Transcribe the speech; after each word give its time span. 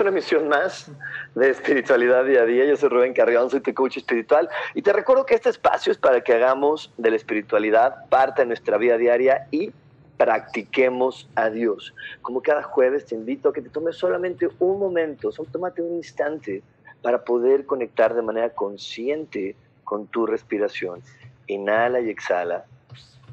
Una 0.00 0.08
emisión 0.08 0.48
más 0.48 0.90
de 1.34 1.50
Espiritualidad 1.50 2.24
Día 2.24 2.40
a 2.40 2.46
Día. 2.46 2.64
Yo 2.64 2.74
soy 2.74 2.88
Rubén 2.88 3.12
Carrión, 3.12 3.50
soy 3.50 3.60
tu 3.60 3.74
coach 3.74 3.98
espiritual. 3.98 4.48
Y 4.74 4.80
te 4.80 4.94
recuerdo 4.94 5.26
que 5.26 5.34
este 5.34 5.50
espacio 5.50 5.92
es 5.92 5.98
para 5.98 6.22
que 6.22 6.32
hagamos 6.32 6.90
de 6.96 7.10
la 7.10 7.16
espiritualidad 7.16 8.08
parte 8.08 8.40
de 8.40 8.46
nuestra 8.46 8.78
vida 8.78 8.96
diaria 8.96 9.46
y 9.50 9.72
practiquemos 10.16 11.28
a 11.34 11.50
Dios. 11.50 11.94
Como 12.22 12.40
cada 12.40 12.62
jueves 12.62 13.04
te 13.04 13.14
invito 13.14 13.50
a 13.50 13.52
que 13.52 13.60
te 13.60 13.68
tomes 13.68 13.96
solamente 13.96 14.48
un 14.58 14.78
momento, 14.78 15.30
solo 15.32 15.50
tómate 15.52 15.82
un 15.82 15.96
instante 15.96 16.62
para 17.02 17.22
poder 17.22 17.66
conectar 17.66 18.14
de 18.14 18.22
manera 18.22 18.48
consciente 18.48 19.54
con 19.84 20.06
tu 20.06 20.24
respiración. 20.24 21.02
Inhala 21.46 22.00
y 22.00 22.08
exhala, 22.08 22.64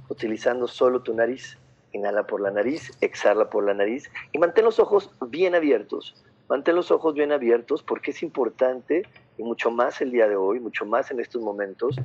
utilizando 0.10 0.68
solo 0.68 1.02
tu 1.02 1.14
nariz 1.14 1.58
Inhala 1.94 2.28
por 2.28 2.42
la 2.42 2.52
nariz, 2.52 2.92
exhala 3.02 3.50
por 3.50 3.66
la 3.66 3.74
nariz 3.74 4.12
y 4.32 4.38
mantén 4.40 4.66
los 4.66 4.80
ojos 4.80 5.10
bien 5.30 5.56
abiertos. 5.56 6.14
Mantén 6.50 6.76
los 6.76 6.92
ojos 6.92 7.14
bien 7.14 7.32
abiertos 7.32 7.84
porque 7.84 8.12
es 8.12 8.24
importante, 8.24 9.04
y 9.38 9.44
mucho 9.44 9.70
más 9.70 10.02
el 10.02 10.12
día 10.12 10.28
de 10.28 10.38
hoy, 10.38 10.60
mucho 10.60 10.86
más 10.86 11.12
en 11.12 11.20
estos 11.20 11.42
momentos, 11.42 11.98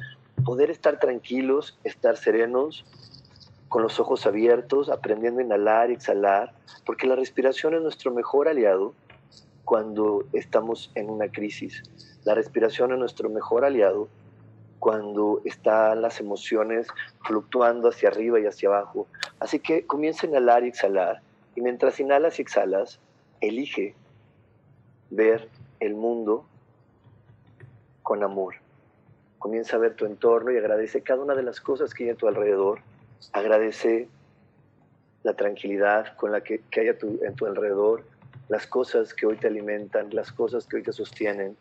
poder 0.44 0.70
estar 0.70 0.98
tranquilos, 0.98 1.78
estar 1.84 2.16
serenos, 2.16 2.84
con 3.68 3.82
los 3.82 3.98
ojos 4.00 4.26
abiertos, 4.26 4.90
aprendiendo 4.90 5.40
a 5.40 5.44
inhalar 5.44 5.90
y 5.90 5.94
exhalar, 5.94 6.52
porque 6.84 7.06
la 7.06 7.16
respiración 7.16 7.74
es 7.74 7.80
nuestro 7.80 8.12
mejor 8.12 8.48
aliado 8.48 8.92
cuando 9.64 10.24
estamos 10.32 10.90
en 10.94 11.08
una 11.08 11.28
crisis. 11.30 11.82
La 12.24 12.34
respiración 12.34 12.92
es 12.92 12.98
nuestro 12.98 13.30
mejor 13.30 13.64
aliado 13.64 14.08
cuando 14.78 15.40
están 15.44 16.02
las 16.02 16.20
emociones 16.20 16.88
fluctuando 17.24 17.88
hacia 17.88 18.08
arriba 18.08 18.40
y 18.40 18.46
hacia 18.46 18.68
abajo. 18.68 19.06
Así 19.38 19.60
que 19.60 19.86
comienza 19.86 20.26
a 20.26 20.30
inhalar 20.30 20.64
y 20.64 20.68
exhalar. 20.68 21.22
Y 21.54 21.60
mientras 21.60 22.00
inhalas 22.00 22.38
y 22.38 22.42
exhalas, 22.42 22.98
elige 23.40 23.94
ver 25.12 25.48
el 25.80 25.94
mundo 25.94 26.46
con 28.02 28.22
amor. 28.22 28.54
Comienza 29.38 29.76
a 29.76 29.78
ver 29.78 29.94
tu 29.94 30.06
entorno 30.06 30.50
y 30.50 30.56
agradece 30.56 31.02
cada 31.02 31.22
una 31.22 31.34
de 31.34 31.42
las 31.42 31.60
cosas 31.60 31.92
que 31.92 32.04
hay 32.04 32.10
a 32.10 32.14
tu 32.14 32.28
alrededor. 32.28 32.80
Agradece 33.32 34.08
la 35.22 35.34
tranquilidad 35.34 36.16
con 36.16 36.32
la 36.32 36.42
que, 36.42 36.62
hay 36.76 36.88
a 36.88 36.98
tu, 36.98 37.20
en 37.22 37.34
tu 37.34 37.46
alrededor, 37.46 38.04
las 38.48 38.66
cosas 38.66 39.14
que 39.14 39.26
hoy 39.26 39.36
te 39.36 39.48
alimentan, 39.48 40.08
las 40.14 40.32
cosas 40.32 40.66
que 40.66 40.76
hoy 40.76 40.82
te 40.82 40.92
sostienen. 40.92 41.56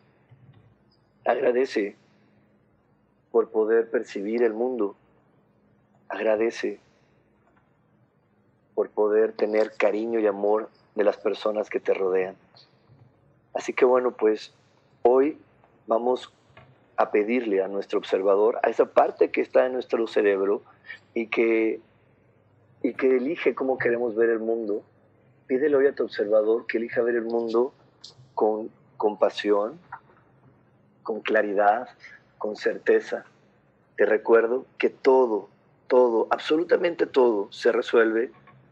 Agradece 1.26 1.96
por 3.32 3.50
poder 3.50 3.90
percibir 3.90 4.44
el 4.44 4.54
mundo. 4.54 4.96
Agradece 6.08 6.80
por 8.76 8.90
poder 8.90 9.34
tener 9.34 9.74
cariño 9.76 10.20
y 10.20 10.28
amor 10.28 10.70
de 10.96 11.04
las 11.04 11.18
personas 11.18 11.70
que 11.70 11.80
te 11.80 11.94
rodean. 11.94 12.36
Así 13.54 13.74
que 13.74 13.86
bueno, 13.86 14.12
pues 14.12 14.54
hoy 15.04 15.38
vamos 15.88 16.34
a 16.98 17.12
pedirle 17.12 17.64
a 17.64 17.68
nuestro 17.68 18.00
observador, 18.00 18.60
a 18.64 18.70
esa 18.70 18.86
parte 18.86 19.32
que 19.32 19.42
está 19.42 19.66
en 19.66 19.74
nuestro 19.74 20.06
cerebro 20.08 20.62
y 21.14 21.28
que, 21.28 21.80
y 22.84 22.94
que 22.94 23.18
elige 23.18 23.56
cómo 23.56 23.78
queremos 23.78 24.16
ver 24.16 24.30
el 24.30 24.40
mundo, 24.40 24.84
pídele 25.48 25.76
hoy 25.76 25.88
a 25.88 25.96
tu 25.96 26.04
observador 26.04 26.66
que 26.68 26.78
elija 26.78 27.02
ver 27.02 27.16
el 27.16 27.26
mundo 27.26 27.74
con 28.36 28.70
compasión, 28.98 29.80
con 31.04 31.22
claridad, 31.22 31.90
con 32.38 32.56
certeza. 32.56 33.26
Te 33.98 34.06
recuerdo 34.06 34.66
que 34.78 34.90
todo, 34.90 35.50
todo, 35.88 36.28
absolutamente 36.30 37.06
todo 37.06 37.52
se 37.52 37.72
resuelve 37.72 38.32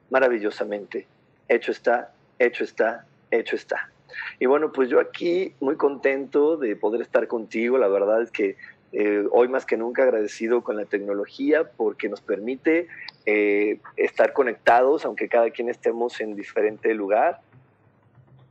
maravillosamente. 0.09 1.07
Hecho 1.47 1.71
está, 1.71 2.13
hecho 2.37 2.63
está, 2.63 3.05
hecho 3.31 3.55
está. 3.55 3.91
Y 4.39 4.45
bueno, 4.45 4.71
pues 4.71 4.89
yo 4.89 4.99
aquí 4.99 5.53
muy 5.59 5.75
contento 5.75 6.57
de 6.57 6.75
poder 6.75 7.01
estar 7.01 7.27
contigo. 7.27 7.77
La 7.77 7.87
verdad 7.87 8.21
es 8.21 8.31
que 8.31 8.57
eh, 8.91 9.25
hoy 9.31 9.47
más 9.47 9.65
que 9.65 9.77
nunca 9.77 10.03
agradecido 10.03 10.63
con 10.63 10.75
la 10.77 10.85
tecnología 10.85 11.69
porque 11.77 12.09
nos 12.09 12.21
permite 12.21 12.87
eh, 13.25 13.79
estar 13.97 14.33
conectados, 14.33 15.05
aunque 15.05 15.29
cada 15.29 15.51
quien 15.51 15.69
estemos 15.69 16.19
en 16.21 16.35
diferente 16.35 16.93
lugar, 16.95 17.41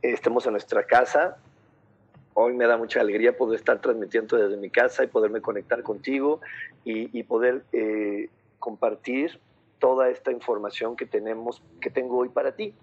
estemos 0.01 0.45
en 0.45 0.53
nuestra 0.53 0.83
casa, 0.83 1.37
hoy 2.33 2.53
me 2.53 2.65
da 2.67 2.77
mucha 2.77 3.01
alegría 3.01 3.35
poder 3.35 3.59
estar 3.59 3.81
transmitiendo 3.81 4.37
desde 4.37 4.55
mi 4.55 4.69
casa 4.69 5.03
y 5.03 5.07
poderme 5.07 5.41
conectar 5.41 5.83
contigo 5.83 6.39
y, 6.85 7.23
poder 7.23 7.63
eh, 7.73 8.29
compartir 8.59 9.39
toda 9.77 10.09
esta 10.09 10.31
información 10.31 10.95
que 10.95 11.05
tenemos, 11.05 11.61
que 11.81 11.89
tengo 11.89 12.17
hoy 12.17 12.29
para 12.29 12.53
ti. 12.53 12.73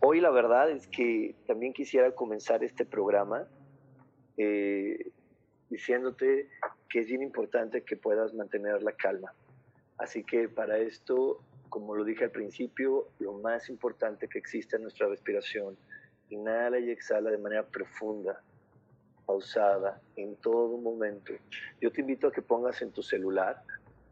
Hoy 0.00 0.20
la 0.20 0.30
verdad 0.30 0.70
es 0.70 0.86
que 0.86 1.34
también 1.46 1.72
quisiera 1.72 2.12
comenzar 2.12 2.64
este 2.64 2.84
programa 2.84 3.46
eh, 4.36 5.10
diciéndote 5.68 6.48
que 6.88 7.00
es 7.00 7.06
bien 7.06 7.22
importante 7.22 7.82
que 7.82 7.96
puedas 7.96 8.34
mantener 8.34 8.82
la 8.82 8.92
calma. 8.92 9.32
Así 9.98 10.24
que 10.24 10.48
para 10.48 10.78
esto, 10.78 11.42
como 11.68 11.94
lo 11.94 12.04
dije 12.04 12.24
al 12.24 12.30
principio, 12.30 13.08
lo 13.18 13.34
más 13.34 13.68
importante 13.68 14.28
que 14.28 14.38
existe 14.38 14.76
es 14.76 14.82
nuestra 14.82 15.08
respiración. 15.08 15.76
Inhala 16.30 16.78
y 16.78 16.90
exhala 16.90 17.30
de 17.30 17.38
manera 17.38 17.66
profunda 17.66 18.42
pausada 19.26 20.00
en 20.16 20.34
todo 20.36 20.76
momento. 20.78 21.32
Yo 21.80 21.92
te 21.92 22.00
invito 22.00 22.28
a 22.28 22.32
que 22.32 22.42
pongas 22.42 22.82
en 22.82 22.90
tu 22.90 23.02
celular, 23.02 23.62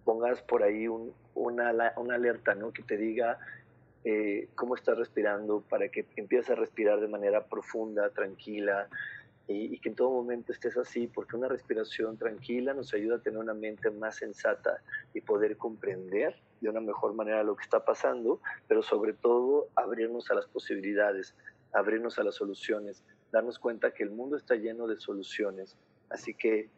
pongas 0.05 0.41
por 0.43 0.63
ahí 0.63 0.87
un, 0.87 1.13
una, 1.35 1.73
una, 1.97 2.15
alerta, 2.15 2.55
¿no? 2.55 2.73
Que 2.73 2.83
te 2.83 2.97
diga 2.97 3.39
eh, 4.05 4.49
cómo 4.55 4.75
estás 4.75 4.97
respirando 4.97 5.63
para 5.63 5.89
que 5.89 6.07
empieces 6.17 6.51
a 6.51 6.55
respirar 6.55 7.01
de 7.01 7.09
manera 7.09 7.45
profunda, 7.45 8.11
tranquila 8.11 8.89
y, 9.47 9.75
y, 9.75 9.79
que 9.81 9.89
en 9.89 9.95
todo 9.95 10.11
momento 10.11 10.53
estés 10.53 10.77
así, 10.77 11.07
porque 11.07 11.37
una 11.37 11.49
respiración 11.49 12.19
tranquila 12.19 12.75
nos 12.75 12.93
ayuda 12.95 13.17
a 13.17 13.19
tener 13.21 13.39
una 13.39 13.55
mente 13.55 13.91
más 13.91 14.17
sensata 14.17 14.83
y 15.15 15.21
poder 15.23 15.57
comprender 15.57 16.37
de 16.61 16.69
una 16.69 16.81
mejor 16.81 17.15
manera 17.15 17.43
lo 17.43 17.57
que 17.57 17.63
está 17.63 17.85
pasando, 17.85 18.41
pero 18.67 18.83
sobre 18.83 19.15
todo 19.15 19.69
abrirnos 19.75 20.31
a 20.31 20.35
las 20.35 20.47
posibilidades, 20.47 21.35
abrirnos 21.73 22.19
a 22.19 22.25
las 22.25 22.35
soluciones, 22.35 23.03
darnos 23.33 23.59
cuenta 23.59 23.93
que 23.93 24.03
el 24.03 24.11
mundo 24.11 24.37
está 24.37 24.55
lleno 24.57 24.87
de 24.87 24.99
soluciones. 24.99 25.77
Así 26.11 26.35
que 26.35 26.71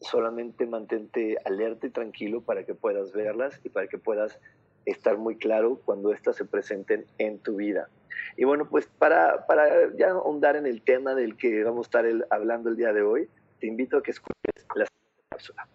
solamente 0.00 0.66
mantente 0.66 1.38
alerta 1.44 1.86
y 1.86 1.90
tranquilo 1.90 2.42
para 2.42 2.64
que 2.64 2.74
puedas 2.74 3.12
verlas 3.12 3.60
y 3.64 3.68
para 3.68 3.86
que 3.86 3.98
puedas 3.98 4.38
estar 4.86 5.18
muy 5.18 5.36
claro 5.36 5.80
cuando 5.84 6.12
éstas 6.12 6.36
se 6.36 6.44
presenten 6.44 7.06
en 7.18 7.38
tu 7.38 7.56
vida. 7.56 7.88
Y 8.36 8.44
bueno, 8.44 8.68
pues 8.68 8.86
para, 8.98 9.46
para 9.46 9.94
ya 9.96 10.10
ahondar 10.10 10.56
en 10.56 10.66
el 10.66 10.82
tema 10.82 11.14
del 11.14 11.36
que 11.36 11.64
vamos 11.64 11.86
a 11.86 11.88
estar 11.88 12.26
hablando 12.30 12.70
el 12.70 12.76
día 12.76 12.92
de 12.92 13.02
hoy, 13.02 13.28
te 13.60 13.66
invito 13.66 13.98
a 13.98 14.02
que 14.02 14.10
escuches 14.10 14.66
la 14.74 14.86
cápsula. 15.30 15.68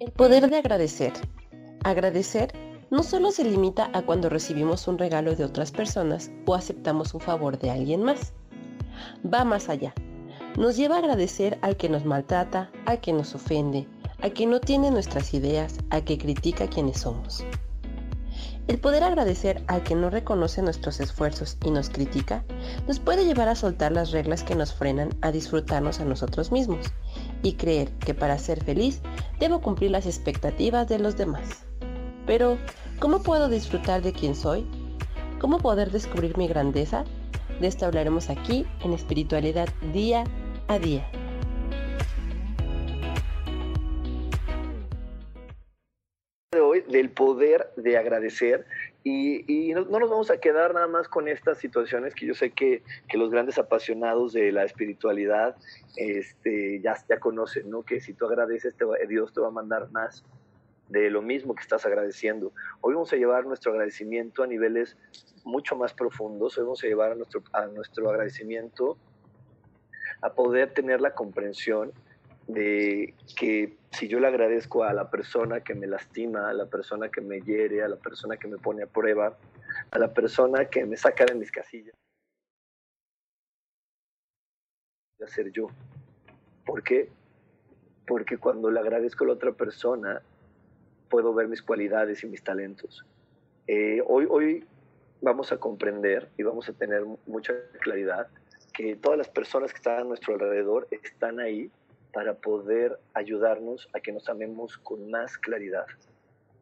El 0.00 0.10
poder 0.12 0.48
de 0.48 0.56
agradecer. 0.56 1.12
Agradecer 1.84 2.52
no 2.90 3.02
solo 3.02 3.30
se 3.30 3.44
limita 3.44 3.90
a 3.94 4.02
cuando 4.02 4.28
recibimos 4.28 4.86
un 4.86 4.98
regalo 4.98 5.34
de 5.34 5.44
otras 5.44 5.72
personas 5.72 6.30
o 6.44 6.54
aceptamos 6.54 7.14
un 7.14 7.20
favor 7.20 7.58
de 7.58 7.70
alguien 7.70 8.02
más. 8.02 8.34
Va 9.24 9.44
más 9.44 9.68
allá. 9.68 9.94
Nos 10.58 10.76
lleva 10.76 10.96
a 10.96 10.98
agradecer 10.98 11.58
al 11.62 11.76
que 11.76 11.88
nos 11.88 12.04
maltrata, 12.04 12.70
al 12.84 13.00
que 13.00 13.12
nos 13.12 13.34
ofende, 13.34 13.86
a 14.22 14.30
que 14.30 14.46
no 14.46 14.60
tiene 14.60 14.90
nuestras 14.90 15.34
ideas, 15.34 15.78
a 15.90 16.00
que 16.00 16.16
critica 16.16 16.68
quienes 16.68 17.00
somos. 17.00 17.44
El 18.68 18.78
poder 18.78 19.02
agradecer 19.02 19.64
al 19.66 19.82
que 19.82 19.96
no 19.96 20.08
reconoce 20.08 20.62
nuestros 20.62 21.00
esfuerzos 21.00 21.58
y 21.64 21.72
nos 21.72 21.90
critica 21.90 22.44
nos 22.86 23.00
puede 23.00 23.24
llevar 23.24 23.48
a 23.48 23.56
soltar 23.56 23.90
las 23.90 24.12
reglas 24.12 24.44
que 24.44 24.54
nos 24.54 24.72
frenan 24.72 25.10
a 25.20 25.32
disfrutarnos 25.32 25.98
a 25.98 26.04
nosotros 26.04 26.52
mismos 26.52 26.86
y 27.42 27.54
creer 27.54 27.90
que 27.98 28.14
para 28.14 28.38
ser 28.38 28.62
feliz 28.62 29.00
debo 29.40 29.60
cumplir 29.60 29.90
las 29.90 30.06
expectativas 30.06 30.88
de 30.88 31.00
los 31.00 31.16
demás. 31.16 31.64
Pero, 32.24 32.56
¿cómo 33.00 33.20
puedo 33.22 33.48
disfrutar 33.48 34.00
de 34.00 34.12
quien 34.12 34.36
soy? 34.36 34.64
¿Cómo 35.40 35.58
poder 35.58 35.90
descubrir 35.90 36.38
mi 36.38 36.46
grandeza? 36.46 37.04
De 37.60 37.66
esto 37.66 37.86
hablaremos 37.86 38.30
aquí 38.30 38.64
en 38.84 38.92
espiritualidad 38.92 39.68
día 39.92 40.22
a 40.68 40.78
día. 40.78 41.04
Hoy 46.60 46.82
del 46.82 47.10
poder 47.10 47.70
de 47.76 47.96
agradecer 47.96 48.66
y, 49.04 49.72
no, 49.72 49.84
nos 49.84 50.10
vamos 50.10 50.30
a 50.30 50.38
quedar 50.38 50.74
nada 50.74 50.86
más 50.86 51.08
con 51.08 51.26
estas 51.26 51.58
situaciones 51.58 52.14
que 52.14 52.26
yo 52.26 52.34
sé 52.34 52.50
que, 52.50 52.82
los 53.14 53.30
grandes 53.30 53.58
apasionados 53.58 54.34
de 54.34 54.52
la 54.52 54.64
espiritualidad 54.64 55.56
este, 55.96 56.80
ya, 56.80 56.94
ya 57.08 57.18
conocen, 57.18 57.70
¿no? 57.70 57.82
que 57.82 58.00
si 58.00 58.12
tú 58.12 58.26
agradeces 58.26 58.76
Dios 59.08 59.32
te 59.32 59.40
va 59.40 59.48
a 59.48 59.50
mandar 59.50 59.90
más 59.92 60.24
de 60.88 61.08
lo 61.08 61.22
mismo 61.22 61.54
que 61.54 61.62
estás 61.62 61.86
agradeciendo. 61.86 62.52
Hoy 62.82 62.94
vamos 62.94 63.12
a 63.14 63.16
llevar 63.16 63.46
nuestro 63.46 63.72
agradecimiento 63.72 64.42
a 64.42 64.46
niveles 64.46 64.96
mucho 65.44 65.74
más 65.74 65.94
profundos, 65.94 66.58
hoy 66.58 66.64
vamos 66.64 66.84
a 66.84 66.86
llevar 66.86 67.12
a 67.12 67.14
nuestro, 67.14 67.42
a 67.52 67.66
nuestro 67.66 68.10
agradecimiento 68.10 68.98
a 70.20 70.34
poder 70.34 70.74
tener 70.74 71.00
la 71.00 71.14
comprensión 71.14 71.92
de 72.46 73.14
que 73.36 73.76
si 73.90 74.08
yo 74.08 74.20
le 74.20 74.26
agradezco 74.26 74.84
a 74.84 74.92
la 74.92 75.10
persona 75.10 75.60
que 75.60 75.74
me 75.74 75.86
lastima, 75.86 76.48
a 76.48 76.54
la 76.54 76.66
persona 76.66 77.08
que 77.08 77.20
me 77.20 77.40
hiere, 77.40 77.82
a 77.82 77.88
la 77.88 77.96
persona 77.96 78.36
que 78.36 78.48
me 78.48 78.58
pone 78.58 78.82
a 78.82 78.86
prueba, 78.86 79.36
a 79.90 79.98
la 79.98 80.12
persona 80.12 80.64
que 80.66 80.84
me 80.84 80.96
saca 80.96 81.24
de 81.24 81.34
mis 81.34 81.50
casillas, 81.50 81.94
a 85.22 85.26
ser 85.28 85.52
yo. 85.52 85.68
¿Por 86.64 86.82
qué? 86.82 87.08
Porque 88.06 88.38
cuando 88.38 88.70
le 88.70 88.80
agradezco 88.80 89.24
a 89.24 89.28
la 89.28 89.32
otra 89.34 89.52
persona, 89.52 90.22
puedo 91.08 91.34
ver 91.34 91.48
mis 91.48 91.62
cualidades 91.62 92.24
y 92.24 92.26
mis 92.26 92.42
talentos. 92.42 93.04
Eh, 93.66 94.02
hoy, 94.06 94.26
hoy 94.28 94.64
vamos 95.20 95.52
a 95.52 95.58
comprender 95.58 96.28
y 96.36 96.42
vamos 96.42 96.68
a 96.68 96.72
tener 96.72 97.04
mucha 97.26 97.54
claridad 97.80 98.26
que 98.72 98.96
todas 98.96 99.18
las 99.18 99.28
personas 99.28 99.70
que 99.70 99.76
están 99.76 100.00
a 100.00 100.04
nuestro 100.04 100.34
alrededor 100.34 100.88
están 100.90 101.38
ahí 101.38 101.70
para 102.12 102.34
poder 102.34 102.98
ayudarnos 103.14 103.88
a 103.92 104.00
que 104.00 104.12
nos 104.12 104.28
amemos 104.28 104.78
con 104.78 105.10
más 105.10 105.38
claridad, 105.38 105.86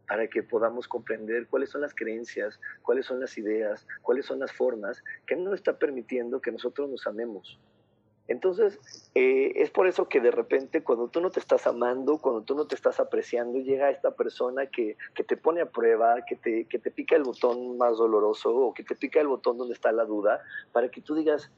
para 0.06 0.28
que 0.28 0.42
podamos 0.42 0.88
comprender 0.88 1.46
cuáles 1.48 1.70
son 1.70 1.80
las 1.82 1.94
creencias, 1.94 2.60
cuáles 2.82 3.06
son 3.06 3.20
las 3.20 3.36
ideas, 3.36 3.86
cuáles 4.02 4.26
son 4.26 4.38
las 4.40 4.52
formas 4.52 5.02
que 5.26 5.36
no 5.36 5.54
está 5.54 5.78
permitiendo 5.78 6.40
que 6.40 6.52
nosotros 6.52 6.88
nos 6.88 7.06
amemos. 7.06 7.58
Entonces, 8.30 8.78
eh, 9.16 9.52
es 9.56 9.70
por 9.70 9.88
eso 9.88 10.08
que 10.08 10.20
de 10.20 10.30
repente 10.30 10.84
cuando 10.84 11.08
tú 11.08 11.20
no 11.20 11.30
te 11.30 11.40
estás 11.40 11.66
amando, 11.66 12.18
cuando 12.18 12.42
tú 12.42 12.54
no 12.54 12.64
te 12.64 12.76
estás 12.76 13.00
apreciando, 13.00 13.58
llega 13.58 13.90
esta 13.90 14.12
persona 14.12 14.66
que, 14.66 14.96
que 15.16 15.24
te 15.24 15.36
pone 15.36 15.62
a 15.62 15.66
prueba, 15.66 16.14
que 16.24 16.36
te, 16.36 16.66
que 16.66 16.78
te 16.78 16.92
pica 16.92 17.16
el 17.16 17.24
botón 17.24 17.76
más 17.76 17.98
doloroso 17.98 18.54
o 18.54 18.72
que 18.72 18.84
te 18.84 18.94
pica 18.94 19.20
el 19.20 19.26
botón 19.26 19.58
donde 19.58 19.74
está 19.74 19.90
la 19.90 20.04
duda, 20.04 20.40
para 20.70 20.88
que 20.90 21.00
tú 21.00 21.16
digas, 21.16 21.50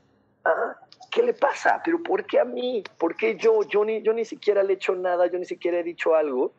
¿qué 1.10 1.22
le 1.22 1.34
pasa? 1.34 1.80
¿Pero 1.84 2.02
por 2.02 2.26
qué 2.26 2.40
a 2.40 2.44
mí? 2.44 2.82
¿Por 2.98 3.16
qué 3.16 3.36
yo? 3.36 3.62
Yo 3.64 3.84
ni, 3.84 4.02
yo 4.02 4.12
ni 4.12 4.24
siquiera 4.24 4.62
le 4.62 4.72
he 4.72 4.76
hecho 4.76 4.94
nada, 4.94 5.26
yo 5.26 5.38
ni 5.38 5.44
siquiera 5.44 5.78
he 5.78 5.82
dicho 5.82 6.14
algo. 6.14 6.52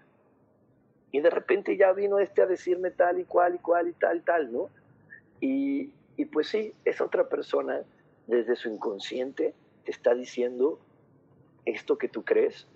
Y 1.11 1.19
de 1.19 1.29
repente 1.29 1.77
ya 1.77 1.91
vino 1.91 2.19
este 2.19 2.41
a 2.41 2.45
decirme 2.45 2.91
tal 2.91 3.19
y 3.19 3.25
cual 3.25 3.55
y 3.55 3.59
cual 3.59 3.87
y 3.87 3.93
tal, 3.93 4.23
tal, 4.23 4.51
¿no? 4.51 4.69
Y, 5.39 5.91
y 6.17 6.25
pues 6.25 6.47
sí, 6.47 6.73
esa 6.85 7.03
otra 7.03 7.27
persona 7.29 7.81
desde 8.27 8.55
su 8.55 8.69
inconsciente 8.69 9.53
te 9.83 9.91
está 9.91 10.13
diciendo 10.15 10.79
esto 11.65 11.97
que 11.97 12.07
tú 12.07 12.23
crees, 12.23 12.67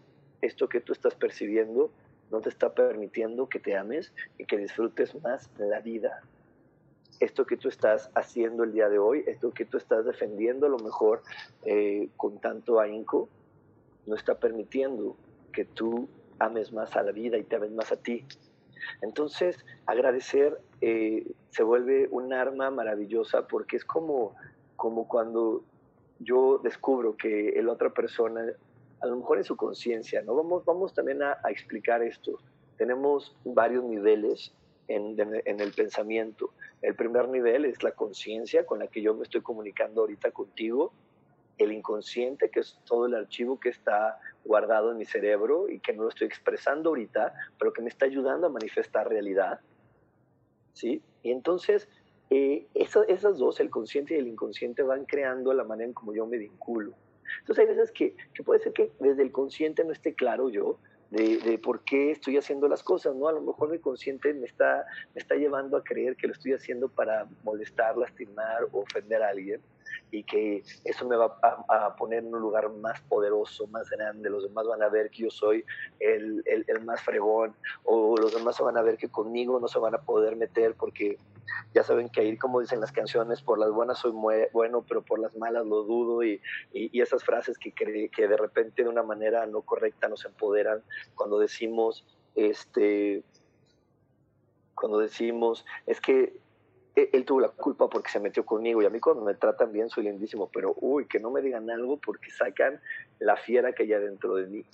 esto 0.42 0.69
que 0.69 0.81
tú 0.81 0.94
estás 0.94 1.15
percibiendo, 1.15 1.89
no 2.31 2.42
te 2.42 2.50
está 2.50 2.74
permitiendo 2.74 3.48
que 3.50 3.59
te 3.59 3.75
ames 3.75 4.13
y 4.38 4.45
que 4.45 4.57
disfrutes 4.57 5.15
más 5.24 5.50
la 5.57 5.80
vida 5.80 6.21
esto 7.19 7.45
que 7.45 7.57
tú 7.57 7.69
estás 7.69 8.11
haciendo 8.15 8.63
el 8.63 8.71
día 8.71 8.89
de 8.89 8.99
hoy, 8.99 9.23
esto 9.27 9.51
que 9.51 9.65
tú 9.65 9.77
estás 9.77 10.05
defendiendo 10.05 10.67
a 10.67 10.69
lo 10.69 10.77
mejor 10.79 11.21
eh, 11.65 12.09
con 12.17 12.39
tanto 12.39 12.79
ahínco, 12.79 13.29
no 14.05 14.15
está 14.15 14.35
permitiendo 14.35 15.15
que 15.51 15.65
tú 15.65 16.07
ames 16.39 16.71
más 16.71 16.95
a 16.95 17.03
la 17.03 17.11
vida 17.11 17.37
y 17.37 17.43
te 17.43 17.55
ames 17.55 17.71
más 17.71 17.91
a 17.91 17.97
ti. 17.97 18.25
Entonces, 19.01 19.57
agradecer 19.85 20.59
eh, 20.81 21.31
se 21.49 21.63
vuelve 21.63 22.07
un 22.11 22.33
arma 22.33 22.69
maravillosa 22.69 23.47
porque 23.47 23.77
es 23.77 23.85
como, 23.85 24.35
como 24.75 25.07
cuando 25.07 25.63
yo 26.19 26.59
descubro 26.59 27.17
que 27.17 27.59
la 27.61 27.71
otra 27.71 27.89
persona, 27.89 28.45
a 29.01 29.07
lo 29.07 29.17
mejor 29.17 29.39
en 29.39 29.43
su 29.43 29.55
conciencia, 29.55 30.21
¿no? 30.21 30.35
Vamos, 30.35 30.65
vamos 30.65 30.93
también 30.93 31.21
a, 31.23 31.37
explicar 31.49 32.01
esto. 32.01 32.39
Tenemos 32.77 33.35
varios 33.43 33.83
niveles 33.83 34.53
en, 34.87 35.15
en 35.19 35.59
el 35.59 35.73
pensamiento. 35.73 36.51
El 36.81 36.95
primer 36.95 37.27
nivel 37.27 37.65
es 37.65 37.81
la 37.83 37.91
conciencia 37.91 38.65
con 38.65 38.79
la 38.79 38.88
que 38.88 39.01
yo 39.01 39.15
me 39.15 39.24
estoy 39.24 39.41
comunicando 39.41 40.01
ahorita 40.01 40.31
contigo. 40.31 40.94
El 41.57 41.71
inconsciente, 41.71 42.50
que 42.50 42.59
es 42.59 42.79
todo 42.85 43.07
el 43.07 43.15
archivo 43.15 43.59
que 43.59 43.69
está 43.69 44.19
guardado 44.45 44.91
en 44.91 44.97
mi 44.97 45.06
cerebro 45.06 45.69
y 45.69 45.79
que 45.79 45.94
no 45.94 46.03
lo 46.03 46.09
estoy 46.09 46.27
expresando 46.27 46.89
ahorita, 46.89 47.33
pero 47.57 47.74
que 47.74 47.81
me 47.81 47.89
está 47.89 48.06
ayudando 48.06 48.47
a 48.47 48.50
manifestar 48.50 49.09
realidad. 49.09 49.59
¿Sí? 50.74 51.01
Y 51.24 51.31
entonces, 51.31 51.89
eh, 52.29 52.68
esas 52.75 53.38
dos, 53.39 53.59
el 53.59 53.71
consciente 53.71 54.13
y 54.13 54.19
el 54.19 54.27
inconsciente, 54.27 54.83
van 54.83 55.06
creando 55.06 55.51
la 55.53 55.63
manera 55.63 55.88
en 55.88 55.94
como 55.94 56.13
yo 56.13 56.27
me 56.27 56.38
vinculo. 56.38 56.94
Entonces 57.39 57.68
hay 57.68 57.75
veces 57.75 57.91
que, 57.91 58.15
que 58.33 58.44
puede 58.44 58.59
ser 58.59 58.73
que 58.73 58.91
desde 59.00 59.23
el 59.23 59.31
consciente 59.31 59.83
no 59.83 59.91
esté 59.91 60.13
claro 60.13 60.50
yo, 60.50 60.77
de, 61.09 61.59
por 61.63 61.83
qué 61.83 62.12
estoy 62.12 62.38
haciendo 62.38 62.68
las 62.68 62.83
cosas, 62.83 63.15
¿no? 63.15 63.27
A 63.27 63.31
lo 63.31 63.42
mejor 63.42 63.69
mi 63.69 63.80
consciente 63.80 64.33
me 64.33 64.45
está, 64.45 64.86
me 65.15 65.21
está 65.21 65.36
llevando 65.36 65.77
a 65.77 65.83
creer 65.83 66.15
que 66.15 66.27
lo 66.27 66.33
estoy 66.33 66.54
haciendo 66.54 66.89
para 66.89 67.27
molestar, 67.44 67.98
lastimar 67.98 68.63
o 68.71 68.81
ofender 68.81 69.24
a 69.24 69.30
alguien 69.30 69.62
y 70.11 70.23
que 70.23 70.63
eso 70.83 71.07
me 71.07 71.15
va 71.15 71.38
a, 71.41 71.95
poner 71.95 72.19
en 72.19 72.33
un 72.33 72.41
lugar 72.41 72.69
más 72.69 73.01
poderoso, 73.01 73.67
más 73.67 73.89
grande. 73.89 74.29
Los 74.29 74.44
demás 74.44 74.65
van 74.67 74.81
a 74.83 74.89
ver 74.89 75.09
que 75.09 75.23
yo 75.23 75.29
soy 75.29 75.63
el, 75.99 76.44
el, 76.45 76.65
el, 76.67 76.85
más 76.85 77.01
fregón 77.01 77.56
o 77.83 78.16
los 78.18 78.33
demás 78.33 78.59
van 78.59 78.77
a 78.77 78.81
ver 78.81 78.97
que 78.97 79.09
conmigo 79.09 79.59
no 79.59 79.68
se 79.68 79.80
van 79.80 79.95
a 79.95 80.01
poder 80.01 80.35
meter 80.35 80.75
porque 80.75 81.18
ya 81.73 81.83
saben 81.83 82.09
que 82.09 82.21
ahí, 82.21 82.37
como 82.37 82.59
dicen 82.59 82.81
las 82.81 82.92
canciones, 82.92 83.42
por 83.42 83.59
las 83.59 83.71
buenas 83.71 83.99
soy 83.99 84.11
bueno, 84.11 84.83
pero 84.87 85.01
por 85.01 85.19
las 85.19 85.35
malas 85.35 85.66
lo 85.66 85.83
dudo 85.83 86.23
y, 86.23 86.42
y, 86.73 87.01
esas 87.01 87.23
frases 87.23 87.57
que, 87.57 87.71
que 87.71 88.27
de 88.27 88.37
repente 88.37 88.83
de 88.83 88.89
una 88.89 89.04
manera 89.04 89.45
no 89.45 89.61
correcta 89.61 90.07
nos 90.07 90.25
empoderan 90.25 90.81
cuando 91.16 91.39
decimos, 91.39 92.06
este, 92.35 93.23
cuando 94.75 94.99
decimos, 94.99 95.66
es 95.85 95.99
que 96.01 96.39
él 96.97 97.25
tuvo 97.25 97.42
la 97.42 97.49
culpa 97.49 97.89
porque 97.89 98.09
se 98.09 98.19
metió 98.19 98.45
conmigo 98.45 98.81
y 98.81 98.85
a 98.85 98.89
mí 98.89 98.99
cuando 98.99 99.23
me 99.23 99.35
tratan 99.35 99.71
bien 99.71 99.89
soy 99.89 100.06
lindísimo, 100.06 100.49
pero 100.51 100.73
uy, 100.77 101.06
que 101.06 101.19
no 101.19 101.30
me 101.30 101.42
digan 101.42 101.69
algo 101.69 101.97
porque 101.97 102.31
sacan 102.31 102.81
la 103.19 103.37
fiera 103.37 103.73
que 103.73 103.83
hay 103.83 103.89
dentro 103.89 104.35
de 104.35 104.47
mí. 104.47 104.66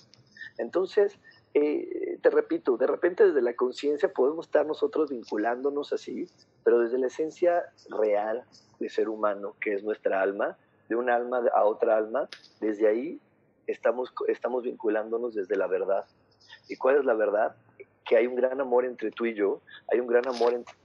Entonces, 0.57 1.17
eh, 1.53 2.17
te 2.21 2.29
repito, 2.29 2.77
de 2.77 2.87
repente 2.87 3.25
desde 3.25 3.41
la 3.41 3.53
conciencia 3.55 4.11
podemos 4.11 4.45
estar 4.45 4.65
nosotros 4.65 5.09
vinculándonos 5.09 5.91
así, 5.91 6.27
pero 6.63 6.79
desde 6.79 6.97
la 6.97 7.07
esencia 7.07 7.65
real 7.89 8.43
de 8.79 8.89
ser 8.89 9.09
humano, 9.09 9.55
que 9.59 9.73
es 9.73 9.83
nuestra 9.83 10.21
alma, 10.21 10.57
de 10.89 10.95
un 10.95 11.09
alma 11.09 11.43
a 11.53 11.65
otra 11.65 11.97
alma, 11.97 12.29
desde 12.59 12.87
ahí 12.87 13.19
estamos, 13.67 14.13
estamos 14.27 14.63
vinculándonos 14.63 15.33
desde 15.33 15.55
la 15.55 15.67
verdad. 15.67 16.05
¿Y 16.69 16.75
cuál 16.77 16.97
es 16.97 17.05
la 17.05 17.13
verdad? 17.13 17.55
Que 18.05 18.17
hay 18.17 18.27
un 18.27 18.35
gran 18.35 18.59
amor 18.61 18.85
entre 18.85 19.11
tú 19.11 19.25
y 19.25 19.33
yo, 19.33 19.61
hay 19.91 19.99
un 19.99 20.07
gran 20.07 20.27
amor 20.27 20.53
entre 20.53 20.75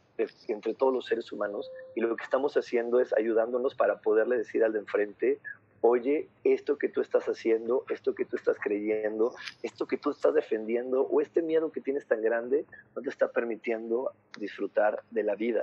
entre 0.48 0.74
todos 0.74 0.92
los 0.92 1.06
seres 1.06 1.30
humanos 1.32 1.70
y 1.94 2.00
lo 2.00 2.16
que 2.16 2.24
estamos 2.24 2.56
haciendo 2.56 3.00
es 3.00 3.12
ayudándonos 3.12 3.74
para 3.74 4.00
poderle 4.00 4.38
decir 4.38 4.64
al 4.64 4.72
de 4.72 4.80
enfrente, 4.80 5.38
oye, 5.80 6.28
esto 6.44 6.76
que 6.76 6.88
tú 6.88 7.00
estás 7.00 7.24
haciendo, 7.26 7.84
esto 7.88 8.14
que 8.14 8.24
tú 8.24 8.36
estás 8.36 8.56
creyendo, 8.60 9.34
esto 9.62 9.86
que 9.86 9.96
tú 9.96 10.10
estás 10.10 10.34
defendiendo 10.34 11.02
o 11.02 11.20
este 11.20 11.42
miedo 11.42 11.70
que 11.70 11.80
tienes 11.80 12.06
tan 12.06 12.20
grande 12.20 12.64
no 12.96 13.02
te 13.02 13.08
está 13.08 13.28
permitiendo 13.28 14.12
disfrutar 14.38 15.02
de 15.10 15.22
la 15.22 15.34
vida. 15.36 15.62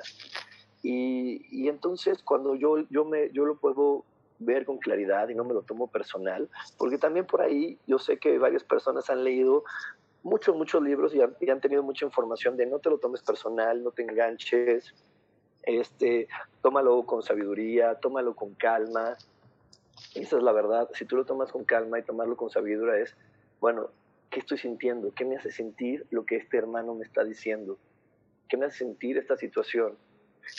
Y, 0.82 1.68
entonces 1.68 2.22
cuando 2.22 2.56
yo, 2.56 2.78
yo, 2.90 3.06
me, 3.06 3.32
yo 3.32 3.46
lo 3.46 3.58
puedo 3.58 4.06
ver 4.38 4.66
con 4.66 4.78
claridad 4.78 5.30
y 5.30 5.36
no 5.36 5.44
me 5.44 5.54
lo 5.54 5.64
tomo 5.64 5.88
personal, 5.88 6.50
porque 6.78 6.98
también 6.98 7.26
por 7.26 7.42
ahí 7.42 7.80
yo 7.88 8.00
sé 8.00 8.18
que 8.18 8.38
varias 8.38 8.64
personas 8.64 9.10
han 9.10 9.24
leído 9.24 9.64
muchos, 10.26 10.56
muchos 10.56 10.84
libros 10.84 11.16
y 11.16 11.22
han, 11.22 11.62
tenido 11.62 11.82
mucha 11.82 12.06
información 12.06 12.58
de 12.58 12.66
no 12.66 12.80
te 12.80 12.90
lo 12.90 12.98
tomes 12.98 13.22
personal, 13.22 13.82
no 13.82 13.92
te 13.92 14.02
enganches, 14.02 14.94
este, 15.64 16.28
tómalo 16.62 17.04
con 17.04 17.24
sabiduría, 17.24 17.96
tómalo 17.96 18.36
con 18.36 18.54
calma. 18.56 19.16
Esa 20.14 20.38
es 20.38 20.44
la 20.44 20.52
verdad. 20.52 20.90
Si 20.94 21.06
tú 21.06 21.16
lo 21.16 21.26
tomas 21.26 21.52
con 21.52 21.64
calma 21.64 22.00
y 22.00 22.04
tomarlo 22.04 22.36
con 22.36 22.50
sabiduría 22.50 22.98
es, 22.98 23.16
bueno, 23.62 23.90
¿Qué 24.36 24.42
estoy 24.42 24.58
sintiendo? 24.58 25.14
¿Qué 25.16 25.24
me 25.24 25.38
hace 25.38 25.50
sentir 25.50 26.06
lo 26.10 26.26
que 26.26 26.36
este 26.36 26.58
hermano 26.58 26.94
me 26.94 27.06
está 27.06 27.24
diciendo? 27.24 27.78
¿Qué 28.50 28.58
me 28.58 28.66
hace 28.66 28.80
sentir 28.80 29.18
esta 29.18 29.38
situación? 29.38 29.98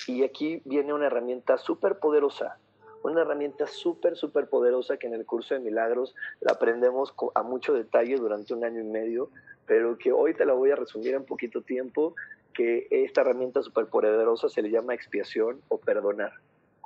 Y 0.06 0.22
aquí 0.22 0.62
viene 0.64 0.94
una 0.94 1.08
herramienta 1.08 1.58
súper 1.58 1.98
poderosa, 1.98 2.58
una 3.02 3.20
herramienta 3.20 3.66
súper, 3.66 4.16
súper 4.16 4.48
poderosa 4.48 4.96
que 4.96 5.08
en 5.08 5.12
el 5.12 5.26
curso 5.26 5.52
de 5.52 5.60
milagros 5.60 6.14
la 6.40 6.52
aprendemos 6.52 7.14
a 7.34 7.42
mucho 7.42 7.74
detalle 7.74 8.16
durante 8.16 8.54
un 8.54 8.64
año 8.64 8.80
y 8.80 8.84
medio, 8.84 9.28
pero 9.66 9.98
que 9.98 10.12
hoy 10.12 10.34
te 10.34 10.46
la 10.46 10.52
voy 10.52 10.70
a 10.70 10.76
resumir 10.76 11.14
en 11.14 11.24
poquito 11.24 11.62
tiempo, 11.62 12.14
que 12.54 12.86
esta 12.90 13.20
herramienta 13.20 13.62
súper 13.62 13.86
poderosa 13.86 14.48
se 14.48 14.62
le 14.62 14.70
llama 14.70 14.94
expiación 14.94 15.60
o 15.68 15.78
perdonar. 15.78 16.32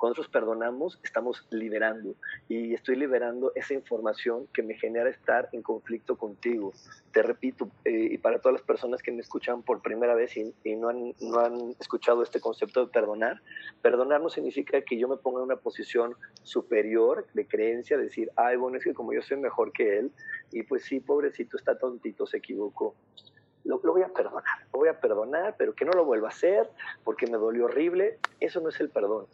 Cuando 0.01 0.15
nosotros 0.15 0.33
perdonamos, 0.33 0.99
estamos 1.03 1.45
liberando 1.51 2.15
y 2.49 2.73
estoy 2.73 2.95
liberando 2.95 3.51
esa 3.53 3.75
información 3.75 4.47
que 4.51 4.63
me 4.63 4.73
genera 4.73 5.11
estar 5.11 5.47
en 5.51 5.61
conflicto 5.61 6.17
contigo. 6.17 6.73
Te 7.13 7.21
repito, 7.21 7.69
eh, 7.85 8.07
y 8.09 8.17
para 8.17 8.39
todas 8.39 8.53
las 8.53 8.63
personas 8.63 9.03
que 9.03 9.11
me 9.11 9.21
escuchan 9.21 9.61
por 9.61 9.83
primera 9.83 10.15
vez 10.15 10.35
y, 10.37 10.75
no, 10.75 10.89
han, 10.89 11.13
no 11.21 11.39
han 11.39 11.75
escuchado 11.79 12.23
este 12.23 12.39
concepto 12.39 12.83
de 12.83 12.91
perdonar, 12.91 13.43
perdonar 13.83 14.21
no 14.21 14.29
significa 14.29 14.81
que 14.81 14.97
yo 14.97 15.07
me 15.07 15.17
ponga 15.17 15.37
en 15.37 15.45
una 15.45 15.57
posición 15.57 16.15
superior 16.41 17.27
de 17.35 17.45
creencia, 17.45 17.95
decir, 17.95 18.31
ay, 18.37 18.57
bueno, 18.57 18.79
es 18.79 18.83
que 18.83 18.95
como 18.95 19.13
yo 19.13 19.21
soy 19.21 19.37
mejor 19.37 19.71
que 19.71 19.99
él, 19.99 20.11
y 20.51 20.63
pues 20.63 20.83
sí, 20.83 20.99
pobrecito, 20.99 21.57
está 21.57 21.77
tontito, 21.77 22.25
se 22.25 22.37
equivocó. 22.37 22.95
Lo, 23.65 23.79
lo, 23.83 23.93
voy 23.93 24.01
a 24.01 24.07
perdonar, 24.07 24.65
lo 24.73 24.79
voy 24.79 24.89
a 24.89 24.99
perdonar, 24.99 25.55
pero 25.59 25.75
que 25.75 25.85
no 25.85 25.91
lo 25.91 26.05
vuelva 26.05 26.29
a 26.29 26.31
hacer 26.31 26.67
porque 27.03 27.27
me 27.27 27.37
dolió 27.37 27.65
horrible. 27.65 28.17
Eso 28.39 28.61
no 28.61 28.69
es 28.69 28.79
el 28.79 28.89
perdón 28.89 29.27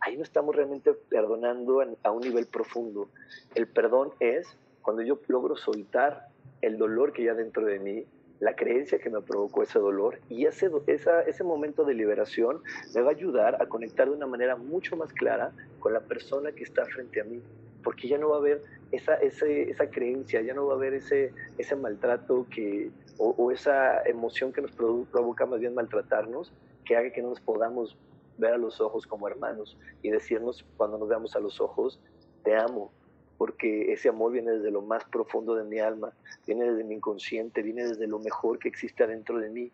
ahí 0.00 0.16
no 0.16 0.22
estamos 0.22 0.54
realmente 0.54 0.92
perdonando 0.92 1.82
a 2.02 2.10
un 2.10 2.20
nivel 2.22 2.46
profundo. 2.46 3.08
El 3.54 3.66
perdón 3.66 4.12
es 4.20 4.46
cuando 4.82 5.02
yo 5.02 5.18
logro 5.28 5.56
soltar 5.56 6.28
el 6.62 6.78
dolor 6.78 7.12
que 7.12 7.24
ya 7.24 7.34
dentro 7.34 7.64
de 7.64 7.78
mí, 7.78 8.04
la 8.40 8.54
creencia 8.54 8.98
que 8.98 9.10
me 9.10 9.20
provocó 9.20 9.62
ese 9.62 9.78
dolor 9.78 10.20
y 10.28 10.46
ese, 10.46 10.70
ese 10.86 11.44
momento 11.44 11.84
de 11.84 11.94
liberación 11.94 12.62
me 12.94 13.02
va 13.02 13.10
a 13.10 13.14
ayudar 13.14 13.60
a 13.60 13.66
conectar 13.66 14.08
de 14.08 14.14
una 14.14 14.26
manera 14.26 14.56
mucho 14.56 14.96
más 14.96 15.12
clara 15.12 15.52
con 15.80 15.92
la 15.92 16.00
persona 16.00 16.52
que 16.52 16.62
está 16.62 16.84
frente 16.86 17.20
a 17.20 17.24
mí, 17.24 17.42
porque 17.82 18.08
ya 18.08 18.16
no 18.16 18.28
va 18.28 18.36
a 18.36 18.38
haber 18.38 18.62
esa, 18.92 19.14
esa 19.16 19.90
creencia, 19.90 20.40
ya 20.40 20.54
no 20.54 20.66
va 20.66 20.74
a 20.74 20.76
haber 20.76 20.94
ese, 20.94 21.32
ese 21.58 21.74
maltrato 21.74 22.46
que, 22.48 22.90
o, 23.18 23.34
o 23.36 23.50
esa 23.50 24.02
emoción 24.04 24.52
que 24.52 24.62
nos 24.62 24.72
provoca 24.72 25.46
más 25.46 25.58
bien 25.58 25.74
maltratarnos, 25.74 26.52
que 26.84 26.96
haga 26.96 27.10
que 27.10 27.22
no 27.22 27.30
nos 27.30 27.40
podamos 27.40 27.96
ver 28.38 28.54
a 28.54 28.58
los 28.58 28.80
ojos 28.80 29.06
como 29.06 29.28
hermanos 29.28 29.76
y 30.02 30.10
decirnos 30.10 30.64
cuando 30.76 30.98
nos 30.98 31.08
veamos 31.08 31.36
a 31.36 31.40
los 31.40 31.60
ojos, 31.60 32.00
te 32.44 32.56
amo, 32.56 32.92
porque 33.36 33.92
ese 33.92 34.08
amor 34.08 34.32
viene 34.32 34.52
desde 34.52 34.70
lo 34.70 34.82
más 34.82 35.04
profundo 35.04 35.54
de 35.54 35.64
mi 35.64 35.78
alma, 35.78 36.12
viene 36.46 36.70
desde 36.70 36.84
mi 36.84 36.94
inconsciente, 36.94 37.62
viene 37.62 37.86
desde 37.86 38.06
lo 38.06 38.18
mejor 38.18 38.58
que 38.58 38.68
existe 38.68 39.04
adentro 39.04 39.38
de 39.38 39.50
mí. 39.50 39.70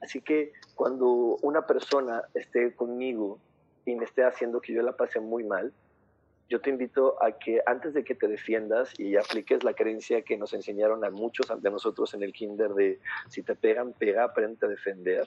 Así 0.00 0.20
que 0.20 0.52
cuando 0.74 1.36
una 1.42 1.66
persona 1.66 2.22
esté 2.34 2.74
conmigo 2.74 3.38
y 3.84 3.94
me 3.94 4.04
esté 4.04 4.24
haciendo 4.24 4.60
que 4.60 4.72
yo 4.72 4.82
la 4.82 4.96
pase 4.96 5.20
muy 5.20 5.44
mal, 5.44 5.72
yo 6.48 6.60
te 6.60 6.70
invito 6.70 7.22
a 7.22 7.32
que 7.32 7.62
antes 7.64 7.94
de 7.94 8.04
que 8.04 8.14
te 8.14 8.28
defiendas 8.28 8.92
y 8.98 9.16
apliques 9.16 9.64
la 9.64 9.72
creencia 9.72 10.22
que 10.22 10.36
nos 10.36 10.52
enseñaron 10.52 11.04
a 11.04 11.10
muchos 11.10 11.46
de 11.60 11.70
nosotros 11.70 12.12
en 12.14 12.22
el 12.22 12.32
kinder 12.32 12.74
de 12.74 13.00
si 13.28 13.42
te 13.42 13.54
pegan, 13.54 13.92
pega, 13.92 14.24
aprende 14.24 14.66
a 14.66 14.68
defender 14.68 15.26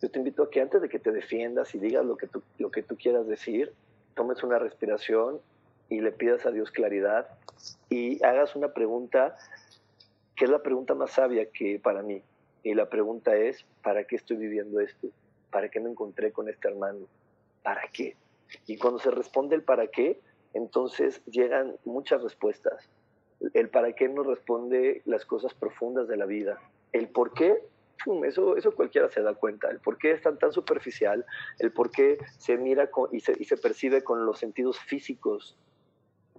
yo 0.00 0.10
te 0.10 0.18
invito 0.18 0.42
a 0.42 0.50
que 0.50 0.60
antes 0.60 0.80
de 0.80 0.88
que 0.88 0.98
te 0.98 1.12
defiendas 1.12 1.74
y 1.74 1.78
digas 1.78 2.04
lo 2.04 2.16
que 2.16 2.26
tú, 2.26 2.42
lo 2.58 2.70
que 2.70 2.82
tú 2.82 2.96
quieras 2.96 3.26
decir, 3.26 3.72
tomes 4.14 4.42
una 4.42 4.58
respiración 4.58 5.40
y 5.88 6.00
le 6.00 6.12
pidas 6.12 6.46
a 6.46 6.50
Dios 6.50 6.70
claridad 6.70 7.28
y 7.88 8.22
hagas 8.24 8.56
una 8.56 8.72
pregunta 8.72 9.36
que 10.36 10.46
es 10.46 10.50
la 10.50 10.62
pregunta 10.62 10.94
más 10.94 11.10
sabia 11.10 11.50
que 11.50 11.78
para 11.78 12.02
mí. 12.02 12.22
Y 12.62 12.74
la 12.74 12.88
pregunta 12.88 13.36
es, 13.36 13.64
¿para 13.82 14.04
qué 14.04 14.16
estoy 14.16 14.36
viviendo 14.36 14.80
esto? 14.80 15.08
¿Para 15.50 15.68
qué 15.68 15.80
me 15.80 15.90
encontré 15.90 16.32
con 16.32 16.48
este 16.48 16.68
hermano? 16.68 17.06
¿Para 17.62 17.82
qué? 17.92 18.16
Y 18.66 18.78
cuando 18.78 19.00
se 19.00 19.10
responde 19.10 19.56
el 19.56 19.62
para 19.62 19.88
qué, 19.88 20.18
entonces 20.54 21.22
llegan 21.26 21.76
muchas 21.84 22.22
respuestas. 22.22 22.88
El 23.52 23.68
para 23.68 23.92
qué 23.92 24.08
nos 24.08 24.26
responde 24.26 25.02
las 25.04 25.24
cosas 25.24 25.52
profundas 25.54 26.08
de 26.08 26.16
la 26.16 26.26
vida. 26.26 26.58
El 26.92 27.08
por 27.08 27.34
qué 27.34 27.62
eso, 28.24 28.56
eso 28.56 28.74
cualquiera 28.74 29.08
se 29.08 29.22
da 29.22 29.34
cuenta, 29.34 29.70
el 29.70 29.80
por 29.80 29.98
qué 29.98 30.12
es 30.12 30.22
tan, 30.22 30.38
tan 30.38 30.52
superficial, 30.52 31.24
el 31.58 31.72
por 31.72 31.90
qué 31.90 32.18
se 32.38 32.56
mira 32.56 32.90
y, 33.12 33.20
se, 33.20 33.34
y 33.38 33.44
se 33.44 33.56
percibe 33.56 34.02
con 34.02 34.26
los 34.26 34.38
sentidos 34.38 34.78
físicos 34.78 35.56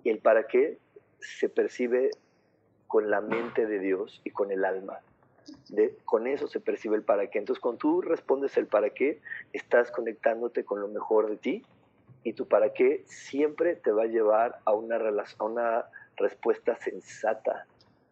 y 0.04 0.10
el 0.10 0.20
para 0.20 0.48
qué 0.48 0.80
se 1.20 1.50
percibe 1.50 2.12
con 2.88 3.10
la 3.10 3.22
mente 3.22 3.66
de 3.66 3.80
Dios 3.80 4.22
y 4.24 4.32
con 4.32 4.52
el 4.52 4.66
alma. 4.66 5.00
De, 5.70 5.98
con 6.06 6.28
eso 6.28 6.48
se 6.48 6.60
percibe 6.60 6.96
el 6.96 7.04
para 7.04 7.28
qué. 7.28 7.40
Entonces, 7.40 7.62
cuando 7.62 7.80
tú 7.80 8.02
respondes 8.02 8.58
el 8.58 8.68
para 8.68 8.90
qué, 8.90 9.22
estás 9.54 9.92
conectándote 9.92 10.66
con 10.66 10.82
lo 10.82 10.88
mejor 10.88 11.30
de 11.30 11.38
ti 11.38 11.64
y 12.24 12.34
tu 12.34 12.48
para 12.48 12.74
qué 12.74 13.04
siempre 13.08 13.76
te 13.76 13.92
va 13.92 14.04
a 14.04 14.08
llevar 14.08 14.60
a 14.66 14.74
una, 14.74 14.98
a 14.98 15.44
una 15.44 15.86
respuesta 16.18 16.76
sensata, 16.76 17.66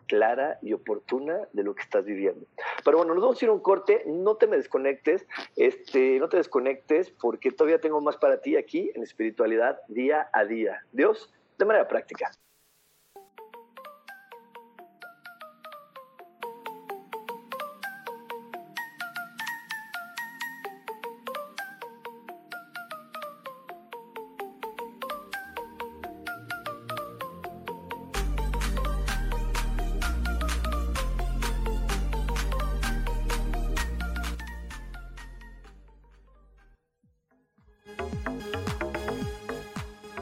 clara 0.09 0.57
y 0.61 0.73
oportuna 0.73 1.47
de 1.53 1.63
lo 1.63 1.75
que 1.75 1.83
estás 1.83 2.03
viviendo. 2.03 2.45
Pero 2.83 2.97
bueno, 2.97 3.13
nos 3.13 3.21
vamos 3.21 3.41
a 3.41 3.45
ir 3.45 3.49
a 3.49 3.53
un 3.53 3.61
corte, 3.61 4.03
no 4.07 4.35
te 4.35 4.47
me 4.47 4.57
desconectes, 4.57 5.25
este, 5.55 6.19
no 6.19 6.27
te 6.27 6.37
desconectes 6.37 7.11
porque 7.11 7.51
todavía 7.51 7.79
tengo 7.79 8.01
más 8.01 8.17
para 8.17 8.41
ti 8.41 8.57
aquí 8.57 8.91
en 8.95 9.03
espiritualidad 9.03 9.79
día 9.87 10.27
a 10.33 10.43
día. 10.43 10.83
Dios, 10.91 11.31
de 11.57 11.65
manera 11.65 11.87
práctica. 11.87 12.31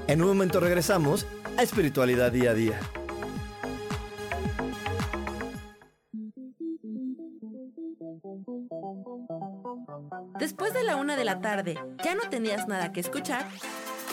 En 0.07 0.21
un 0.21 0.29
momento 0.29 0.61
regresamos 0.61 1.25
a 1.57 1.63
Espiritualidad 1.63 2.31
Día 2.31 2.51
a 2.51 2.53
Día. 2.53 2.79
Después 10.39 10.73
de 10.73 10.83
la 10.83 10.95
una 10.95 11.17
de 11.17 11.25
la 11.25 11.41
tarde, 11.41 11.77
¿ya 12.05 12.15
no 12.15 12.29
tenías 12.29 12.69
nada 12.69 12.93
que 12.93 13.01
escuchar? 13.01 13.45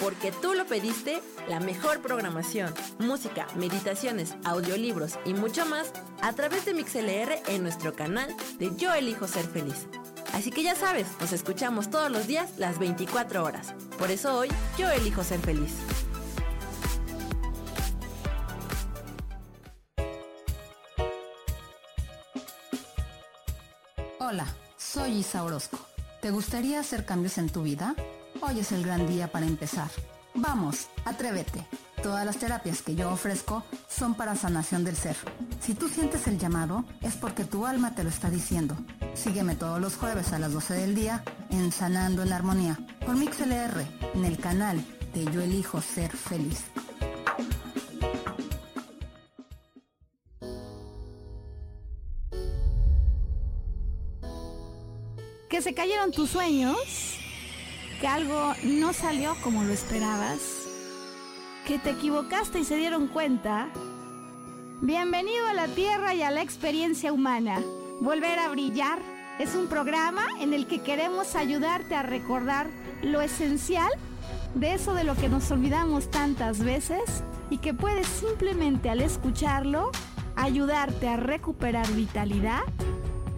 Porque 0.01 0.33
tú 0.33 0.55
lo 0.55 0.67
pediste, 0.67 1.21
la 1.49 1.61
mejor 1.61 2.03
programación, 2.03 2.75
música, 2.99 3.47
meditaciones, 3.55 4.35
audiolibros 4.45 5.21
y 5.25 5.35
mucho 5.35 5.65
más 5.65 5.93
a 6.23 6.33
través 6.33 6.65
de 6.65 6.75
MixLR 6.75 7.41
en 7.47 7.63
nuestro 7.63 7.95
canal 7.95 8.35
de 8.59 8.75
Yo 8.77 8.93
Elijo 8.93 9.29
Ser 9.29 9.45
Feliz. 9.45 9.87
Así 10.35 10.50
que 10.50 10.64
ya 10.64 10.75
sabes, 10.75 11.07
nos 11.21 11.33
escuchamos 11.33 11.91
todos 11.91 12.11
los 12.11 12.26
días 12.26 12.59
las 12.59 12.81
24 12.81 13.45
horas. 13.45 13.73
Por 13.97 14.11
eso 14.11 14.37
hoy 14.37 14.49
yo 14.76 14.91
elijo 14.91 15.23
ser 15.23 15.38
feliz. 15.38 15.73
Hola, 24.19 24.47
soy 24.76 25.19
Isa 25.19 25.45
Orozco. 25.45 25.79
¿Te 26.21 26.33
gustaría 26.33 26.81
hacer 26.81 27.05
cambios 27.05 27.38
en 27.38 27.49
tu 27.49 27.62
vida? 27.62 27.95
Hoy 28.41 28.59
es 28.59 28.73
el 28.73 28.85
gran 28.85 29.07
día 29.07 29.31
para 29.31 29.47
empezar. 29.47 29.88
Vamos, 30.35 30.88
atrévete. 31.05 31.64
Todas 32.04 32.26
las 32.26 32.37
terapias 32.37 32.82
que 32.82 32.94
yo 32.94 33.11
ofrezco 33.11 33.64
son 33.88 34.14
para 34.14 34.37
sanación 34.37 34.84
del 34.84 34.94
ser. 34.94 35.16
Si 35.62 35.73
tú 35.73 35.88
sientes 35.88 36.26
el 36.26 36.38
llamado, 36.38 36.84
es 37.00 37.14
porque 37.14 37.44
tu 37.44 37.64
alma 37.64 37.94
te 37.94 38.04
lo 38.04 38.11
está 38.11 38.28
diciendo. 38.28 38.76
Sígueme 39.14 39.56
todos 39.56 39.80
los 39.80 39.96
jueves 39.96 40.34
a 40.34 40.38
las 40.38 40.52
12 40.52 40.75
del 40.75 40.94
día 40.94 41.25
en 41.49 41.73
Sanando 41.73 42.23
en 42.23 42.34
Armonía 42.34 42.78
por 43.06 43.16
MixLR 43.16 43.87
en 44.12 44.26
el 44.26 44.37
canal 44.37 44.84
de 45.14 45.25
Yo 45.32 45.40
Elijo 45.40 45.80
Ser 45.80 46.14
Feliz. 46.14 46.64
Que 55.49 55.62
se 55.62 55.73
cayeron 55.73 56.12
tus 56.12 56.28
sueños, 56.28 56.76
que 57.99 58.06
algo 58.06 58.52
no 58.62 58.92
salió 58.92 59.34
como 59.42 59.64
lo 59.64 59.73
esperabas, 59.73 60.63
que 61.64 61.78
te 61.78 61.90
equivocaste 61.90 62.61
y 62.61 62.64
se 62.64 62.76
dieron 62.76 63.09
cuenta. 63.09 63.68
Bienvenido 64.83 65.47
a 65.47 65.54
la 65.54 65.66
Tierra 65.66 66.14
y 66.14 66.23
a 66.23 66.30
la 66.30 66.42
experiencia 66.42 67.12
humana. 67.12 67.59
Volver 68.00 68.38
a 68.38 68.49
brillar 68.50 68.99
es 69.38 69.54
un 69.54 69.66
programa 69.66 70.26
en 70.40 70.52
el 70.52 70.66
que 70.66 70.83
queremos 70.83 71.35
ayudarte 71.35 71.94
a 71.94 72.02
recordar 72.02 72.66
lo 73.02 73.23
esencial 73.23 73.90
de 74.54 74.75
eso 74.75 74.92
de 74.92 75.04
lo 75.04 75.14
que 75.14 75.30
nos 75.30 75.50
olvidamos 75.50 76.11
tantas 76.11 76.62
veces 76.62 77.25
y 77.49 77.59
que 77.59 77.73
puedes 77.73 78.06
simplemente 78.06 78.90
al 78.90 79.00
escucharlo 79.00 79.90
ayudarte 80.37 81.09
a 81.09 81.16
recuperar 81.16 81.90
vitalidad, 81.92 82.62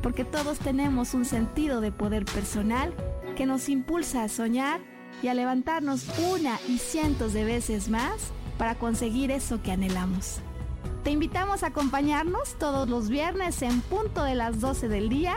porque 0.02 0.24
todos 0.24 0.58
tenemos 0.58 1.14
un 1.14 1.24
sentido 1.24 1.80
de 1.80 1.92
poder 1.92 2.24
personal 2.24 2.92
que 3.36 3.46
nos 3.46 3.68
impulsa 3.68 4.24
a 4.24 4.28
soñar 4.28 4.95
y 5.22 5.28
a 5.28 5.34
levantarnos 5.34 6.06
una 6.32 6.58
y 6.68 6.78
cientos 6.78 7.32
de 7.32 7.44
veces 7.44 7.88
más 7.88 8.32
para 8.58 8.76
conseguir 8.76 9.30
eso 9.30 9.62
que 9.62 9.72
anhelamos. 9.72 10.40
Te 11.04 11.10
invitamos 11.10 11.62
a 11.62 11.68
acompañarnos 11.68 12.58
todos 12.58 12.88
los 12.88 13.08
viernes 13.08 13.62
en 13.62 13.80
punto 13.80 14.24
de 14.24 14.34
las 14.34 14.60
12 14.60 14.88
del 14.88 15.08
día 15.08 15.36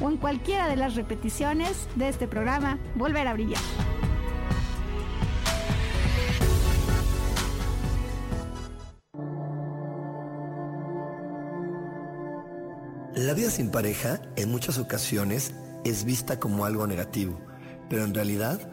o 0.00 0.08
en 0.08 0.16
cualquiera 0.16 0.66
de 0.68 0.76
las 0.76 0.94
repeticiones 0.94 1.88
de 1.96 2.08
este 2.08 2.26
programa 2.26 2.78
Volver 2.94 3.28
a 3.28 3.34
Brillar. 3.34 3.60
La 13.14 13.34
vida 13.34 13.50
sin 13.50 13.70
pareja 13.70 14.22
en 14.36 14.50
muchas 14.50 14.78
ocasiones 14.78 15.52
es 15.84 16.04
vista 16.04 16.40
como 16.40 16.64
algo 16.64 16.86
negativo, 16.86 17.38
pero 17.90 18.04
en 18.04 18.14
realidad 18.14 18.72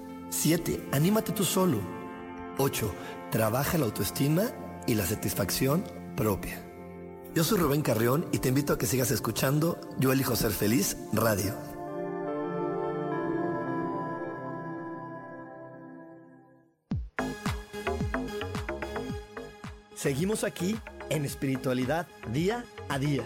7. 0.31 0.87
Anímate 0.93 1.33
tú 1.33 1.43
solo. 1.43 1.79
8. 2.57 2.91
Trabaja 3.31 3.77
la 3.77 3.85
autoestima 3.85 4.43
y 4.87 4.95
la 4.95 5.05
satisfacción 5.05 5.83
propia. 6.15 6.65
Yo 7.35 7.43
soy 7.43 7.59
Rubén 7.59 7.81
Carrión 7.81 8.25
y 8.31 8.39
te 8.39 8.49
invito 8.49 8.73
a 8.73 8.77
que 8.77 8.85
sigas 8.85 9.11
escuchando 9.11 9.79
Yo 9.99 10.11
elijo 10.11 10.35
ser 10.35 10.51
feliz 10.51 10.97
radio. 11.13 11.53
Seguimos 19.93 20.43
aquí 20.43 20.77
en 21.09 21.25
espiritualidad 21.25 22.07
día 22.31 22.65
a 22.89 22.97
día. 22.97 23.23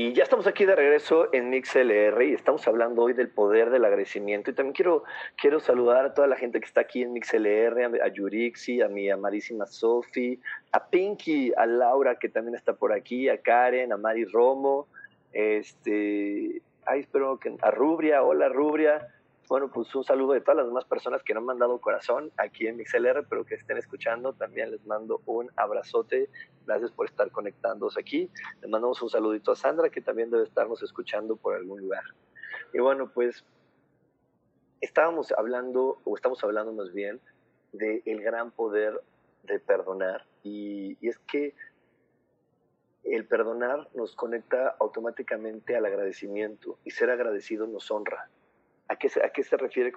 Y 0.00 0.12
ya 0.12 0.22
estamos 0.22 0.46
aquí 0.46 0.64
de 0.64 0.76
regreso 0.76 1.28
en 1.32 1.50
MixLR 1.50 2.22
y 2.22 2.32
estamos 2.32 2.68
hablando 2.68 3.02
hoy 3.02 3.14
del 3.14 3.30
poder 3.30 3.68
del 3.70 3.84
agradecimiento. 3.84 4.48
Y 4.48 4.54
también 4.54 4.72
quiero, 4.72 5.02
quiero 5.34 5.58
saludar 5.58 6.04
a 6.04 6.14
toda 6.14 6.28
la 6.28 6.36
gente 6.36 6.60
que 6.60 6.66
está 6.66 6.82
aquí 6.82 7.02
en 7.02 7.12
MixLR, 7.12 8.00
a, 8.00 8.06
Yurixi, 8.06 8.80
a 8.80 8.86
mi 8.86 9.10
amarísima 9.10 9.66
Sofi, 9.66 10.40
a 10.70 10.86
Pinky, 10.86 11.52
a 11.56 11.66
Laura 11.66 12.14
que 12.14 12.28
también 12.28 12.54
está 12.54 12.74
por 12.74 12.92
aquí, 12.92 13.28
a 13.28 13.38
Karen, 13.38 13.92
a 13.92 13.96
Mari 13.96 14.24
Romo, 14.26 14.86
este, 15.32 16.62
ay, 16.86 17.00
espero 17.00 17.40
que 17.40 17.56
a 17.60 17.72
Rubria, 17.72 18.22
hola 18.22 18.48
Rubria, 18.48 19.04
bueno, 19.48 19.70
pues 19.70 19.94
un 19.94 20.04
saludo 20.04 20.34
de 20.34 20.40
todas 20.40 20.58
las 20.58 20.66
demás 20.66 20.84
personas 20.84 21.22
que 21.22 21.32
no 21.32 21.40
han 21.40 21.46
mandado 21.46 21.80
corazón 21.80 22.30
aquí 22.36 22.66
en 22.66 22.76
MixLR, 22.76 23.26
pero 23.28 23.46
que 23.46 23.54
estén 23.54 23.78
escuchando. 23.78 24.34
También 24.34 24.70
les 24.70 24.84
mando 24.84 25.22
un 25.24 25.50
abrazote. 25.56 26.28
Gracias 26.66 26.90
por 26.90 27.06
estar 27.06 27.30
conectándose 27.30 27.98
aquí. 27.98 28.30
Les 28.60 28.70
mandamos 28.70 29.00
un 29.00 29.08
saludito 29.08 29.52
a 29.52 29.56
Sandra, 29.56 29.88
que 29.88 30.02
también 30.02 30.30
debe 30.30 30.44
estarnos 30.44 30.82
escuchando 30.82 31.36
por 31.36 31.54
algún 31.54 31.80
lugar. 31.80 32.04
Y 32.74 32.80
bueno, 32.80 33.10
pues 33.10 33.44
estábamos 34.80 35.32
hablando, 35.32 36.00
o 36.04 36.14
estamos 36.14 36.42
hablando 36.44 36.72
más 36.72 36.92
bien, 36.92 37.20
del 37.72 38.02
el 38.04 38.22
gran 38.22 38.50
poder 38.50 39.00
de 39.44 39.58
perdonar. 39.60 40.26
Y 40.42 40.98
es 41.06 41.18
que 41.20 41.54
el 43.04 43.26
perdonar 43.26 43.88
nos 43.94 44.14
conecta 44.14 44.76
automáticamente 44.78 45.74
al 45.74 45.86
agradecimiento 45.86 46.78
y 46.84 46.90
ser 46.90 47.08
agradecido 47.10 47.66
nos 47.66 47.90
honra. 47.90 48.28
¿A 48.88 48.96
qué, 48.96 49.08
¿A 49.22 49.30
qué 49.30 49.42
se 49.42 49.56
refiere? 49.56 49.92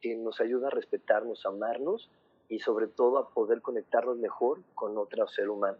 Que 0.00 0.16
nos 0.16 0.40
ayuda 0.40 0.68
a 0.68 0.70
respetarnos, 0.70 1.44
a 1.44 1.50
amarnos 1.50 2.10
y 2.48 2.58
sobre 2.58 2.88
todo 2.88 3.18
a 3.18 3.30
poder 3.30 3.62
conectarnos 3.62 4.18
mejor 4.18 4.62
con 4.74 4.98
otro 4.98 5.26
ser 5.28 5.50
humano. 5.50 5.78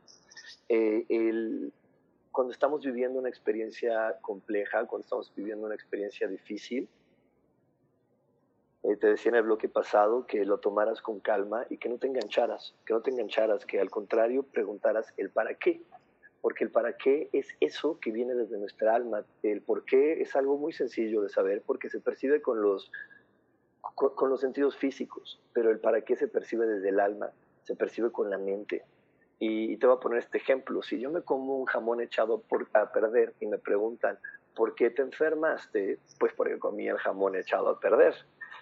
Eh, 0.68 1.04
el, 1.08 1.72
cuando 2.30 2.52
estamos 2.52 2.84
viviendo 2.84 3.18
una 3.18 3.28
experiencia 3.28 4.18
compleja, 4.20 4.86
cuando 4.86 5.04
estamos 5.04 5.32
viviendo 5.34 5.66
una 5.66 5.74
experiencia 5.74 6.28
difícil, 6.28 6.88
eh, 8.82 8.96
te 8.96 9.08
decía 9.08 9.30
en 9.30 9.36
el 9.36 9.42
bloque 9.42 9.68
pasado 9.68 10.26
que 10.26 10.44
lo 10.44 10.58
tomaras 10.58 11.02
con 11.02 11.20
calma 11.20 11.66
y 11.68 11.76
que 11.76 11.88
no 11.88 11.98
te 11.98 12.06
engancharas, 12.06 12.74
que 12.86 12.94
no 12.94 13.02
te 13.02 13.10
engancharas, 13.10 13.66
que 13.66 13.80
al 13.80 13.90
contrario 13.90 14.42
preguntaras 14.42 15.12
el 15.16 15.30
para 15.30 15.54
qué 15.54 15.82
porque 16.40 16.64
el 16.64 16.70
para 16.70 16.96
qué 16.96 17.28
es 17.32 17.48
eso 17.60 17.98
que 18.00 18.10
viene 18.10 18.34
desde 18.34 18.58
nuestra 18.58 18.94
alma. 18.94 19.24
El 19.42 19.60
por 19.62 19.84
qué 19.84 20.22
es 20.22 20.34
algo 20.36 20.56
muy 20.56 20.72
sencillo 20.72 21.22
de 21.22 21.28
saber 21.28 21.62
porque 21.66 21.90
se 21.90 22.00
percibe 22.00 22.40
con 22.40 22.62
los, 22.62 22.90
con, 23.80 24.30
los 24.30 24.40
sentidos 24.40 24.76
físicos, 24.76 25.40
pero 25.52 25.70
el 25.70 25.80
para 25.80 26.02
qué 26.02 26.16
se 26.16 26.28
percibe 26.28 26.66
desde 26.66 26.88
el 26.88 27.00
alma, 27.00 27.30
se 27.62 27.76
percibe 27.76 28.10
con 28.10 28.30
la 28.30 28.38
mente. 28.38 28.84
Y, 29.38 29.76
te 29.78 29.86
voy 29.86 29.96
a 29.96 30.00
poner 30.00 30.18
este 30.18 30.38
ejemplo. 30.38 30.82
Si 30.82 31.00
yo 31.00 31.10
me 31.10 31.22
como 31.22 31.58
un 31.58 31.64
jamón 31.64 32.00
echado 32.00 32.40
por, 32.42 32.68
a 32.74 32.92
perder 32.92 33.34
y 33.40 33.46
me 33.46 33.58
preguntan, 33.58 34.18
¿por 34.54 34.74
qué 34.74 34.90
te 34.90 35.00
enfermaste? 35.02 35.98
Pues 36.18 36.32
porque 36.34 36.58
comí 36.58 36.88
el 36.88 36.98
jamón 36.98 37.36
echado 37.36 37.70
a 37.70 37.80
perder. 37.80 38.14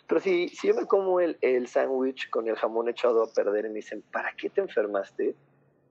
Pero 0.07 0.21
si, 0.21 0.49
si 0.49 0.69
yo 0.69 0.75
me 0.75 0.87
como 0.87 1.21
el, 1.21 1.37
el 1.41 1.67
sándwich 1.67 2.31
con 2.31 2.49
el 2.49 2.57
jamón 2.57 2.88
echado 2.88 3.25
a 3.25 3.33
perder 3.33 3.67
y 3.67 3.69
me 3.69 3.75
dicen, 3.77 4.03
¿para 4.12 4.33
qué 4.37 4.51
te 4.51 4.61
enfermaste? 4.61 5.35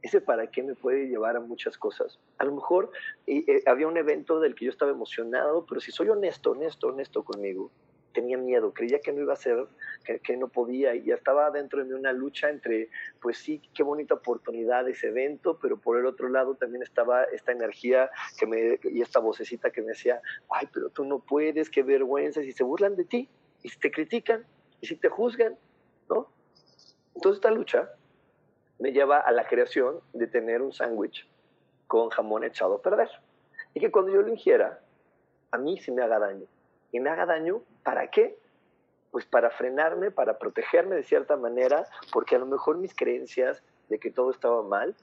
Ese 0.02 0.22
para 0.22 0.48
qué 0.48 0.64
me 0.64 0.76
puede 0.76 1.08
llevar 1.08 1.36
a 1.36 1.40
muchas 1.40 1.78
cosas. 1.78 2.20
A 2.38 2.46
lo 2.46 2.54
mejor 2.54 2.92
eh, 3.26 3.64
había 3.66 3.88
un 3.88 3.98
evento 3.98 4.40
del 4.40 4.56
que 4.56 4.66
yo 4.66 4.72
estaba 4.72 4.92
emocionado, 4.92 5.66
pero 5.66 5.82
si 5.82 5.92
soy 5.92 6.10
honesto, 6.10 6.52
honesto, 6.52 6.88
honesto 6.88 7.24
conmigo, 7.24 7.72
tenía 8.18 8.38
miedo, 8.38 8.74
creía 8.74 9.00
que 9.00 9.14
no 9.14 9.22
iba 9.22 9.34
a 9.34 9.36
ser, 9.36 9.68
que, 10.24 10.38
no 10.38 10.48
podía, 10.48 10.96
y 10.96 11.04
ya 11.04 11.14
estaba 11.14 11.52
dentro 11.52 11.80
de 11.80 11.86
mí 11.86 11.94
una 11.94 12.12
lucha 12.12 12.50
entre, 12.50 12.90
pues 13.22 13.38
sí, 13.38 13.62
qué 13.76 13.84
bonita 13.84 14.16
oportunidad 14.16 14.90
ese 14.90 15.10
evento, 15.10 15.60
pero 15.62 15.78
por 15.78 16.00
el 16.00 16.06
otro 16.08 16.28
lado 16.28 16.56
también 16.56 16.82
estaba 16.82 17.26
esta 17.26 17.52
energía 17.52 18.10
que 18.40 18.48
me, 18.48 18.80
y 18.84 19.02
esta 19.02 19.20
vocecita 19.20 19.70
que 19.70 19.82
me 19.82 19.90
decía, 19.90 20.20
ay, 20.50 20.68
pero 20.74 20.90
tú 20.90 21.06
no 21.06 21.20
puedes, 21.20 21.70
qué 21.70 21.84
vergüenza, 21.84 22.42
si 22.42 22.54
se 22.54 22.64
burlan 22.64 22.96
de 22.96 23.06
ti, 23.06 23.30
y 23.62 23.70
si 23.70 23.78
te 23.78 23.92
critican, 23.92 24.44
y 24.82 24.88
si 24.88 24.96
te 24.96 25.10
juzgan, 25.10 25.56
¿no? 26.10 26.28
Entonces 27.14 27.38
esta 27.38 27.52
lucha 27.52 27.92
me 28.80 28.92
lleva 28.92 29.20
a 29.20 29.32
la 29.32 29.48
creación 29.48 30.00
de 30.14 30.28
tener 30.28 30.62
un 30.62 30.72
sándwich 30.72 31.28
con 31.88 32.10
jamón 32.10 32.44
echado 32.44 32.76
a 32.76 32.82
perder. 32.82 33.10
Y 33.74 33.80
que 33.80 33.92
cuando 33.92 34.12
yo 34.12 34.22
lo 34.22 34.30
ingiera, 34.30 34.80
a 35.52 35.58
mí 35.58 35.78
sí 35.80 35.92
me 35.92 36.04
haga 36.04 36.20
daño. 36.20 36.46
Y 36.92 37.00
me 37.00 37.10
haga 37.10 37.26
daño, 37.26 37.62
¿para 37.84 38.10
qué? 38.10 38.38
Pues 39.12 39.26
para 39.26 39.50
frenarme, 39.50 40.12
para 40.12 40.38
protegerme 40.38 40.96
de 40.96 41.04
cierta 41.04 41.38
manera, 41.38 41.86
porque 42.12 42.36
a 42.36 42.40
lo 42.40 42.46
mejor 42.46 42.78
mis 42.78 42.96
creencias 42.96 43.64
de 43.90 44.00
que 44.00 44.12
todo 44.12 44.32
estaba 44.32 44.64
mal 44.64 44.96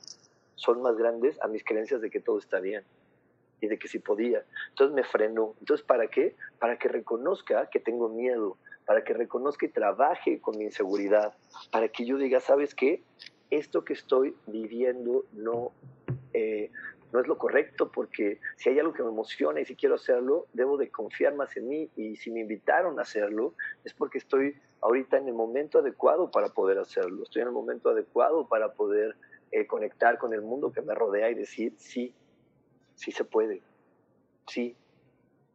son 0.57 0.83
más 0.83 0.97
grandes 0.97 1.41
a 1.43 1.49
mis 1.49 1.65
creencias 1.65 2.01
de 2.01 2.11
que 2.11 2.21
todo 2.21 2.39
está 2.39 2.61
bien 2.61 2.85
y 3.61 3.67
de 3.67 3.79
que 3.79 3.89
sí 3.89 3.99
podía. 3.99 4.45
Entonces 4.71 4.95
me 4.95 5.05
frenó. 5.05 5.55
Entonces, 5.61 5.85
¿para 5.85 6.07
qué? 6.09 6.37
Para 6.59 6.79
que 6.79 6.89
reconozca 6.89 7.69
que 7.71 7.81
tengo 7.81 8.09
miedo, 8.09 8.57
para 8.87 9.03
que 9.05 9.15
reconozca 9.15 9.67
y 9.67 9.71
trabaje 9.71 10.41
con 10.41 10.59
mi 10.59 10.65
inseguridad, 10.65 11.35
para 11.71 11.89
que 11.89 12.05
yo 12.05 12.19
diga, 12.19 12.41
¿sabes 12.41 12.75
qué? 12.75 13.03
Esto 13.51 13.85
que 13.85 13.93
estoy 13.93 14.35
viviendo 14.47 15.25
no, 15.33 15.73
eh, 16.33 16.71
no 17.13 17.21
es 17.21 17.29
lo 17.29 17.39
correcto, 17.39 17.91
porque 17.91 18.41
si 18.57 18.71
hay 18.71 18.79
algo 18.79 18.93
que 18.93 19.03
me 19.03 19.11
emociona 19.11 19.61
y 19.61 19.65
si 19.65 19.77
quiero 19.77 19.95
hacerlo, 19.95 20.47
debo 20.53 20.77
de 20.77 20.91
confiar 20.91 21.35
más 21.35 21.57
en 21.57 21.69
mí 21.69 21.91
y 21.97 22.17
si 22.17 22.31
me 22.31 22.41
invitaron 22.41 22.99
a 22.99 23.03
hacerlo, 23.03 23.55
es 23.85 23.95
porque 23.95 24.19
estoy 24.19 24.57
ahorita 24.81 25.19
en 25.19 25.29
el 25.29 25.35
momento 25.35 25.79
adecuado 25.79 26.31
para 26.31 26.49
poder 26.49 26.79
hacerlo, 26.79 27.23
estoy 27.23 27.43
en 27.43 27.49
el 27.49 27.55
momento 27.55 27.91
adecuado 27.91 28.49
para 28.49 28.73
poder 28.73 29.17
eh, 29.53 29.67
conectar 29.67 30.19
con 30.19 30.35
el 30.35 30.43
mundo 30.43 30.73
que 30.73 30.83
me 30.83 30.95
rodea 30.95 31.31
y 31.31 31.35
decir, 31.35 31.75
sí, 31.77 32.13
sí 32.95 33.13
se 33.13 33.25
puede, 33.25 33.63
sí, 34.49 34.77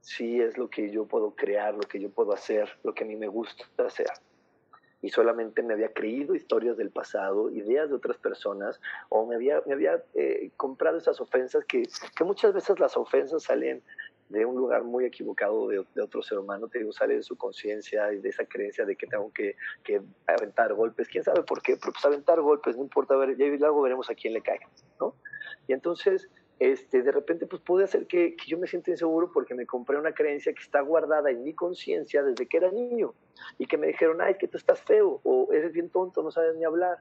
sí 0.01 0.41
es 0.41 0.57
lo 0.57 0.69
que 0.69 0.89
yo 0.89 1.05
puedo 1.05 1.35
crear, 1.35 1.73
lo 1.73 1.81
que 1.81 1.99
yo 1.99 2.09
puedo 2.09 2.33
hacer, 2.33 2.69
lo 2.83 2.93
que 2.93 3.03
a 3.03 3.07
mí 3.07 3.15
me 3.15 3.27
gusta 3.27 3.65
hacer 3.77 4.07
y 5.01 5.09
solamente 5.09 5.63
me 5.63 5.73
había 5.73 5.93
creído 5.93 6.35
historias 6.35 6.77
del 6.77 6.91
pasado, 6.91 7.49
ideas 7.49 7.89
de 7.89 7.95
otras 7.95 8.17
personas, 8.17 8.81
o 9.09 9.25
me 9.25 9.35
había, 9.35 9.61
me 9.65 9.73
había 9.73 10.03
eh, 10.13 10.51
comprado 10.57 10.97
esas 10.97 11.19
ofensas 11.21 11.63
que, 11.65 11.83
que 12.15 12.23
muchas 12.23 12.53
veces 12.53 12.79
las 12.79 12.97
ofensas 12.97 13.43
salen 13.43 13.81
de 14.29 14.45
un 14.45 14.55
lugar 14.55 14.83
muy 14.83 15.05
equivocado 15.05 15.67
de, 15.67 15.79
otro 16.01 16.21
ser 16.21 16.37
humano, 16.37 16.67
te 16.67 16.79
digo, 16.79 16.91
sale 16.93 17.15
de 17.15 17.23
su 17.23 17.35
conciencia 17.35 18.13
y 18.13 18.19
de 18.19 18.29
esa 18.29 18.45
creencia 18.45 18.85
de 18.85 18.95
que 18.95 19.07
tengo 19.07 19.31
que, 19.33 19.55
que, 19.83 20.01
aventar 20.27 20.73
golpes, 20.75 21.07
quién 21.07 21.23
sabe 21.23 21.41
por 21.41 21.63
qué, 21.63 21.77
pero 21.77 21.91
pues 21.91 22.05
aventar 22.05 22.39
golpes, 22.39 22.77
no 22.77 22.83
importa, 22.83 23.15
ver, 23.15 23.35
ya 23.35 23.47
luego 23.47 23.81
veremos 23.81 24.09
a 24.09 24.15
quién 24.15 24.33
le 24.33 24.41
cae, 24.41 24.59
¿no? 24.99 25.15
Y 25.67 25.73
entonces, 25.73 26.29
este, 26.59 27.01
de 27.01 27.11
repente, 27.13 27.47
pues 27.47 27.61
puede 27.61 27.85
hacer 27.85 28.05
que, 28.05 28.35
yo 28.45 28.57
me 28.57 28.67
sienta 28.67 28.91
inseguro 28.91 29.31
porque 29.31 29.55
me 29.55 29.65
compré 29.65 29.97
una 29.97 30.13
creencia 30.13 30.53
que 30.53 30.61
está 30.61 30.81
guardada 30.81 31.31
en 31.31 31.43
mi 31.43 31.53
conciencia 31.53 32.21
desde 32.21 32.47
que 32.47 32.57
era 32.57 32.69
niño 32.69 33.13
y 33.57 33.65
que 33.65 33.77
me 33.77 33.87
dijeron, 33.87 34.21
ay, 34.21 34.33
es 34.33 34.37
que 34.37 34.49
tú 34.49 34.57
estás 34.57 34.81
feo 34.81 35.21
o 35.23 35.47
eres 35.53 35.71
bien 35.71 35.89
tonto, 35.89 36.21
no 36.21 36.31
sabes 36.31 36.55
ni 36.57 36.65
hablar. 36.65 36.99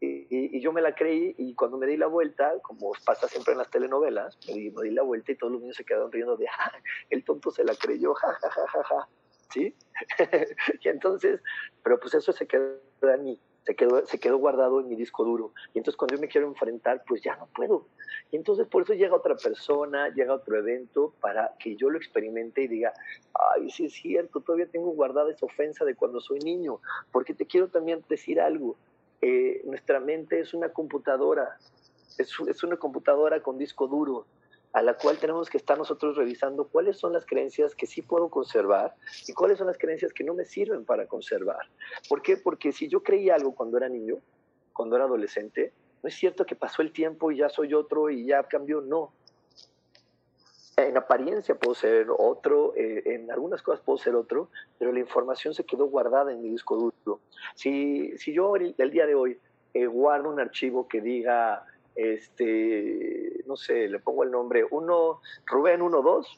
Y, 0.00 0.60
yo 0.60 0.72
me 0.72 0.82
la 0.82 0.94
creí 0.94 1.34
y 1.38 1.54
cuando 1.54 1.76
me 1.78 1.86
di 1.86 1.96
la 1.96 2.06
vuelta, 2.06 2.54
como 2.62 2.92
pasa 3.04 3.26
siempre 3.26 3.52
en 3.52 3.58
las 3.58 3.70
telenovelas, 3.70 4.38
me 4.46 4.54
di, 4.54 4.90
la 4.90 5.02
vuelta 5.02 5.32
y 5.32 5.36
todos 5.36 5.52
los 5.52 5.62
niños 5.62 5.76
se 5.76 5.84
quedaron 5.84 6.12
riendo 6.12 6.36
de, 6.36 6.46
ah, 6.46 6.72
el 7.10 7.24
tonto 7.24 7.50
se 7.50 7.64
la 7.64 7.74
creyó, 7.74 8.14
ja, 8.14 8.32
ja, 8.34 8.50
ja, 8.50 8.66
ja, 8.66 8.84
ja. 8.84 9.08
¿Sí? 9.50 9.74
y 10.82 10.88
entonces, 10.88 11.40
pero 11.82 11.98
pues 11.98 12.14
eso 12.14 12.32
se 12.32 12.46
quedó 12.46 12.78
en 13.02 13.24
mí, 13.24 13.40
se 13.64 13.74
quedó, 13.74 14.06
se 14.06 14.18
quedó 14.18 14.38
guardado 14.38 14.80
en 14.80 14.88
mi 14.88 14.96
disco 14.96 15.24
duro. 15.24 15.52
Y 15.72 15.78
entonces 15.78 15.96
cuando 15.96 16.16
yo 16.16 16.20
me 16.20 16.28
quiero 16.28 16.46
enfrentar, 16.46 17.02
pues 17.06 17.22
ya 17.22 17.36
no 17.36 17.46
puedo. 17.46 17.86
Y 18.30 18.36
entonces 18.36 18.66
por 18.66 18.82
eso 18.82 18.94
llega 18.94 19.16
otra 19.16 19.36
persona, 19.36 20.08
llega 20.08 20.34
otro 20.34 20.58
evento 20.58 21.14
para 21.20 21.54
que 21.58 21.76
yo 21.76 21.90
lo 21.90 21.98
experimente 21.98 22.62
y 22.62 22.68
diga, 22.68 22.92
ay, 23.54 23.70
sí 23.70 23.86
es 23.86 23.92
cierto, 23.92 24.40
todavía 24.40 24.66
tengo 24.66 24.90
guardada 24.90 25.30
esa 25.30 25.46
ofensa 25.46 25.84
de 25.84 25.94
cuando 25.94 26.20
soy 26.20 26.38
niño, 26.40 26.80
porque 27.12 27.34
te 27.34 27.46
quiero 27.46 27.68
también 27.68 28.04
decir 28.08 28.40
algo 28.40 28.76
eh, 29.26 29.62
nuestra 29.64 30.00
mente 30.00 30.38
es 30.38 30.52
una 30.52 30.68
computadora, 30.68 31.56
es, 32.18 32.62
una 32.62 32.76
computadora 32.76 33.40
con 33.40 33.56
disco 33.56 33.86
duro, 33.86 34.26
a 34.74 34.82
la 34.82 34.94
cual 34.94 35.18
tenemos 35.18 35.48
que 35.48 35.56
estar 35.56 35.78
nosotros 35.78 36.16
revisando 36.16 36.66
cuáles 36.66 36.98
son 36.98 37.12
las 37.12 37.24
creencias 37.24 37.74
que 37.74 37.86
sí 37.86 38.02
puedo 38.02 38.28
conservar 38.28 38.94
y 39.26 39.32
cuáles 39.32 39.58
son 39.58 39.68
las 39.68 39.78
creencias 39.78 40.12
que 40.12 40.24
no 40.24 40.34
me 40.34 40.44
sirven 40.44 40.84
para 40.84 41.06
conservar. 41.06 41.60
¿Por 42.08 42.20
qué? 42.20 42.36
Porque 42.36 42.72
si 42.72 42.88
yo 42.88 43.02
creía 43.02 43.36
algo 43.36 43.54
cuando 43.54 43.76
era 43.76 43.88
niño, 43.88 44.18
cuando 44.72 44.96
era 44.96 45.04
adolescente, 45.04 45.72
no 46.02 46.08
es 46.08 46.14
cierto 46.16 46.44
que 46.44 46.56
pasó 46.56 46.82
el 46.82 46.92
tiempo 46.92 47.30
y 47.30 47.38
ya 47.38 47.48
soy 47.48 47.72
otro 47.72 48.10
y 48.10 48.26
ya 48.26 48.42
cambió, 48.42 48.80
no 48.80 49.12
en 50.76 50.96
apariencia 50.96 51.54
puedo 51.54 51.74
ser 51.74 52.08
otro, 52.10 52.74
eh, 52.76 53.02
en 53.06 53.30
algunas 53.30 53.62
cosas 53.62 53.80
puedo 53.80 53.96
ser 53.96 54.16
otro, 54.16 54.50
pero 54.78 54.92
la 54.92 54.98
información 54.98 55.54
se 55.54 55.64
quedó 55.64 55.86
guardada 55.86 56.32
en 56.32 56.42
mi 56.42 56.48
disco 56.48 56.76
duro. 56.76 57.20
Si, 57.54 58.16
si 58.18 58.32
yo 58.32 58.56
el, 58.56 58.90
día 58.90 59.06
de 59.06 59.14
hoy 59.14 59.38
eh, 59.72 59.86
guardo 59.86 60.30
un 60.30 60.40
archivo 60.40 60.88
que 60.88 61.00
diga, 61.00 61.64
este, 61.94 63.42
no 63.46 63.56
sé, 63.56 63.88
le 63.88 63.98
pongo 63.98 64.24
el 64.24 64.30
nombre, 64.30 64.66
uno, 64.70 65.20
Rubén 65.46 65.80
12, 65.80 66.28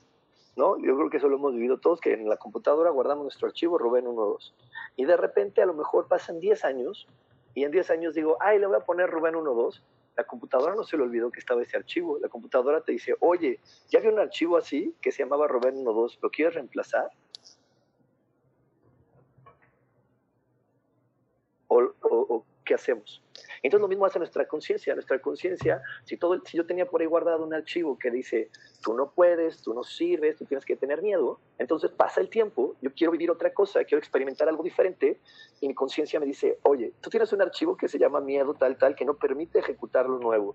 ¿no? 0.56 0.78
Yo 0.78 0.96
creo 0.96 1.10
que 1.10 1.16
eso 1.18 1.28
lo 1.28 1.36
hemos 1.36 1.54
vivido 1.54 1.78
todos, 1.78 2.00
que 2.00 2.12
en 2.12 2.28
la 2.28 2.36
computadora 2.36 2.90
guardamos 2.90 3.24
nuestro 3.24 3.48
archivo 3.48 3.78
Rubén 3.78 4.04
12. 4.04 4.52
Y 4.96 5.04
de 5.04 5.16
repente 5.16 5.62
a 5.62 5.66
lo 5.66 5.74
mejor 5.74 6.08
pasan 6.08 6.40
10 6.40 6.64
años 6.64 7.06
y 7.54 7.64
en 7.64 7.70
10 7.70 7.90
años 7.90 8.14
digo, 8.14 8.36
ay, 8.40 8.58
le 8.58 8.66
voy 8.66 8.76
a 8.76 8.84
poner 8.84 9.10
Rubén 9.10 9.34
12 9.34 9.80
la 10.16 10.24
computadora 10.24 10.74
no 10.74 10.82
se 10.82 10.96
le 10.96 11.02
olvidó 11.02 11.30
que 11.30 11.40
estaba 11.40 11.62
ese 11.62 11.76
archivo. 11.76 12.18
La 12.18 12.28
computadora 12.28 12.80
te 12.80 12.92
dice, 12.92 13.14
oye, 13.20 13.60
ya 13.90 13.98
había 13.98 14.10
un 14.10 14.18
archivo 14.18 14.56
así 14.56 14.94
que 15.02 15.12
se 15.12 15.22
llamaba 15.22 15.46
Rubén 15.46 15.84
12, 15.84 16.18
¿lo 16.22 16.30
quieres 16.30 16.54
reemplazar? 16.54 17.10
o, 21.68 22.44
¿qué 22.64 22.74
hacemos? 22.74 23.22
Entonces 23.66 23.82
lo 23.82 23.88
mismo 23.88 24.06
hace 24.06 24.20
nuestra 24.20 24.46
conciencia. 24.46 24.94
Nuestra 24.94 25.18
conciencia, 25.18 25.82
si, 26.04 26.16
todo, 26.16 26.40
si 26.44 26.56
yo 26.56 26.66
tenía 26.66 26.86
por 26.86 27.00
ahí 27.00 27.06
guardado 27.08 27.44
un 27.44 27.52
archivo 27.52 27.98
que 27.98 28.12
dice, 28.12 28.48
tú 28.80 28.94
no 28.94 29.10
puedes, 29.10 29.60
tú 29.60 29.74
no 29.74 29.82
sirves, 29.82 30.36
tú 30.36 30.44
tienes 30.44 30.64
que 30.64 30.76
tener 30.76 31.02
miedo, 31.02 31.40
entonces 31.58 31.90
pasa 31.90 32.20
el 32.20 32.28
tiempo, 32.28 32.76
yo 32.80 32.92
quiero 32.94 33.10
vivir 33.10 33.28
otra 33.28 33.52
cosa, 33.52 33.82
quiero 33.82 33.98
experimentar 33.98 34.48
algo 34.48 34.62
diferente, 34.62 35.18
y 35.60 35.66
mi 35.66 35.74
conciencia 35.74 36.20
me 36.20 36.26
dice, 36.26 36.60
oye, 36.62 36.92
tú 37.00 37.10
tienes 37.10 37.32
un 37.32 37.42
archivo 37.42 37.76
que 37.76 37.88
se 37.88 37.98
llama 37.98 38.20
miedo 38.20 38.54
tal, 38.54 38.78
tal, 38.78 38.94
que 38.94 39.04
no 39.04 39.14
permite 39.14 39.58
ejecutar 39.58 40.08
lo 40.08 40.20
nuevo. 40.20 40.54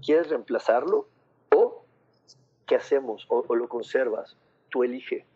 ¿Quieres 0.00 0.28
reemplazarlo? 0.28 1.08
¿O 1.52 1.84
qué 2.64 2.76
hacemos? 2.76 3.26
¿O, 3.28 3.44
o 3.48 3.56
lo 3.56 3.68
conservas? 3.68 4.36
Tú 4.68 4.84
elige. 4.84 5.26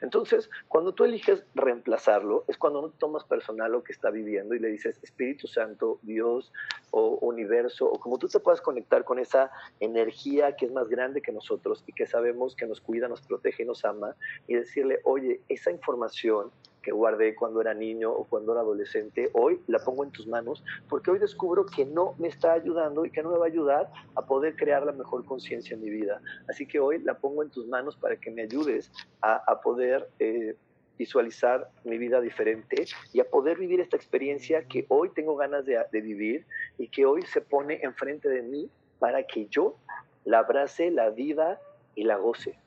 Entonces, 0.00 0.50
cuando 0.68 0.92
tú 0.92 1.04
eliges 1.04 1.44
reemplazarlo, 1.54 2.44
es 2.48 2.56
cuando 2.56 2.82
no 2.82 2.90
tomas 2.90 3.24
personal 3.24 3.72
lo 3.72 3.82
que 3.82 3.92
está 3.92 4.10
viviendo 4.10 4.54
y 4.54 4.58
le 4.58 4.68
dices 4.68 4.98
Espíritu 5.02 5.46
Santo, 5.46 5.98
Dios 6.02 6.52
o 6.90 7.18
universo, 7.20 7.86
o 7.86 7.98
como 7.98 8.18
tú 8.18 8.28
te 8.28 8.40
puedas 8.40 8.60
conectar 8.60 9.04
con 9.04 9.18
esa 9.18 9.50
energía 9.80 10.56
que 10.56 10.66
es 10.66 10.72
más 10.72 10.88
grande 10.88 11.22
que 11.22 11.32
nosotros 11.32 11.84
y 11.86 11.92
que 11.92 12.06
sabemos 12.06 12.56
que 12.56 12.66
nos 12.66 12.80
cuida, 12.80 13.08
nos 13.08 13.22
protege 13.22 13.62
y 13.62 13.66
nos 13.66 13.84
ama, 13.84 14.16
y 14.46 14.54
decirle, 14.54 15.00
oye, 15.04 15.40
esa 15.48 15.70
información 15.70 16.50
que 16.86 16.92
guardé 16.92 17.34
cuando 17.34 17.60
era 17.60 17.74
niño 17.74 18.12
o 18.12 18.22
cuando 18.22 18.52
era 18.52 18.60
adolescente, 18.60 19.28
hoy 19.32 19.60
la 19.66 19.80
pongo 19.80 20.04
en 20.04 20.12
tus 20.12 20.28
manos 20.28 20.62
porque 20.88 21.10
hoy 21.10 21.18
descubro 21.18 21.66
que 21.66 21.84
no 21.84 22.14
me 22.16 22.28
está 22.28 22.52
ayudando 22.52 23.04
y 23.04 23.10
que 23.10 23.24
no 23.24 23.30
me 23.32 23.38
va 23.38 23.46
a 23.46 23.48
ayudar 23.48 23.90
a 24.14 24.24
poder 24.24 24.54
crear 24.54 24.86
la 24.86 24.92
mejor 24.92 25.24
conciencia 25.24 25.74
en 25.74 25.82
mi 25.82 25.90
vida. 25.90 26.22
Así 26.48 26.64
que 26.64 26.78
hoy 26.78 27.00
la 27.00 27.18
pongo 27.18 27.42
en 27.42 27.50
tus 27.50 27.66
manos 27.66 27.96
para 27.96 28.14
que 28.14 28.30
me 28.30 28.42
ayudes 28.42 28.92
a, 29.20 29.60
poder... 29.62 30.08
Eh, 30.20 30.54
visualizar 30.98 31.68
mi 31.84 31.98
vida 31.98 32.22
diferente 32.22 32.86
y 33.12 33.20
a 33.20 33.24
poder 33.24 33.58
vivir 33.58 33.80
esta 33.80 33.98
experiencia 33.98 34.64
que 34.66 34.86
hoy 34.88 35.10
tengo 35.10 35.36
ganas 35.36 35.66
de, 35.66 35.78
de, 35.92 36.00
vivir 36.00 36.46
y 36.78 36.88
que 36.88 37.04
hoy 37.04 37.20
se 37.20 37.42
pone 37.42 37.80
enfrente 37.82 38.30
de 38.30 38.40
mí 38.40 38.70
para 38.98 39.22
que 39.24 39.44
yo 39.50 39.76
la 40.24 40.38
abrace, 40.38 40.90
la 40.90 41.10
viva 41.10 41.60
y 41.94 42.04
la 42.04 42.16
goce. 42.16 42.58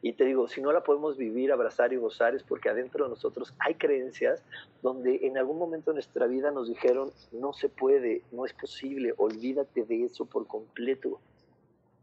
Y 0.00 0.12
te 0.12 0.24
digo, 0.24 0.46
si 0.46 0.60
no 0.60 0.72
la 0.72 0.84
podemos 0.84 1.16
vivir, 1.16 1.50
abrazar 1.50 1.92
y 1.92 1.96
gozar 1.96 2.34
es 2.34 2.44
porque 2.44 2.68
adentro 2.68 3.04
de 3.04 3.10
nosotros 3.10 3.52
hay 3.58 3.74
creencias 3.74 4.44
donde 4.80 5.26
en 5.26 5.36
algún 5.36 5.58
momento 5.58 5.90
de 5.90 5.94
nuestra 5.94 6.26
vida 6.26 6.52
nos 6.52 6.68
dijeron, 6.68 7.10
no 7.32 7.52
se 7.52 7.68
puede, 7.68 8.22
no 8.30 8.46
es 8.46 8.52
posible, 8.52 9.12
olvídate 9.16 9.84
de 9.84 10.04
eso 10.04 10.24
por 10.24 10.46
completo. 10.46 11.20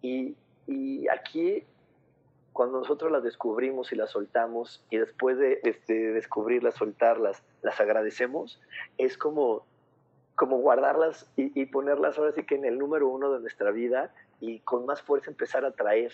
Y, 0.02 0.36
y 0.68 1.08
aquí, 1.08 1.64
cuando 2.52 2.80
nosotros 2.80 3.12
las 3.14 3.24
descubrimos 3.24 3.94
y 3.94 3.96
las 3.96 4.12
soltamos, 4.12 4.84
y 4.90 4.98
después 4.98 5.38
de, 5.38 5.62
descubrirlas, 5.88 6.76
soltarlas, 6.76 7.44
las 7.62 7.80
agradecemos, 7.80 8.60
es 8.98 9.18
como, 9.18 9.66
como 10.36 10.58
guardarlas 10.58 11.32
y, 11.38 11.60
y 11.60 11.66
ponerlas 11.68 12.18
ahora 12.18 12.34
sí 12.34 12.44
que 12.44 12.56
en 12.56 12.66
el 12.66 12.78
número 12.78 13.08
uno 13.08 13.32
de 13.32 13.40
nuestra 13.40 13.72
vida 13.72 14.14
y 14.42 14.60
con 14.60 14.86
más 14.86 15.02
fuerza 15.02 15.32
empezar 15.32 15.64
a 15.64 15.72
traer 15.72 16.12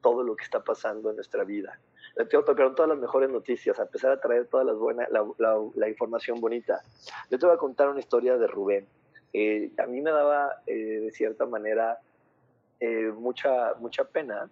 todo 0.00 0.22
lo 0.22 0.36
que 0.36 0.44
está 0.44 0.62
pasando 0.62 1.10
en 1.10 1.16
nuestra 1.16 1.44
vida. 1.44 1.78
Le 2.16 2.24
tengo 2.26 2.44
todas 2.44 2.88
las 2.88 2.98
mejores 2.98 3.30
noticias, 3.30 3.78
a 3.78 3.86
pesar 3.86 4.10
de 4.10 4.16
traer 4.22 4.46
toda 4.46 4.64
las 4.64 4.76
buena, 4.76 5.06
la, 5.08 5.88
información 5.88 6.40
bonita. 6.40 6.82
Yo 7.30 7.38
te 7.38 7.46
voy 7.46 7.54
a 7.54 7.58
contar 7.58 7.88
una 7.88 8.00
historia 8.00 8.36
de 8.36 8.46
Rubén. 8.46 8.86
Eh, 9.32 9.70
a 9.78 9.86
mí 9.86 10.00
me 10.00 10.10
daba, 10.10 10.62
eh, 10.66 10.74
de 10.74 11.10
cierta 11.12 11.46
manera, 11.46 11.98
eh, 12.80 13.12
mucha, 13.14 13.74
mucha 13.78 14.04
pena 14.04 14.48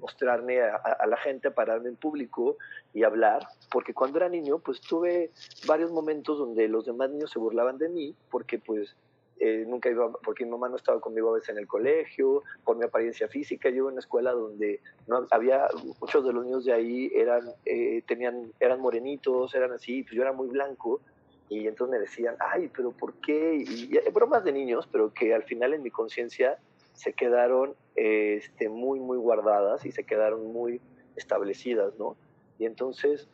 mostrarme 0.00 0.60
a, 0.60 0.76
a, 0.76 1.06
la 1.06 1.16
gente, 1.16 1.50
pararme 1.50 1.88
en 1.88 1.96
público 1.96 2.58
y 2.92 3.04
hablar, 3.04 3.46
porque 3.70 3.94
cuando 3.94 4.18
era 4.18 4.28
niño, 4.28 4.58
pues 4.58 4.80
tuve 4.82 5.30
varios 5.66 5.90
momentos 5.92 6.36
donde 6.36 6.68
los 6.68 6.84
demás 6.84 7.08
niños 7.10 7.30
se 7.30 7.38
burlaban 7.38 7.78
de 7.78 7.88
mí, 7.88 8.14
porque 8.30 8.58
pues 8.58 8.94
eh, 9.40 9.64
nunca 9.66 9.90
iba, 9.90 10.10
porque 10.24 10.44
mi 10.44 10.52
mamá 10.52 10.68
no 10.68 10.76
estaba 10.76 11.00
conmigo 11.00 11.30
a 11.30 11.34
veces 11.34 11.50
en 11.50 11.58
el 11.58 11.66
colegio, 11.66 12.42
por 12.64 12.76
mi 12.76 12.84
apariencia 12.84 13.28
física, 13.28 13.68
yo 13.68 13.76
iba 13.76 13.88
en 13.88 13.94
una 13.94 14.00
escuela 14.00 14.32
donde 14.32 14.80
no 15.06 15.26
había, 15.30 15.66
muchos 16.00 16.24
de 16.24 16.32
los 16.32 16.44
niños 16.44 16.64
de 16.64 16.72
ahí 16.72 17.10
eran, 17.14 17.50
eh, 17.64 18.02
tenían, 18.06 18.52
eran 18.60 18.80
morenitos, 18.80 19.54
eran 19.54 19.72
así, 19.72 20.02
pues 20.02 20.14
yo 20.14 20.22
era 20.22 20.32
muy 20.32 20.48
blanco, 20.48 21.00
y 21.48 21.66
entonces 21.66 21.92
me 21.92 22.00
decían, 22.00 22.36
ay, 22.40 22.70
pero 22.74 22.90
¿por 22.92 23.14
qué? 23.14 23.64
Y, 23.68 23.98
bromas 24.10 24.44
de 24.44 24.52
niños, 24.52 24.88
pero 24.90 25.12
que 25.12 25.34
al 25.34 25.42
final 25.42 25.74
en 25.74 25.82
mi 25.82 25.90
conciencia 25.90 26.58
se 26.94 27.12
quedaron 27.12 27.74
este, 27.96 28.68
muy, 28.68 29.00
muy 29.00 29.18
guardadas 29.18 29.84
y 29.84 29.92
se 29.92 30.04
quedaron 30.04 30.52
muy 30.52 30.80
establecidas, 31.16 31.94
¿no? 31.98 32.16
Y 32.58 32.66
entonces, 32.66 33.28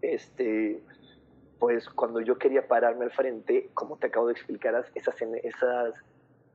este, 0.00 0.80
pues 1.58 1.88
cuando 1.88 2.20
yo 2.20 2.36
quería 2.38 2.68
pararme 2.68 3.06
al 3.06 3.12
frente, 3.12 3.70
como 3.74 3.96
te 3.96 4.08
acabo 4.08 4.26
de 4.26 4.34
explicar, 4.34 4.86
esas, 4.94 5.14
esas, 5.42 5.94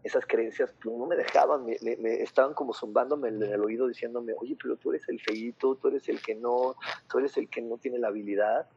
esas 0.03 0.25
creencias 0.27 0.73
pues, 0.81 0.95
no 0.95 1.07
me 1.07 1.15
dejaban, 1.15 1.65
me, 1.65 2.13
estaban 2.21 2.53
como 2.53 2.73
zumbándome 2.73 3.29
en 3.29 3.41
el 3.41 3.61
oído 3.61 3.87
diciéndome, 3.87 4.33
oye, 4.37 4.55
pero 4.61 4.75
tú 4.77 4.91
eres 4.91 5.07
el 5.09 5.19
feíto, 5.19 5.75
tú 5.75 5.87
eres 5.87 6.07
el 6.09 6.21
que 6.21 6.35
no, 6.35 6.75
tú 7.09 7.19
eres 7.19 7.35
el 7.37 7.49
que 7.49 7.61
no 7.61 7.77
tiene 7.77 7.97
la 7.97 8.09
habilidad. 8.09 8.67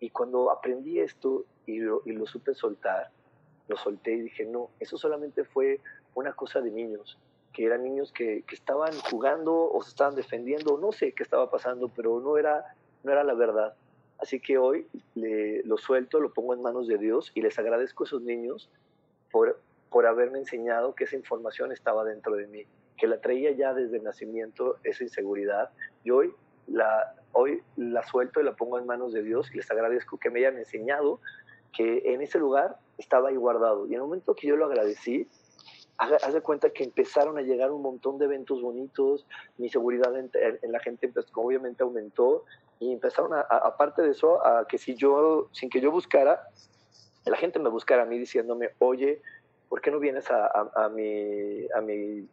Y 0.00 0.10
cuando 0.10 0.50
aprendí 0.50 1.00
esto 1.00 1.44
y 1.66 1.78
lo, 1.78 2.02
supe 2.26 2.54
soltar, 2.54 3.10
lo 3.68 3.76
solté 3.76 4.12
y 4.12 4.22
dije, 4.22 4.46
no, 4.46 4.70
eso 4.80 4.96
solamente 4.96 5.44
fue 5.44 5.80
una 6.14 6.32
cosa 6.32 6.60
de 6.60 6.70
niños, 6.70 7.18
que 7.52 7.66
eran 7.66 7.84
niños 7.84 8.12
que, 8.12 8.42
que 8.42 8.54
estaban 8.54 8.92
jugando 9.10 9.70
o 9.70 9.82
se 9.82 9.90
estaban 9.90 10.14
defendiendo, 10.14 10.78
no 10.78 10.92
sé 10.92 11.12
qué 11.12 11.22
estaba 11.22 11.50
pasando, 11.50 11.88
pero 11.88 12.20
no 12.20 12.36
era, 12.36 12.64
no 13.04 13.12
era 13.12 13.22
la 13.22 13.34
verdad 13.34 13.74
Así 14.18 14.40
que 14.40 14.58
hoy 14.58 14.86
le, 15.14 15.62
lo 15.62 15.78
suelto, 15.78 16.20
lo 16.20 16.32
pongo 16.32 16.54
en 16.54 16.62
manos 16.62 16.88
de 16.88 16.98
Dios 16.98 17.30
y 17.34 17.42
les 17.42 17.58
agradezco 17.58 18.04
a 18.04 18.06
esos 18.06 18.22
niños 18.22 18.68
por, 19.30 19.60
por 19.90 20.06
haberme 20.06 20.38
enseñado 20.38 20.94
que 20.94 21.04
esa 21.04 21.16
información 21.16 21.72
estaba 21.72 22.04
dentro 22.04 22.34
de 22.34 22.46
mí, 22.46 22.64
que 22.96 23.06
la 23.06 23.20
traía 23.20 23.52
ya 23.52 23.74
desde 23.74 24.00
nacimiento, 24.00 24.76
esa 24.82 25.04
inseguridad, 25.04 25.70
y 26.02 26.10
hoy 26.10 26.34
la, 26.66 27.14
hoy 27.32 27.62
la 27.76 28.02
suelto 28.02 28.40
y 28.40 28.44
la 28.44 28.56
pongo 28.56 28.78
en 28.78 28.86
manos 28.86 29.12
de 29.12 29.22
Dios 29.22 29.50
y 29.52 29.58
les 29.58 29.70
agradezco 29.70 30.18
que 30.18 30.30
me 30.30 30.40
hayan 30.40 30.58
enseñado 30.58 31.20
que 31.72 32.02
en 32.12 32.22
ese 32.22 32.38
lugar 32.38 32.76
estaba 32.98 33.28
ahí 33.28 33.36
guardado. 33.36 33.86
Y 33.86 33.90
en 33.90 33.96
el 33.96 34.00
momento 34.00 34.34
que 34.34 34.48
yo 34.48 34.56
lo 34.56 34.66
agradecí, 34.66 35.28
haz 35.98 36.32
de 36.32 36.40
cuenta 36.40 36.70
que 36.70 36.84
empezaron 36.84 37.38
a 37.38 37.42
llegar 37.42 37.72
un 37.72 37.82
montón 37.82 38.18
de 38.18 38.26
eventos 38.26 38.62
bonitos, 38.62 39.26
mi 39.58 39.68
seguridad 39.68 40.16
en, 40.16 40.30
la 40.72 40.78
gente 40.78 41.12
obviamente 41.34 41.82
aumentó 41.82 42.44
y 42.80 42.92
empezaron 42.92 43.34
a, 43.34 43.40
aparte 43.40 44.02
de 44.02 44.10
eso, 44.10 44.44
a 44.44 44.66
que 44.66 44.78
si 44.78 44.94
yo, 44.94 45.48
sin 45.52 45.70
que 45.70 45.80
yo 45.80 45.90
buscara, 45.90 46.48
la 47.24 47.36
gente 47.36 47.58
me 47.58 47.68
buscara 47.68 48.02
a 48.02 48.06
mí 48.06 48.18
diciéndome, 48.18 48.70
oye, 48.78 49.20
¿por 49.68 49.80
qué 49.80 49.90
no 49.90 49.98
vienes 49.98 50.30
a, 50.30 50.70
a, 50.74 50.88
mi, 50.88 51.66
a, 51.74 51.80
mi, 51.80 52.26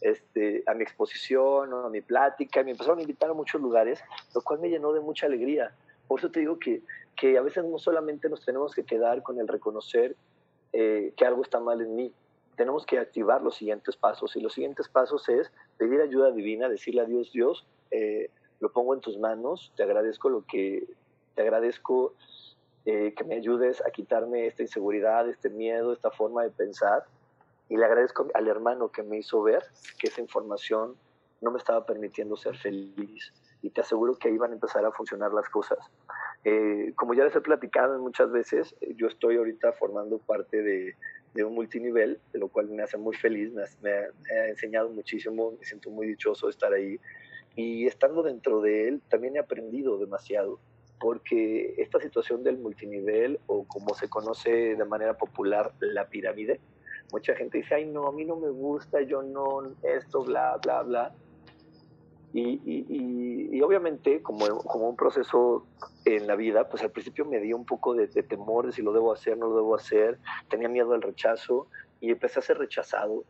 este, 0.00 0.62
a 0.66 0.74
mi 0.74 0.82
exposición 0.82 1.72
o 1.72 1.86
a 1.86 1.90
mi 1.90 2.00
plática? 2.00 2.60
Y 2.60 2.64
me 2.64 2.70
empezaron 2.72 2.98
a 2.98 3.02
invitar 3.02 3.30
a 3.30 3.34
muchos 3.34 3.60
lugares, 3.60 4.02
lo 4.34 4.42
cual 4.42 4.60
me 4.60 4.68
llenó 4.68 4.92
de 4.92 5.00
mucha 5.00 5.26
alegría. 5.26 5.72
Por 6.06 6.20
eso 6.20 6.30
te 6.30 6.40
digo 6.40 6.58
que, 6.58 6.82
que 7.16 7.38
a 7.38 7.42
veces 7.42 7.64
no 7.64 7.78
solamente 7.78 8.28
nos 8.28 8.44
tenemos 8.44 8.74
que 8.74 8.84
quedar 8.84 9.22
con 9.22 9.38
el 9.40 9.48
reconocer 9.48 10.16
eh, 10.72 11.12
que 11.16 11.24
algo 11.24 11.42
está 11.42 11.58
mal 11.58 11.80
en 11.80 11.96
mí, 11.96 12.12
tenemos 12.56 12.84
que 12.84 12.98
activar 12.98 13.42
los 13.42 13.56
siguientes 13.56 13.96
pasos. 13.96 14.36
Y 14.36 14.40
los 14.40 14.52
siguientes 14.52 14.88
pasos 14.88 15.28
es 15.28 15.50
pedir 15.78 16.00
ayuda 16.00 16.30
divina, 16.30 16.68
decirle 16.68 17.00
a 17.00 17.04
Dios, 17.06 17.32
Dios, 17.32 17.66
eh, 17.90 18.30
lo 18.60 18.72
pongo 18.72 18.94
en 18.94 19.00
tus 19.00 19.18
manos, 19.18 19.72
te 19.76 19.82
agradezco 19.82 20.28
lo 20.28 20.44
que, 20.46 20.86
te 21.34 21.42
agradezco 21.42 22.14
eh, 22.86 23.12
que 23.14 23.24
me 23.24 23.34
ayudes 23.34 23.82
a 23.86 23.90
quitarme 23.90 24.46
esta 24.46 24.62
inseguridad, 24.62 25.28
este 25.28 25.50
miedo, 25.50 25.92
esta 25.92 26.10
forma 26.10 26.42
de 26.42 26.50
pensar. 26.50 27.04
Y 27.68 27.76
le 27.76 27.84
agradezco 27.84 28.26
al 28.34 28.48
hermano 28.48 28.90
que 28.90 29.02
me 29.02 29.18
hizo 29.18 29.42
ver 29.42 29.62
que 29.98 30.08
esa 30.08 30.20
información 30.20 30.96
no 31.40 31.50
me 31.50 31.58
estaba 31.58 31.84
permitiendo 31.84 32.36
ser 32.36 32.56
feliz. 32.56 33.32
Y 33.62 33.70
te 33.70 33.82
aseguro 33.82 34.16
que 34.16 34.28
ahí 34.28 34.38
van 34.38 34.50
a 34.52 34.54
empezar 34.54 34.84
a 34.84 34.92
funcionar 34.92 35.32
las 35.32 35.48
cosas. 35.48 35.78
Eh, 36.44 36.92
como 36.96 37.12
ya 37.14 37.24
les 37.24 37.36
he 37.36 37.40
platicado 37.40 37.98
muchas 37.98 38.32
veces, 38.32 38.74
yo 38.96 39.06
estoy 39.06 39.36
ahorita 39.36 39.72
formando 39.72 40.18
parte 40.18 40.62
de, 40.62 40.94
un 41.44 41.54
multinivel, 41.54 42.18
lo 42.32 42.48
cual 42.48 42.68
me 42.68 42.82
hace 42.82 42.96
muy 42.96 43.14
feliz, 43.14 43.52
me, 43.52 43.90
ha 43.92 44.48
enseñado 44.48 44.88
muchísimo, 44.90 45.52
me 45.58 45.64
siento 45.64 45.90
muy 45.90 46.06
dichoso 46.06 46.46
de 46.46 46.50
estar 46.50 46.72
ahí. 46.72 46.98
Y 47.56 47.86
estando 47.86 48.22
dentro 48.22 48.60
de 48.60 48.88
él, 48.88 49.02
también 49.08 49.36
he 49.36 49.40
aprendido 49.40 49.98
demasiado, 49.98 50.58
porque 50.98 51.74
esta 51.78 52.00
situación 52.00 52.42
del 52.44 52.58
multinivel, 52.58 53.40
o 53.46 53.64
como 53.64 53.94
se 53.94 54.08
conoce 54.08 54.76
de 54.76 54.84
manera 54.84 55.16
popular, 55.16 55.72
la 55.80 56.08
pirámide, 56.08 56.60
mucha 57.12 57.34
gente 57.34 57.58
dice, 57.58 57.74
ay, 57.74 57.86
no, 57.86 58.06
a 58.06 58.12
mí 58.12 58.24
no 58.24 58.36
me 58.36 58.50
gusta, 58.50 59.02
yo 59.02 59.22
no, 59.22 59.62
esto, 59.82 60.22
bla, 60.22 60.58
bla, 60.62 60.82
bla. 60.82 61.14
Y, 62.32 62.60
y, 62.64 63.56
y, 63.56 63.60
obviamente, 63.62 64.22
como, 64.22 64.46
como 64.58 64.88
un 64.88 64.96
proceso 64.96 65.66
en 66.04 66.28
la 66.28 66.36
vida, 66.36 66.68
pues 66.68 66.82
al 66.82 66.90
principio 66.90 67.24
me 67.24 67.40
dio 67.40 67.56
un 67.56 67.64
poco 67.64 67.94
de, 67.94 68.06
temor 68.06 68.66
de 68.66 68.72
si 68.72 68.82
lo 68.82 68.92
debo 68.92 69.12
hacer, 69.12 69.36
no 69.36 69.48
lo 69.48 69.56
debo 69.56 69.74
hacer, 69.74 70.18
tenía 70.48 70.68
miedo 70.68 70.92
al 70.92 71.02
rechazo 71.02 71.66
y 72.00 72.10
empecé 72.12 72.38
a 72.38 72.42
ser 72.42 72.58
rechazado 72.58 73.24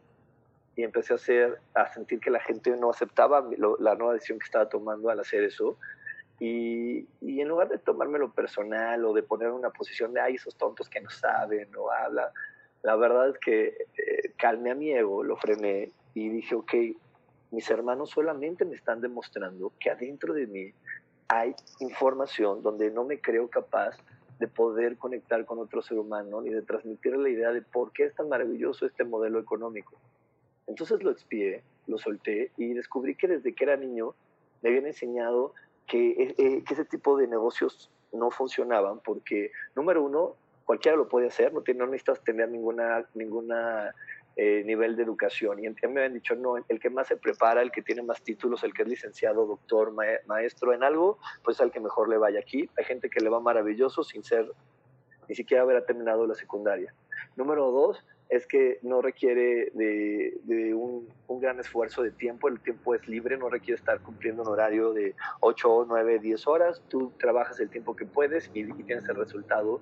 y 0.77 0.83
empecé 0.83 1.13
a, 1.13 1.17
hacer, 1.17 1.59
a 1.75 1.93
sentir 1.93 2.21
que 2.21 2.31
la 2.31 2.41
gente 2.41 2.71
no 2.77 2.91
aceptaba 2.91 3.49
la 3.79 3.95
nueva 3.97 4.15
decisión 4.15 4.39
que 4.39 4.45
estaba 4.45 4.69
tomando 4.69 5.11
al 5.11 5.21
hacer 5.21 5.45
eso. 5.45 5.77
Y, 6.39 7.07
y, 7.21 7.41
en 7.41 7.49
lugar 7.49 7.69
de 7.69 7.79
tomármelo 7.79 8.33
personal 8.33 9.05
o 9.05 9.13
de 9.13 9.23
poner 9.23 9.51
una 9.51 9.71
posición 9.71 10.15
de, 10.15 10.21
ay, 10.21 10.37
esos 10.37 10.57
tontos 10.57 10.89
que 10.89 11.01
no 11.01 11.11
saben 11.11 11.69
o 11.77 11.91
habla, 11.91 12.33
la 12.83 12.97
verdad 12.97 13.29
es 13.29 13.39
que 13.39 13.67
eh, 13.67 14.33
calmé 14.39 14.71
a 14.71 14.75
mi 14.75 14.91
ego, 14.91 15.23
lo 15.23 15.37
frené 15.37 15.93
y 16.15 16.29
dije, 16.31 16.55
ok, 16.55 16.73
mis 17.51 17.69
hermanos 17.71 18.11
solamente 18.11 18.65
me 18.65 18.75
están 18.75 19.01
demostrando 19.01 19.73
que 19.79 19.91
adentro 19.91 20.33
de 20.33 20.47
mí 20.47 20.73
hay 21.29 21.55
información 21.81 22.63
donde 22.63 22.91
no 22.91 23.05
me 23.05 23.21
creo 23.21 23.49
capaz 23.49 23.97
de 24.39 24.49
poder 24.49 24.97
conectar 24.97 25.45
con 25.45 25.59
otro 25.59 25.83
ser 25.83 25.99
humano 25.99 26.41
ni 26.41 26.51
de 26.51 26.63
transmitir 26.63 27.17
la 27.17 27.29
idea 27.29 27.53
de 27.53 27.61
por 27.61 27.93
qué 27.93 28.05
es 28.05 28.15
tan 28.15 28.29
maravilloso 28.29 28.87
este 28.87 29.05
modelo 29.05 29.39
económico. 29.39 29.93
Entonces 30.71 31.03
lo 31.03 31.11
expié, 31.11 31.63
lo 31.89 31.99
solté 31.99 32.53
y 32.57 32.73
descubrí 32.73 33.17
que 33.17 33.27
desde 33.27 33.55
que 33.55 33.65
era 33.65 33.77
niño 33.77 34.15
me 34.63 34.71
habían 34.71 34.87
enseñado 34.87 35.53
que, 35.87 36.11
eh, 36.11 36.35
eh, 36.39 36.65
que 36.65 36.75
ese 36.75 36.85
tipo 36.85 37.17
de 37.17 37.27
negocios 37.27 37.91
no 38.13 38.31
funcionaban 38.31 39.01
porque, 39.01 39.51
número 39.75 40.03
uno, 40.03 40.37
cualquiera 40.65 40.97
lo 40.97 41.09
puede 41.09 41.27
hacer, 41.27 41.53
no, 41.53 41.65
no 41.67 41.87
necesitas 41.87 42.23
tener 42.23 42.49
ninguna, 42.49 43.05
ninguna 43.15 43.93
eh, 44.37 44.63
nivel 44.65 44.95
de 44.95 45.03
educación. 45.03 45.59
Y 45.59 45.89
me 45.89 46.05
han 46.05 46.15
dicho, 46.15 46.37
no, 46.37 46.57
el 46.57 46.79
que 46.79 46.89
más 46.89 47.09
se 47.09 47.17
prepara, 47.17 47.63
el 47.63 47.73
que 47.73 47.83
tiene 47.83 48.03
más 48.03 48.23
títulos, 48.23 48.63
el 48.63 48.73
que 48.73 48.83
es 48.83 48.89
licenciado, 48.89 49.45
doctor, 49.47 49.93
maestro 50.27 50.73
en 50.73 50.85
algo, 50.85 51.19
pues 51.43 51.61
al 51.61 51.73
que 51.73 51.81
mejor 51.81 52.09
le 52.09 52.17
vaya 52.17 52.39
aquí. 52.39 52.71
Hay 52.79 52.85
gente 52.85 53.11
que 53.11 53.21
le 53.21 53.29
va 53.29 53.41
maravilloso 53.41 54.05
sin 54.05 54.23
ser, 54.23 54.49
ni 55.29 55.35
siquiera 55.35 55.65
haber 55.65 55.85
terminado 55.85 56.25
la 56.29 56.37
secundaria. 56.37 56.95
Número 57.35 57.73
dos, 57.73 58.05
es 58.31 58.47
que 58.47 58.79
no 58.83 59.03
requiere 59.03 59.73
de, 59.75 60.75
un, 60.75 61.09
gran 61.41 61.59
esfuerzo 61.59 62.03
de 62.03 62.13
tiempo, 62.13 62.49
el 62.49 62.61
tiempo 62.61 62.95
es 62.95 63.07
libre, 63.09 63.37
no 63.37 63.49
requiere 63.49 63.79
estar 63.79 64.01
cumpliendo 64.01 64.43
un 64.43 64.49
horario 64.49 64.93
de 64.93 65.15
8, 65.41 65.87
9, 65.89 66.19
10 66.21 66.47
horas, 66.47 66.83
tú 66.89 67.13
trabajas 67.19 67.59
el 67.61 67.71
tiempo 67.71 67.97
que 67.97 68.07
puedes 68.07 68.51
y, 68.55 68.61
y 68.61 68.83
tienes 68.85 69.09
el 69.09 69.17
resultado. 69.17 69.81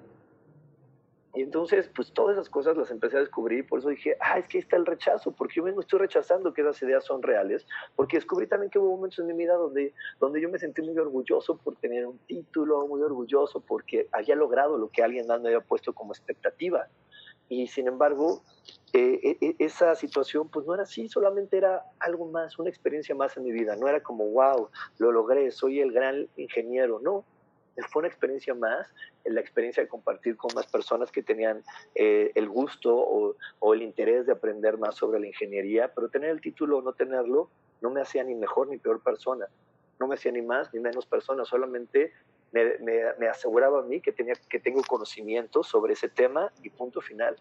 Y 1.35 1.43
entonces, 1.43 1.91
pues 1.95 2.11
todas 2.13 2.37
esas 2.37 2.49
cosas 2.49 2.77
las 2.77 2.91
empecé 2.91 3.19
a 3.19 3.21
descubrir, 3.21 3.67
por 3.67 3.81
eso 3.81 3.91
dije, 3.91 4.17
ah, 4.21 4.39
es 4.39 4.49
que 4.49 4.59
ahí 4.59 4.63
está 4.63 4.77
el 4.77 4.87
rechazo, 4.87 5.31
porque 5.33 5.57
yo 5.57 5.63
mismo 5.63 5.81
estoy 5.81 5.99
rechazando 5.99 6.55
que 6.55 6.63
esas 6.63 6.83
ideas 6.83 7.05
son 7.05 7.23
reales, 7.23 7.67
porque 7.97 8.17
descubrí 8.17 8.47
también 8.47 8.71
que 8.71 8.79
hubo 8.79 8.97
momentos 8.97 9.19
en 9.19 9.27
mi 9.27 9.35
vida 9.35 9.55
donde, 9.55 9.93
donde 10.19 10.41
yo 10.41 10.49
me 10.49 10.59
sentí 10.59 10.81
muy 10.81 10.99
orgulloso 10.99 11.59
por 11.59 11.77
tener 11.77 12.07
un 12.07 12.19
título, 12.27 12.87
muy 12.87 13.03
orgulloso 13.03 13.61
porque 13.61 14.09
había 14.11 14.37
logrado 14.37 14.79
lo 14.79 14.89
que 14.89 15.03
alguien 15.03 15.27
más 15.27 15.41
me 15.41 15.49
había 15.49 15.61
puesto 15.61 15.93
como 15.93 16.13
expectativa. 16.13 16.89
Y 17.49 17.67
sin 17.67 17.89
embargo, 17.89 18.43
eh, 18.93 19.21
e, 19.23 19.47
e, 19.47 19.57
esa 19.59 19.95
situación 19.95 20.49
pues 20.49 20.67
no 20.67 20.75
era 20.75 20.83
así, 20.83 21.09
solamente 21.09 21.57
era 21.57 21.85
algo 21.99 22.27
más, 22.27 22.59
una 22.59 22.69
experiencia 22.69 23.15
más 23.15 23.37
en 23.37 23.45
mi 23.45 23.53
vida, 23.53 23.77
no 23.77 23.89
era 23.89 24.03
como, 24.03 24.27
wow, 24.27 24.69
lo 24.99 25.13
logré, 25.13 25.51
soy 25.51 25.81
el 25.81 25.93
gran 25.93 26.29
ingeniero, 26.37 27.01
no, 27.01 27.25
fue 27.91 28.01
una 28.01 28.09
experiencia 28.09 28.55
más, 28.55 28.93
la 29.25 29.41
experiencia 29.41 29.83
de 29.83 29.89
compartir 29.89 30.37
con 30.37 30.51
más 30.55 30.67
personas 30.67 31.13
que 31.13 31.23
tenían 31.23 31.63
eh, 31.95 32.33
el 32.35 32.49
gusto 32.49 32.97
o, 32.97 33.37
o, 33.61 33.75
el 33.75 33.83
interés 33.83 34.27
de 34.27 34.33
aprender 34.33 34.79
más 34.79 34.97
sobre 34.97 35.21
la 35.21 35.27
ingeniería, 35.27 35.93
pero 35.95 36.09
tener 36.09 36.31
el 36.31 36.41
título 36.41 36.79
o 36.79 36.83
no 36.83 36.93
tenerlo 36.93 37.51
no 37.81 37.91
me 37.91 38.01
hacía 38.01 38.25
ni 38.25 38.35
mejor 38.35 38.69
ni 38.69 38.79
peor 38.79 39.01
persona, 39.01 39.47
no 40.01 40.09
me 40.09 40.15
hacía 40.15 40.33
ni 40.33 40.43
más 40.43 40.73
ni 40.75 40.81
menos 40.81 41.07
persona, 41.07 41.45
solamente 41.45 42.13
me, 42.53 42.79
me, 42.79 43.03
me 43.19 43.29
aseguraba 43.29 43.81
a 43.81 43.83
mí 43.83 44.01
que, 44.01 44.13
tenía, 44.13 44.35
que 44.49 44.59
tengo 44.59 44.83
conocimiento 44.83 45.63
sobre 45.63 45.95
ese 45.95 46.09
tema 46.09 46.53
y 46.63 46.71
punto 46.71 47.01
final. 47.01 47.37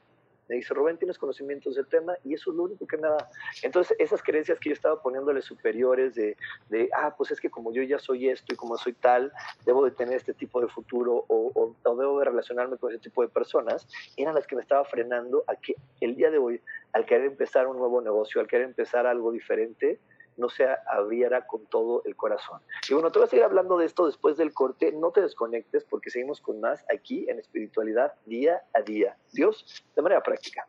Me 0.48 0.56
dice, 0.56 0.74
Rubén, 0.74 0.98
tienes 0.98 1.18
conocimientos 1.18 1.76
del 1.76 1.88
tema 1.88 2.16
y 2.24 2.34
eso 2.34 2.52
es 2.52 2.58
lo 2.58 2.64
único 2.64 2.88
que 2.88 2.96
me 2.96 3.08
da. 3.08 3.30
Entonces, 3.64 3.98
esas 4.00 4.24
creencias 4.24 4.60
que 4.60 4.70
yo 4.70 4.74
estaba 4.74 5.02
poniéndole 5.02 5.42
superiores 5.42 6.16
de, 6.16 6.38
de, 6.70 6.90
ah, 6.96 7.14
pues 7.18 7.32
es 7.32 7.42
que 7.42 7.50
como 7.50 7.74
yo 7.74 7.84
ya 7.84 8.00
soy 8.00 8.30
esto 8.30 8.54
y 8.54 8.56
como 8.58 8.78
soy 8.78 8.94
tal, 8.94 9.32
debo 9.66 9.84
de 9.84 9.92
tener 9.92 10.16
este 10.16 10.34
tipo 10.34 10.62
de 10.62 10.68
futuro 10.70 11.26
o, 11.28 11.52
o, 11.54 11.76
o 11.84 11.96
debo 11.98 12.20
de 12.20 12.26
relacionarme 12.26 12.78
con 12.78 12.92
ese 12.92 13.00
tipo 13.00 13.22
de 13.22 13.28
personas, 13.28 13.88
eran 14.16 14.36
las 14.36 14.48
que 14.48 14.56
me 14.56 14.62
estaba 14.62 14.86
frenando 14.86 15.44
a 15.48 15.56
que 15.58 15.76
el 16.00 16.16
día 16.16 16.32
de 16.32 16.38
hoy, 16.38 16.62
al 16.94 17.06
querer 17.06 17.26
empezar 17.26 17.68
un 17.68 17.78
nuevo 17.78 18.02
negocio, 18.02 18.40
al 18.40 18.48
querer 18.48 18.68
empezar 18.68 19.06
algo 19.06 19.34
diferente, 19.34 20.00
no 20.38 20.50
se 20.50 20.68
abriera 20.88 21.46
con 21.46 21.66
todo 21.66 22.02
el 22.06 22.16
corazón. 22.16 22.62
Y 22.90 22.94
bueno, 22.94 23.12
te 23.12 23.20
voy 23.20 23.28
a 23.28 23.30
seguir 23.30 23.44
hablando 23.44 23.78
de 23.78 23.86
esto 23.86 24.06
después 24.06 24.38
del 24.38 24.54
corte. 24.54 24.92
No 24.92 25.12
te 25.12 25.22
desconectes 25.22 25.84
porque 25.86 26.10
seguimos 26.10 26.42
con 26.42 26.60
más 26.60 26.86
aquí 26.94 27.30
en 27.30 27.40
espiritualidad 27.40 28.14
día 28.26 28.62
a 28.74 28.82
día. 28.82 29.18
Dios, 29.34 29.84
de 29.96 30.02
manera 30.02 30.22
práctica. 30.22 30.68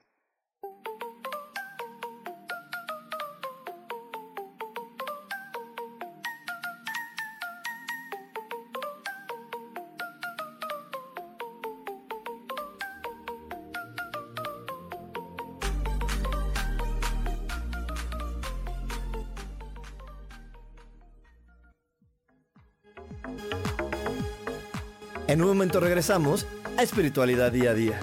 En 25.39 25.43
un 25.43 25.51
momento 25.51 25.79
regresamos 25.79 26.49
a 26.77 26.83
Espiritualidad 26.83 27.53
Día 27.53 27.71
a 27.71 27.75
Día. 27.75 28.01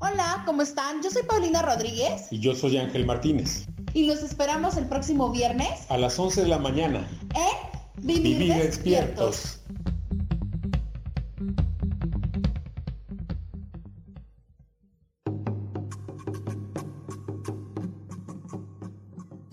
Hola, 0.00 0.42
¿cómo 0.44 0.62
están? 0.62 1.00
Yo 1.04 1.10
soy 1.12 1.22
Paulina 1.22 1.62
Rodríguez. 1.62 2.26
Y 2.32 2.40
yo 2.40 2.52
soy 2.56 2.78
Ángel 2.78 3.06
Martínez. 3.06 3.68
Y 3.94 4.06
los 4.06 4.24
esperamos 4.24 4.76
el 4.76 4.88
próximo 4.88 5.30
viernes. 5.30 5.88
A 5.88 5.96
las 5.96 6.18
11 6.18 6.42
de 6.42 6.48
la 6.48 6.58
mañana. 6.58 7.08
En 7.36 8.04
Vivir, 8.04 8.54
despiertos. 8.54 9.61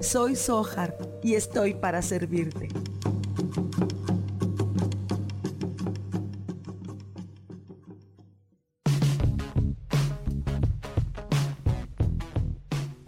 Soy 0.00 0.36
Sohar 0.36 0.96
y 1.22 1.34
estoy 1.34 1.74
para 1.74 2.02
servirte. 2.02 2.68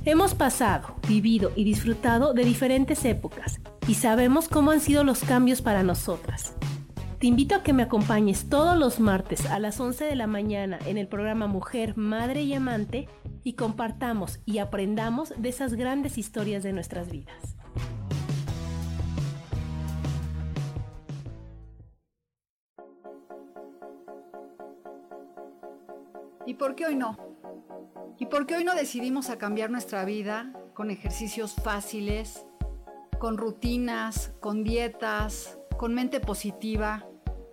Hemos 0.04 0.34
pasado, 0.34 0.94
vivido 1.06 1.52
y 1.54 1.64
disfrutado 1.64 2.32
de 2.32 2.44
diferentes 2.44 3.04
épocas 3.04 3.60
y 3.86 3.94
sabemos 3.94 4.48
cómo 4.48 4.70
han 4.70 4.80
sido 4.80 5.04
los 5.04 5.20
cambios 5.20 5.60
para 5.60 5.82
nosotras. 5.82 6.47
Te 7.18 7.26
invito 7.26 7.56
a 7.56 7.64
que 7.64 7.72
me 7.72 7.82
acompañes 7.82 8.48
todos 8.48 8.78
los 8.78 9.00
martes 9.00 9.44
a 9.46 9.58
las 9.58 9.80
11 9.80 10.04
de 10.04 10.14
la 10.14 10.28
mañana 10.28 10.78
en 10.86 10.98
el 10.98 11.08
programa 11.08 11.48
Mujer, 11.48 11.96
Madre 11.96 12.42
y 12.42 12.54
Amante 12.54 13.08
y 13.42 13.54
compartamos 13.54 14.38
y 14.46 14.58
aprendamos 14.58 15.34
de 15.36 15.48
esas 15.48 15.74
grandes 15.74 16.16
historias 16.16 16.62
de 16.62 16.72
nuestras 16.72 17.10
vidas. 17.10 17.56
¿Y 26.46 26.54
por 26.54 26.76
qué 26.76 26.86
hoy 26.86 26.94
no? 26.94 27.18
¿Y 28.16 28.26
por 28.26 28.46
qué 28.46 28.54
hoy 28.54 28.64
no 28.64 28.76
decidimos 28.76 29.28
a 29.28 29.38
cambiar 29.38 29.70
nuestra 29.72 30.04
vida 30.04 30.52
con 30.72 30.92
ejercicios 30.92 31.56
fáciles, 31.56 32.46
con 33.18 33.38
rutinas, 33.38 34.32
con 34.38 34.62
dietas, 34.62 35.58
con 35.76 35.94
mente 35.94 36.20
positiva? 36.20 37.07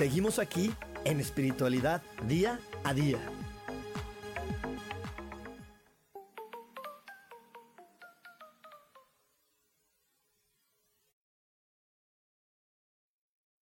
Seguimos 0.00 0.38
aquí 0.38 0.70
en 1.04 1.20
espiritualidad 1.20 2.00
día 2.26 2.58
a 2.84 2.94
día. 2.94 3.18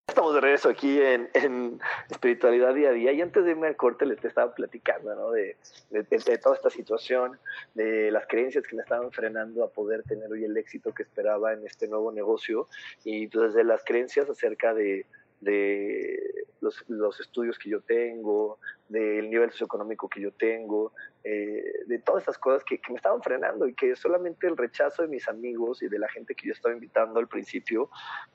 Estamos 0.07 0.35
de 0.35 0.41
regreso 0.43 0.69
aquí 0.69 1.01
en, 1.01 1.81
Espiritualidad 2.11 2.75
Día 2.75 2.91
a 2.91 2.93
Día 2.93 3.13
y 3.13 3.23
antes 3.23 3.43
de 3.43 3.53
irme 3.53 3.69
al 3.69 3.77
corte 3.77 4.05
les 4.05 4.23
estaba 4.23 4.55
platicando 4.55 5.15
¿no? 5.15 5.31
de, 5.31 5.57
de, 5.89 6.03
de, 6.03 6.37
toda 6.37 6.57
esta 6.57 6.69
situación, 6.69 7.39
de 7.73 8.11
las 8.11 8.27
creencias 8.27 8.67
que 8.67 8.77
me 8.77 8.83
estaban 8.83 9.11
frenando 9.11 9.65
a 9.65 9.71
poder 9.71 10.03
tener 10.03 10.31
hoy 10.31 10.45
el 10.45 10.55
éxito 10.59 10.93
que 10.93 11.03
esperaba 11.03 11.55
en 11.55 11.65
este 11.67 11.89
nuevo 11.89 12.13
negocio 12.13 12.69
y 13.05 13.27
pues 13.29 13.55
desde 13.55 13.65
las 13.65 13.83
creencias 13.85 14.29
acerca 14.29 14.75
de, 14.75 15.07
de 15.41 16.47
los, 16.61 16.85
los, 16.89 17.21
estudios 17.21 17.59
que 17.59 17.71
yo 17.71 17.81
tengo, 17.81 18.59
del 18.89 19.31
nivel 19.31 19.51
socioeconómico 19.51 20.09
que 20.09 20.21
yo 20.21 20.33
tengo, 20.33 20.93
eh, 21.23 21.85
de 21.87 21.99
todas 21.99 22.25
esas 22.25 22.39
cosas 22.39 22.65
que, 22.65 22.79
que, 22.79 22.93
me 22.93 22.97
estaban 22.97 23.23
frenando 23.23 23.69
y 23.69 23.75
que 23.75 23.95
solamente 23.97 24.47
el 24.47 24.57
rechazo 24.57 25.03
de 25.03 25.09
mis 25.09 25.29
amigos 25.29 25.83
y 25.83 25.89
de 25.89 25.99
la 25.99 26.09
gente 26.09 26.35
que 26.35 26.49
yo 26.49 26.53
estaba 26.53 26.75
invitando 26.75 27.21
al 27.21 27.29
principio 27.29 27.91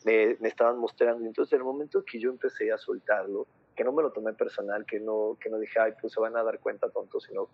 me, 0.06 0.38
me 0.40 0.50
estaban 0.50 0.78
mostrando. 0.78 1.26
Entonces, 1.26 1.54
en 1.54 1.60
el 1.60 1.66
momento 1.66 2.04
que 2.06 2.20
yo 2.20 2.30
empecé 2.30 2.72
a 2.72 2.78
soltarlo, 2.78 3.48
que 3.76 3.84
no 3.84 3.92
me 3.92 4.04
lo 4.04 4.12
tomé 4.12 4.34
personal, 4.34 4.86
que 4.86 5.00
no, 5.00 5.38
que 5.40 5.50
no 5.50 5.58
dije, 5.58 5.80
ay, 5.80 5.94
pues 6.00 6.14
se 6.14 6.20
van 6.20 6.36
a 6.38 6.44
dar 6.44 6.60
cuenta 6.60 6.90
tonto, 6.90 7.20
sino 7.20 7.50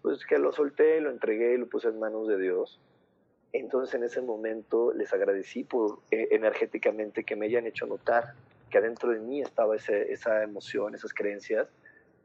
pues 0.00 0.26
que 0.26 0.38
lo 0.38 0.52
solté, 0.52 1.00
lo 1.00 1.10
entregué 1.10 1.56
lo 1.56 1.68
puse 1.68 1.88
en 1.88 2.00
manos 2.00 2.26
de 2.26 2.38
Dios. 2.38 2.80
Entonces 3.52 3.94
en 3.94 4.02
ese 4.04 4.20
momento 4.22 4.92
les 4.92 5.12
agradecí 5.12 5.62
por 5.62 6.00
eh, 6.10 6.28
energéticamente 6.32 7.22
que 7.22 7.36
me 7.36 7.46
hayan 7.46 7.66
hecho 7.66 7.86
notar 7.86 8.34
que 8.72 8.78
adentro 8.78 9.10
de 9.10 9.20
mí 9.20 9.42
estaba 9.42 9.76
ese, 9.76 10.10
esa 10.10 10.42
emoción, 10.42 10.94
esas 10.94 11.12
creencias, 11.12 11.68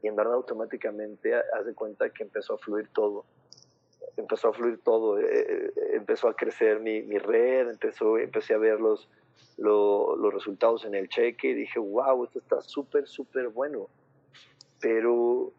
y 0.02 0.08
en 0.08 0.16
verdad 0.16 0.34
automáticamente 0.34 1.34
haz 1.34 1.66
de 1.66 1.74
cuenta 1.74 2.08
que 2.10 2.22
empezó 2.22 2.54
a 2.54 2.58
fluir 2.58 2.88
todo. 2.88 3.26
Empezó 4.16 4.48
a 4.48 4.52
fluir 4.54 4.80
todo, 4.82 5.20
eh, 5.20 5.72
empezó 5.92 6.28
a 6.28 6.34
crecer 6.34 6.80
mi, 6.80 7.02
mi, 7.02 7.18
red, 7.18 7.68
empezó, 7.68 8.16
empecé 8.18 8.54
a 8.54 8.58
ver 8.58 8.80
los, 8.80 9.08
lo, 9.58 10.16
los 10.16 10.32
resultados 10.32 10.86
en 10.86 10.94
el 10.94 11.08
cheque 11.08 11.50
y 11.50 11.54
dije, 11.54 11.78
wow, 11.78 12.24
esto 12.24 12.38
está 12.38 12.62
súper, 12.62 13.06
súper 13.06 13.48
bueno. 13.48 13.88
Pero 14.80 15.52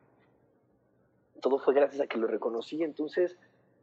todo 1.42 1.60
fue 1.60 1.76
gracias 1.76 2.02
a 2.02 2.08
que 2.08 2.18
lo 2.18 2.26
reconocí. 2.26 2.84
Entonces, 2.84 3.38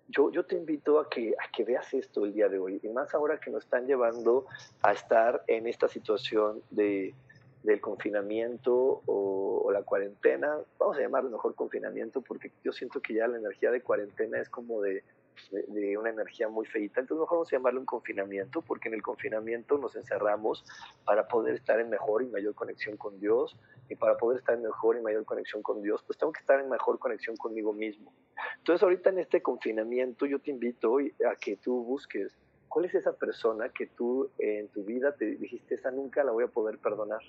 yo, 0.08 0.30
yo 0.30 0.44
te 0.44 0.56
invito 0.56 1.00
a 1.00 1.08
que, 1.08 1.30
a 1.30 1.50
que 1.50 1.64
veas 1.64 1.92
esto 1.94 2.24
el 2.24 2.32
día 2.32 2.48
de 2.48 2.58
hoy, 2.58 2.80
y 2.82 2.88
más 2.88 3.14
ahora 3.14 3.38
que 3.38 3.50
nos 3.50 3.64
están 3.64 3.86
llevando 3.86 4.46
a 4.82 4.92
estar 4.92 5.42
en 5.46 5.66
esta 5.66 5.88
situación 5.88 6.62
de, 6.70 7.14
del 7.62 7.80
confinamiento 7.80 9.02
o, 9.06 9.62
o, 9.64 9.72
la 9.72 9.82
cuarentena, 9.82 10.58
vamos 10.78 10.96
a 10.96 11.00
llamarlo 11.00 11.30
mejor 11.30 11.54
confinamiento, 11.54 12.20
porque 12.20 12.52
yo 12.62 12.72
siento 12.72 13.00
que 13.00 13.14
ya 13.14 13.26
la 13.26 13.38
energía 13.38 13.70
de 13.70 13.82
cuarentena 13.82 14.38
es 14.40 14.48
como 14.48 14.80
de, 14.80 15.02
de, 15.50 15.62
de, 15.68 15.98
una 15.98 16.10
energía 16.10 16.48
muy 16.48 16.66
feita, 16.66 17.00
entonces 17.00 17.20
mejor 17.20 17.38
vamos 17.38 17.52
a 17.52 17.56
llamarlo 17.56 17.80
un 17.80 17.86
confinamiento, 17.86 18.62
porque 18.62 18.88
en 18.88 18.94
el 18.94 19.02
confinamiento 19.02 19.78
nos 19.78 19.96
encerramos 19.96 20.64
para 21.04 21.28
poder 21.28 21.54
estar 21.54 21.80
en 21.80 21.90
mejor 21.90 22.22
y 22.22 22.26
mayor 22.26 22.54
conexión 22.54 22.96
con 22.96 23.18
Dios, 23.18 23.56
y 23.88 23.94
para 23.94 24.16
poder 24.16 24.38
estar 24.38 24.54
en 24.54 24.62
mejor 24.62 24.96
y 24.96 25.00
mayor 25.00 25.24
conexión 25.24 25.62
con 25.62 25.82
Dios, 25.82 26.02
pues 26.06 26.18
tengo 26.18 26.32
que 26.32 26.40
estar 26.40 26.60
en 26.60 26.68
mejor 26.68 26.98
conexión 26.98 27.36
conmigo 27.36 27.72
mismo. 27.72 28.12
Entonces 28.58 28.82
ahorita 28.82 29.10
en 29.10 29.20
este 29.20 29.42
confinamiento 29.42 30.26
yo 30.26 30.38
te 30.40 30.50
invito 30.50 30.98
a 30.98 31.36
que 31.36 31.56
tú 31.56 31.84
busques 31.84 32.36
cuál 32.68 32.86
es 32.86 32.94
esa 32.94 33.12
persona 33.12 33.68
que 33.70 33.86
tú 33.86 34.30
en 34.38 34.68
tu 34.68 34.84
vida 34.84 35.14
te 35.14 35.24
dijiste, 35.36 35.76
esa 35.76 35.90
nunca 35.90 36.24
la 36.24 36.32
voy 36.32 36.44
a 36.44 36.48
poder 36.48 36.78
perdonar, 36.78 37.22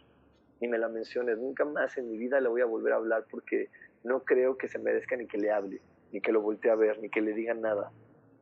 ni 0.59 0.67
me 0.67 0.77
la 0.77 0.89
menciones, 0.89 1.37
nunca 1.37 1.63
más 1.63 1.97
en 1.97 2.09
mi 2.09 2.17
vida 2.17 2.41
le 2.41 2.49
voy 2.49 2.61
a 2.61 2.65
volver 2.65 2.93
a 2.93 2.97
hablar 2.97 3.25
porque 3.29 3.69
no 4.03 4.23
creo 4.23 4.57
que 4.57 4.67
se 4.67 4.79
merezca 4.79 5.15
ni 5.15 5.27
que 5.27 5.37
le 5.37 5.51
hable, 5.51 5.81
ni 6.11 6.21
que 6.21 6.31
lo 6.31 6.41
voltee 6.41 6.71
a 6.71 6.75
ver, 6.75 6.99
ni 6.99 7.09
que 7.09 7.21
le 7.21 7.33
diga 7.33 7.53
nada. 7.53 7.91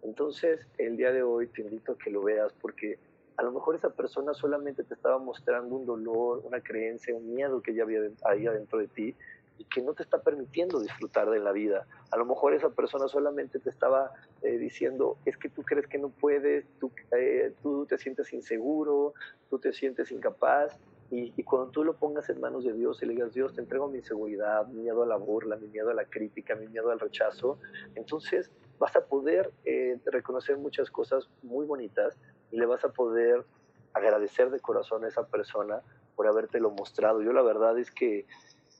Entonces 0.03 0.65
el 0.77 0.97
día 0.97 1.11
de 1.11 1.23
hoy 1.23 1.47
te 1.47 1.61
invito 1.61 1.93
a 1.93 1.97
que 1.97 2.11
lo 2.11 2.21
veas 2.21 2.53
porque 2.61 2.99
a 3.37 3.43
lo 3.43 3.51
mejor 3.51 3.75
esa 3.75 3.89
persona 3.89 4.33
solamente 4.33 4.83
te 4.83 4.93
estaba 4.93 5.17
mostrando 5.17 5.75
un 5.75 5.85
dolor, 5.85 6.41
una 6.45 6.61
creencia, 6.61 7.15
un 7.15 7.33
miedo 7.33 7.61
que 7.61 7.73
ya 7.73 7.83
había 7.83 7.99
ahí 8.23 8.47
adentro 8.47 8.79
de 8.79 8.87
ti 8.87 9.15
y 9.57 9.63
que 9.65 9.81
no 9.81 9.93
te 9.93 10.03
está 10.03 10.21
permitiendo 10.21 10.79
disfrutar 10.79 11.29
de 11.29 11.39
la 11.39 11.51
vida. 11.51 11.85
A 12.11 12.17
lo 12.17 12.25
mejor 12.25 12.53
esa 12.53 12.69
persona 12.69 13.07
solamente 13.07 13.59
te 13.59 13.69
estaba 13.69 14.11
eh, 14.41 14.57
diciendo, 14.57 15.17
es 15.25 15.37
que 15.37 15.49
tú 15.49 15.63
crees 15.63 15.87
que 15.87 15.97
no 15.97 16.09
puedes, 16.09 16.65
tú, 16.79 16.91
eh, 17.17 17.53
tú 17.61 17.85
te 17.85 17.97
sientes 17.97 18.31
inseguro, 18.33 19.13
tú 19.49 19.59
te 19.59 19.73
sientes 19.73 20.11
incapaz. 20.11 20.77
Y, 21.11 21.43
cuando 21.43 21.69
tú 21.69 21.83
lo 21.83 21.95
pongas 21.95 22.29
en 22.29 22.39
manos 22.39 22.63
de 22.63 22.73
Dios 22.73 23.01
y 23.01 23.05
le 23.05 23.13
digas, 23.13 23.33
Dios, 23.33 23.53
te 23.53 23.61
entrego 23.61 23.87
mi 23.87 23.99
inseguridad, 23.99 24.67
mi 24.67 24.81
miedo 24.81 25.03
a 25.03 25.05
la 25.05 25.17
burla, 25.17 25.55
mi 25.55 25.67
miedo 25.67 25.91
a 25.91 25.93
la 25.93 26.05
crítica, 26.05 26.55
mi 26.55 26.67
miedo 26.67 26.89
al 26.91 26.99
rechazo, 26.99 27.59
entonces 27.93 28.49
vas 28.79 28.95
a 28.95 29.05
poder 29.05 29.51
eh, 29.65 29.99
reconocer 30.05 30.57
muchas 30.57 30.89
cosas 30.89 31.29
muy 31.43 31.65
bonitas 31.65 32.17
y 32.51 32.57
le 32.57 32.65
vas 32.65 32.83
a 32.83 32.89
poder 32.89 33.45
agradecer 33.93 34.49
de 34.49 34.59
corazón 34.59 35.05
a 35.05 35.07
esa 35.07 35.27
persona 35.27 35.81
por 36.15 36.27
habértelo 36.27 36.71
mostrado. 36.71 37.21
Yo 37.21 37.33
la 37.33 37.43
verdad 37.43 37.77
es 37.77 37.91
que, 37.91 38.25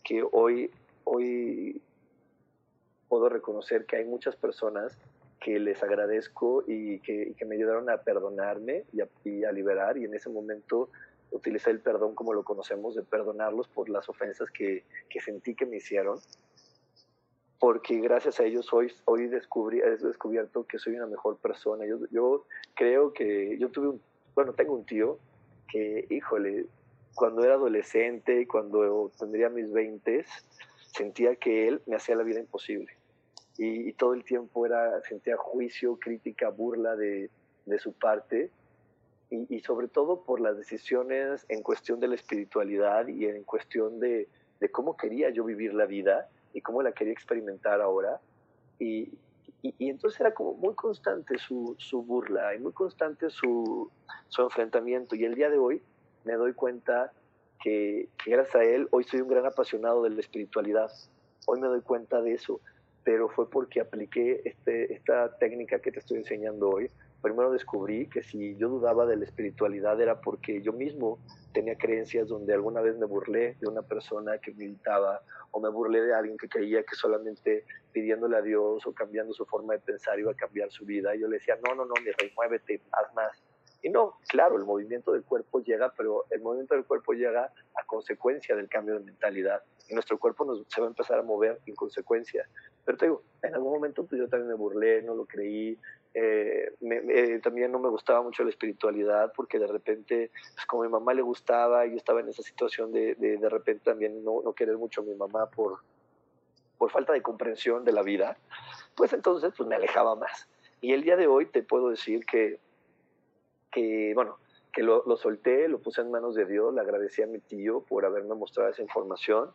que 0.04 0.24
hoy, 0.32 0.72
hoy 1.04 1.82
puedo 3.08 3.30
reconocer 3.30 3.86
que 3.86 3.98
hay 3.98 4.06
muchas 4.06 4.36
personas 4.36 4.98
que 5.40 5.60
les 5.60 5.84
agradezco 5.84 6.64
y 6.66 7.00
que, 7.00 7.34
que 7.38 7.46
me 7.46 7.56
ayudaron 7.56 7.90
a 7.90 7.98
perdonarme 7.98 8.84
y 8.92 9.02
a, 9.44 9.52
liberar 9.52 9.98
y 9.98 10.06
en 10.06 10.16
ese 10.16 10.30
momento 10.30 10.90
utilicé 11.32 11.72
el 11.72 11.80
perdón 11.80 12.16
como 12.16 12.34
lo 12.34 12.44
conocemos, 12.44 12.96
de 12.96 13.04
perdonarlos 13.04 13.68
por 13.68 13.90
las 13.90 14.08
ofensas 14.10 14.50
que, 14.52 14.84
que 15.10 15.20
sentí 15.20 15.56
que 15.56 15.66
me 15.66 15.78
hicieron. 15.78 16.20
porque 17.60 18.00
gracias 18.00 18.40
a 18.40 18.44
ellos 18.44 18.72
hoy, 18.74 18.92
hoy 19.06 19.28
descubrí, 19.28 19.80
he 19.80 19.98
descubierto 19.98 20.66
que 20.66 20.78
soy 20.78 20.96
una 20.96 21.08
mejor 21.08 21.38
persona. 21.38 21.86
Yo, 21.86 22.00
yo 22.12 22.46
creo 22.76 23.14
que 23.14 23.58
yo 23.58 23.70
tuve 23.70 23.88
un, 23.90 24.02
bueno, 24.36 24.54
tengo 24.54 24.76
un 24.76 24.86
tío 24.86 25.18
que, 25.68 26.06
híjole, 26.10 26.66
cuando 27.16 27.44
era 27.44 27.56
adolescente 27.56 28.42
y 28.42 28.46
cuando 28.46 29.12
tendría 29.18 29.50
mis 29.50 29.72
20, 29.72 30.26
sentía 30.92 31.36
que 31.38 31.68
él 31.68 31.82
me 31.86 31.96
hacía 31.96 32.16
la 32.16 32.24
vida 32.24 32.40
imposible. 32.40 32.92
Y, 33.58 33.94
todo 33.94 34.14
el 34.14 34.26
tiempo 34.26 34.66
era, 34.66 35.02
sentía 35.04 35.38
juicio, 35.38 35.98
crítica, 35.98 36.50
burla 36.50 36.98
de, 36.98 37.30
de 37.66 37.80
su 37.80 37.94
parte. 37.94 38.52
Y, 39.30 39.56
y, 39.56 39.60
sobre 39.62 39.88
todo 39.88 40.24
por 40.24 40.40
las 40.40 40.56
decisiones 40.56 41.46
en 41.50 41.64
cuestión 41.64 42.00
de 42.00 42.08
la 42.08 42.16
espiritualidad 42.16 43.08
y 43.08 43.26
en 43.26 43.44
cuestión 43.44 44.00
de, 44.00 44.30
de 44.60 44.72
cómo 44.72 44.96
quería 44.96 45.30
yo 45.32 45.44
vivir 45.44 45.74
la 45.74 45.86
vida 45.86 46.30
y 46.54 46.62
cómo 46.62 46.82
la 46.82 46.92
quería 46.92 47.14
experimentar 47.14 47.82
ahora. 47.82 48.20
Y, 48.80 49.10
y, 49.62 49.90
entonces 49.90 50.20
era 50.20 50.34
como 50.34 50.54
muy 50.54 50.76
constante 50.76 51.38
su, 51.38 51.76
su 51.80 52.04
burla 52.04 52.54
y 52.56 52.60
muy 52.60 52.72
constante 52.72 53.30
su, 53.30 53.92
su, 54.28 54.42
enfrentamiento. 54.42 55.16
Y 55.16 55.26
el 55.26 55.36
día 55.36 55.50
de 55.50 55.58
hoy 55.58 55.82
me 56.24 56.34
doy 56.34 56.54
cuenta 56.54 57.12
que, 57.62 58.10
que, 58.24 58.32
gracias 58.32 58.56
a 58.56 58.64
él 58.64 58.88
hoy 58.92 59.04
soy 59.06 59.22
un 59.22 59.28
gran 59.28 59.46
apasionado 59.46 60.04
de 60.04 60.12
la 60.12 60.20
espiritualidad. 60.20 60.92
Hoy 61.48 61.60
me 61.60 61.68
doy 61.68 61.82
cuenta 61.82 62.22
de 62.22 62.34
eso, 62.34 62.60
pero 63.04 63.30
fue 63.30 63.50
porque 63.50 63.82
apliqué 63.82 64.42
este, 64.46 64.94
esta 64.94 65.38
técnica 65.38 65.80
que 65.80 65.92
te 65.92 66.00
estoy 66.00 66.18
enseñando 66.18 66.70
hoy. 66.70 66.90
Primero 67.26 67.52
descubrí 67.52 68.08
que 68.08 68.22
si 68.22 68.56
yo 68.56 68.70
dudaba 68.70 69.08
de 69.08 69.16
la 69.16 69.26
espiritualidad 69.26 70.00
era 70.00 70.22
porque 70.22 70.62
yo 70.62 70.72
mismo 70.74 71.18
tenía 71.54 71.76
creencias 71.76 72.28
donde 72.28 72.54
alguna 72.54 72.82
vez 72.82 73.00
me 73.00 73.08
burlé 73.08 73.56
de 73.60 73.68
una 73.68 73.82
persona 73.82 74.38
que 74.38 74.54
meditaba 74.54 75.24
o 75.50 75.60
me 75.60 75.70
burlé 75.70 76.02
de 76.02 76.14
alguien 76.14 76.38
que 76.38 76.48
creía 76.48 76.84
que 76.84 76.96
solamente 76.96 77.66
pidiéndole 77.92 78.38
a 78.38 78.44
Dios 78.44 78.86
o 78.86 78.94
cambiando 78.94 79.34
su 79.34 79.44
forma 79.48 79.74
de 79.74 79.80
pensar 79.80 80.20
iba 80.20 80.34
a 80.34 80.36
cambiar 80.36 80.70
su 80.70 80.86
vida. 80.86 81.16
Y 81.16 81.22
yo 81.22 81.28
le 81.28 81.38
decía, 81.38 81.58
no, 81.68 81.74
no, 81.74 81.86
no, 81.86 81.96
mi 81.96 82.12
rey, 82.12 82.32
muévete, 82.36 82.80
haz 82.92 83.12
más. 83.16 83.44
Y 83.82 83.90
no, 83.90 84.20
claro, 84.28 84.58
el 84.58 84.64
movimiento 84.64 85.12
del 85.12 85.24
cuerpo 85.24 85.62
llega, 85.62 85.92
pero 85.98 86.26
el 86.30 86.42
movimiento 86.42 86.76
del 86.76 86.86
cuerpo 86.86 87.14
llega 87.14 87.52
a 87.74 87.86
consecuencia 87.88 88.56
del 88.56 88.70
cambio 88.70 89.00
de 89.00 89.00
mentalidad. 89.00 89.64
Y 89.90 89.96
nuestro 89.96 90.20
cuerpo 90.20 90.46
nos, 90.46 90.64
se 90.68 90.80
va 90.80 90.86
a 90.86 90.90
empezar 90.92 91.18
a 91.18 91.24
mover 91.24 91.60
en 91.66 91.74
consecuencia. 91.74 92.48
Pero 92.86 92.98
te 93.00 93.06
digo, 93.06 93.24
en 93.42 93.56
algún 93.56 93.74
momento 93.74 94.06
pues 94.06 94.22
yo 94.22 94.28
también 94.28 94.50
me 94.50 94.56
burlé, 94.56 95.02
no 95.02 95.16
lo 95.16 95.26
creí, 95.26 95.80
eh, 96.18 97.40
también 97.44 97.74
no 97.74 97.80
me 97.80 97.90
gustaba 97.90 98.22
mucho 98.22 98.44
la 98.46 98.50
espiritualidad 98.50 99.34
porque 99.36 99.60
de 99.60 99.68
repente, 99.68 100.32
pues 100.54 100.66
como 100.66 100.84
a 100.84 100.86
mi 100.86 100.92
mamá 100.92 101.14
le 101.14 101.22
gustaba, 101.22 101.86
yo 101.86 101.98
estaba 101.98 102.22
en 102.22 102.30
esa 102.30 102.42
situación 102.42 102.94
de 102.94 103.16
de, 103.16 103.38
de 103.38 103.50
repente 103.50 103.84
también 103.84 104.24
no, 104.24 104.42
no, 104.42 104.54
querer 104.54 104.78
mucho 104.78 105.02
a 105.02 105.04
mi 105.04 105.14
mamá 105.14 105.48
por, 105.48 105.80
por 106.78 106.90
falta 106.90 107.12
de 107.12 107.22
comprensión 107.22 107.84
de 107.84 107.92
la 107.92 108.02
vida, 108.02 108.38
pues 108.96 109.12
entonces 109.12 109.54
pues 109.58 109.68
me 109.68 109.76
alejaba 109.76 110.16
más. 110.16 110.48
Y 110.80 110.94
el 110.94 111.04
día 111.04 111.18
de 111.18 111.28
hoy 111.28 111.48
te 111.48 111.64
puedo 111.64 111.90
decir 111.90 112.26
que, 112.26 112.60
que 113.70 114.14
bueno, 114.16 114.38
que 114.72 114.84
lo, 114.84 115.04
lo 115.06 115.18
solté, 115.18 115.68
lo 115.68 115.80
puse 115.80 116.00
en 116.00 116.12
manos 116.12 116.34
de 116.36 116.46
Dios, 116.46 116.74
le 116.74 116.80
agradecí 116.80 117.24
a 117.24 117.28
mi 117.28 117.40
tío 117.40 117.82
por 117.82 118.06
haberme 118.06 118.36
mostrado 118.36 118.70
esa 118.70 118.82
información. 118.82 119.52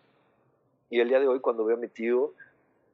Y 0.90 1.00
el 1.00 1.08
día 1.08 1.20
de 1.20 1.28
hoy 1.28 1.40
cuando 1.40 1.64
veo 1.64 1.76
a 1.76 1.80
mi 1.80 1.88
tío, 1.88 2.34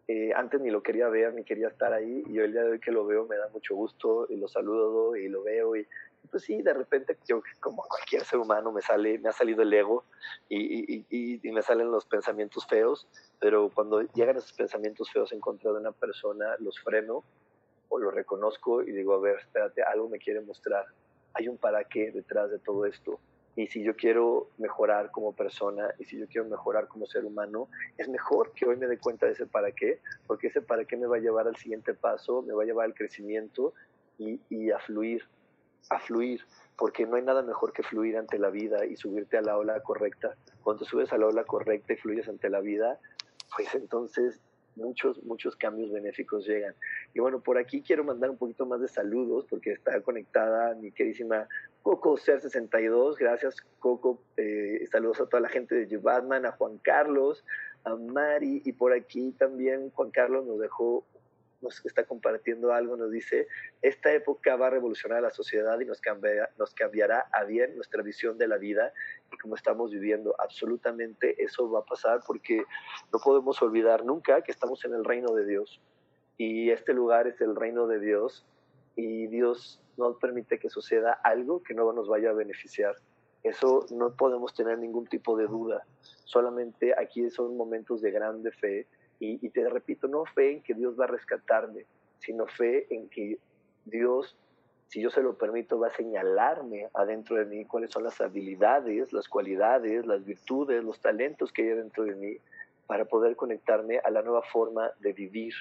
eh, 0.08 0.32
antes 0.36 0.60
ni 0.60 0.70
lo 0.70 0.82
quería 0.82 1.08
ver, 1.08 1.34
ni 1.34 1.42
quería 1.42 1.68
estar 1.68 1.92
ahí, 1.92 2.22
y 2.28 2.38
el 2.38 2.52
día 2.52 2.62
de 2.62 2.70
hoy 2.70 2.80
que 2.80 2.92
lo 2.92 3.06
veo 3.06 3.26
me 3.26 3.36
da 3.36 3.48
mucho 3.48 3.74
gusto, 3.74 4.26
y 4.28 4.36
lo 4.36 4.46
saludo, 4.46 5.16
y 5.16 5.28
lo 5.28 5.42
veo, 5.42 5.74
y 5.74 5.86
pues 6.30 6.44
sí, 6.44 6.62
de 6.62 6.72
repente 6.72 7.16
yo 7.28 7.42
como 7.60 7.82
cualquier 7.82 8.24
ser 8.24 8.38
humano 8.38 8.72
me 8.72 8.82
sale, 8.82 9.18
me 9.18 9.28
ha 9.28 9.32
salido 9.32 9.62
el 9.62 9.72
ego, 9.72 10.04
y, 10.48 10.96
y, 10.96 11.40
y, 11.42 11.52
me 11.52 11.62
salen 11.62 11.90
los 11.90 12.04
pensamientos 12.04 12.66
feos, 12.66 13.08
pero 13.40 13.70
cuando 13.74 14.02
llegan 14.14 14.36
esos 14.36 14.52
pensamientos 14.52 15.10
feos 15.10 15.32
en 15.32 15.40
contra 15.40 15.72
de 15.72 15.78
una 15.78 15.92
persona, 15.92 16.56
los 16.60 16.78
freno, 16.80 17.24
o 17.88 17.98
los 17.98 18.14
reconozco, 18.14 18.82
y 18.82 18.92
digo, 18.92 19.14
a 19.14 19.20
ver, 19.20 19.38
espérate, 19.40 19.82
algo 19.82 20.08
me 20.08 20.18
quiere 20.18 20.40
mostrar, 20.40 20.86
hay 21.34 21.48
un 21.48 21.58
para 21.58 21.84
qué 21.84 22.12
detrás 22.12 22.50
de 22.50 22.58
todo 22.58 22.86
esto, 22.86 23.18
y 23.56 23.66
si 23.68 23.82
yo 23.82 23.96
quiero 23.96 24.50
mejorar 24.58 25.10
como 25.10 25.32
persona 25.32 25.94
y 25.98 26.04
si 26.04 26.18
yo 26.18 26.26
quiero 26.28 26.46
mejorar 26.46 26.88
como 26.88 27.06
ser 27.06 27.24
humano, 27.24 27.68
es 27.96 28.06
mejor 28.08 28.52
que 28.52 28.66
hoy 28.66 28.76
me 28.76 28.86
dé 28.86 28.98
cuenta 28.98 29.24
de 29.26 29.32
ese 29.32 29.46
para 29.46 29.72
qué, 29.72 30.00
porque 30.26 30.48
ese 30.48 30.60
para 30.60 30.84
qué 30.84 30.98
me 30.98 31.06
va 31.06 31.16
a 31.16 31.20
llevar 31.20 31.48
al 31.48 31.56
siguiente 31.56 31.94
paso, 31.94 32.42
me 32.42 32.52
va 32.52 32.62
a 32.62 32.66
llevar 32.66 32.84
al 32.84 32.94
crecimiento 32.94 33.72
y, 34.18 34.38
y 34.50 34.70
a 34.70 34.78
fluir, 34.78 35.24
a 35.88 35.98
fluir, 35.98 36.42
porque 36.76 37.06
no 37.06 37.16
hay 37.16 37.22
nada 37.22 37.42
mejor 37.42 37.72
que 37.72 37.82
fluir 37.82 38.18
ante 38.18 38.38
la 38.38 38.50
vida 38.50 38.84
y 38.84 38.96
subirte 38.96 39.38
a 39.38 39.42
la 39.42 39.56
ola 39.56 39.80
correcta. 39.80 40.36
Cuando 40.62 40.84
subes 40.84 41.10
a 41.14 41.18
la 41.18 41.26
ola 41.26 41.44
correcta 41.44 41.94
y 41.94 41.96
fluyes 41.96 42.28
ante 42.28 42.50
la 42.50 42.60
vida, 42.60 43.00
pues 43.56 43.74
entonces 43.74 44.38
muchos, 44.76 45.22
muchos 45.24 45.56
cambios 45.56 45.90
benéficos 45.90 46.46
llegan. 46.46 46.74
Y 47.14 47.20
bueno, 47.20 47.40
por 47.40 47.58
aquí 47.58 47.82
quiero 47.82 48.04
mandar 48.04 48.30
un 48.30 48.36
poquito 48.36 48.66
más 48.66 48.80
de 48.80 48.88
saludos 48.88 49.46
porque 49.48 49.72
está 49.72 50.00
conectada 50.02 50.74
mi 50.74 50.92
queridísima 50.92 51.48
Coco 51.82 52.16
Ser 52.16 52.40
62. 52.40 53.16
Gracias, 53.16 53.56
Coco. 53.78 54.22
Eh, 54.36 54.86
saludos 54.90 55.20
a 55.20 55.26
toda 55.26 55.40
la 55.40 55.48
gente 55.48 55.74
de 55.74 55.96
Batman, 55.96 56.46
a 56.46 56.52
Juan 56.52 56.78
Carlos, 56.78 57.44
a 57.84 57.94
Mari 57.96 58.62
y 58.64 58.72
por 58.72 58.92
aquí 58.92 59.32
también 59.32 59.90
Juan 59.90 60.10
Carlos 60.10 60.46
nos 60.46 60.60
dejó 60.60 61.04
nos 61.60 61.84
está 61.84 62.04
compartiendo 62.04 62.72
algo, 62.72 62.96
nos 62.96 63.10
dice, 63.10 63.48
esta 63.82 64.12
época 64.12 64.56
va 64.56 64.68
a 64.68 64.70
revolucionar 64.70 65.22
la 65.22 65.30
sociedad 65.30 65.78
y 65.80 65.84
nos 65.84 66.00
cambiará, 66.00 66.50
nos 66.58 66.74
cambiará 66.74 67.26
a 67.32 67.44
bien 67.44 67.74
nuestra 67.76 68.02
visión 68.02 68.38
de 68.38 68.48
la 68.48 68.58
vida 68.58 68.92
y 69.32 69.36
cómo 69.38 69.54
estamos 69.54 69.90
viviendo. 69.90 70.34
Absolutamente 70.38 71.42
eso 71.42 71.70
va 71.70 71.80
a 71.80 71.84
pasar 71.84 72.20
porque 72.26 72.64
no 73.12 73.18
podemos 73.18 73.60
olvidar 73.62 74.04
nunca 74.04 74.42
que 74.42 74.52
estamos 74.52 74.84
en 74.84 74.94
el 74.94 75.04
reino 75.04 75.32
de 75.34 75.46
Dios 75.46 75.80
y 76.38 76.70
este 76.70 76.92
lugar 76.92 77.26
es 77.26 77.40
el 77.40 77.56
reino 77.56 77.86
de 77.86 77.98
Dios 77.98 78.46
y 78.94 79.26
Dios 79.28 79.80
no 79.96 80.18
permite 80.18 80.58
que 80.58 80.68
suceda 80.68 81.12
algo 81.12 81.62
que 81.62 81.74
no 81.74 81.92
nos 81.92 82.08
vaya 82.08 82.30
a 82.30 82.34
beneficiar. 82.34 82.94
Eso 83.42 83.86
no 83.90 84.14
podemos 84.14 84.54
tener 84.54 84.78
ningún 84.78 85.06
tipo 85.06 85.36
de 85.36 85.46
duda. 85.46 85.86
Solamente 86.24 86.94
aquí 86.98 87.30
son 87.30 87.56
momentos 87.56 88.02
de 88.02 88.10
grande 88.10 88.50
fe 88.50 88.86
y, 89.18 89.48
te 89.50 89.68
repito, 89.68 90.08
no 90.08 90.24
fe 90.24 90.52
en 90.52 90.62
que 90.62 90.74
Dios 90.74 90.98
va 90.98 91.04
a 91.04 91.08
rescatarme, 91.08 91.86
sino 92.18 92.46
fe 92.46 92.86
en 92.94 93.08
que 93.08 93.38
Dios, 93.84 94.36
si 94.88 95.00
yo 95.00 95.10
se 95.10 95.22
lo 95.22 95.38
permito, 95.38 95.78
va 95.78 95.88
a 95.88 95.96
señalarme 95.96 96.88
adentro 96.94 97.36
de 97.36 97.46
mí 97.46 97.64
cuáles 97.64 97.90
son 97.90 98.04
las 98.04 98.20
habilidades, 98.20 99.12
las 99.12 99.28
cualidades, 99.28 100.06
las 100.06 100.24
virtudes, 100.24 100.84
los 100.84 101.00
talentos 101.00 101.52
que 101.52 101.62
hay 101.62 101.68
dentro 101.76 102.04
de 102.04 102.14
mí 102.14 102.36
para 102.86 103.04
poder 103.04 103.36
conectarme 103.36 103.98
a 103.98 104.10
la 104.10 104.22
nueva 104.22 104.42
forma 104.42 104.90
de 105.00 105.12
vivir, 105.12 105.54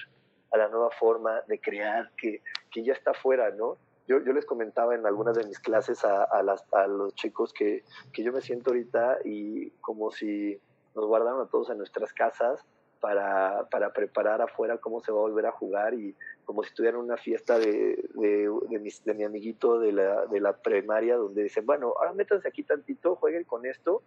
a 0.52 0.58
la 0.58 0.68
nueva 0.68 0.90
forma 0.90 1.40
de 1.48 1.58
crear 1.58 2.10
que, 2.16 2.42
que 2.70 2.84
ya 2.84 2.92
está 2.92 3.14
fuera, 3.14 3.50
¿no? 3.50 3.78
Yo, 4.06 4.22
yo, 4.22 4.32
les 4.32 4.46
comentaba 4.46 4.94
en 4.94 5.04
algunas 5.04 5.36
de 5.36 5.44
mis 5.44 5.58
clases 5.58 6.04
a, 6.04 6.22
a, 6.22 6.40
las, 6.44 6.64
a 6.72 6.86
los 6.86 7.12
chicos 7.16 7.52
que, 7.52 7.82
que 8.12 8.22
yo 8.22 8.32
me 8.32 8.40
siento 8.40 8.70
ahorita 8.70 9.18
y 9.24 9.70
como 9.80 10.12
si 10.12 10.60
nos 10.94 11.06
guardaron 11.06 11.40
a 11.40 11.48
todos 11.48 11.70
en 11.70 11.78
nuestras 11.78 12.12
casas 12.12 12.64
para, 13.00 13.68
para, 13.70 13.92
preparar 13.92 14.42
afuera 14.42 14.78
cómo 14.78 15.00
se 15.00 15.12
va 15.12 15.18
a 15.18 15.22
volver 15.22 15.46
a 15.46 15.52
jugar 15.52 15.94
y 15.94 16.14
como 16.44 16.62
si 16.62 16.70
estuviera 16.70 16.96
en 16.96 17.04
una 17.04 17.16
fiesta 17.16 17.58
de, 17.58 18.08
de, 18.14 18.50
de, 18.68 18.78
mi, 18.78 18.90
de 19.04 19.14
mi, 19.14 19.24
amiguito 19.24 19.78
de 19.78 19.92
la, 19.92 20.26
de 20.26 20.40
la 20.40 20.56
primaria 20.56 21.16
donde 21.16 21.42
dicen, 21.42 21.66
bueno, 21.66 21.94
ahora 21.98 22.12
métanse 22.12 22.48
aquí 22.48 22.62
tantito, 22.62 23.16
jueguen 23.16 23.44
con 23.44 23.66
esto 23.66 24.02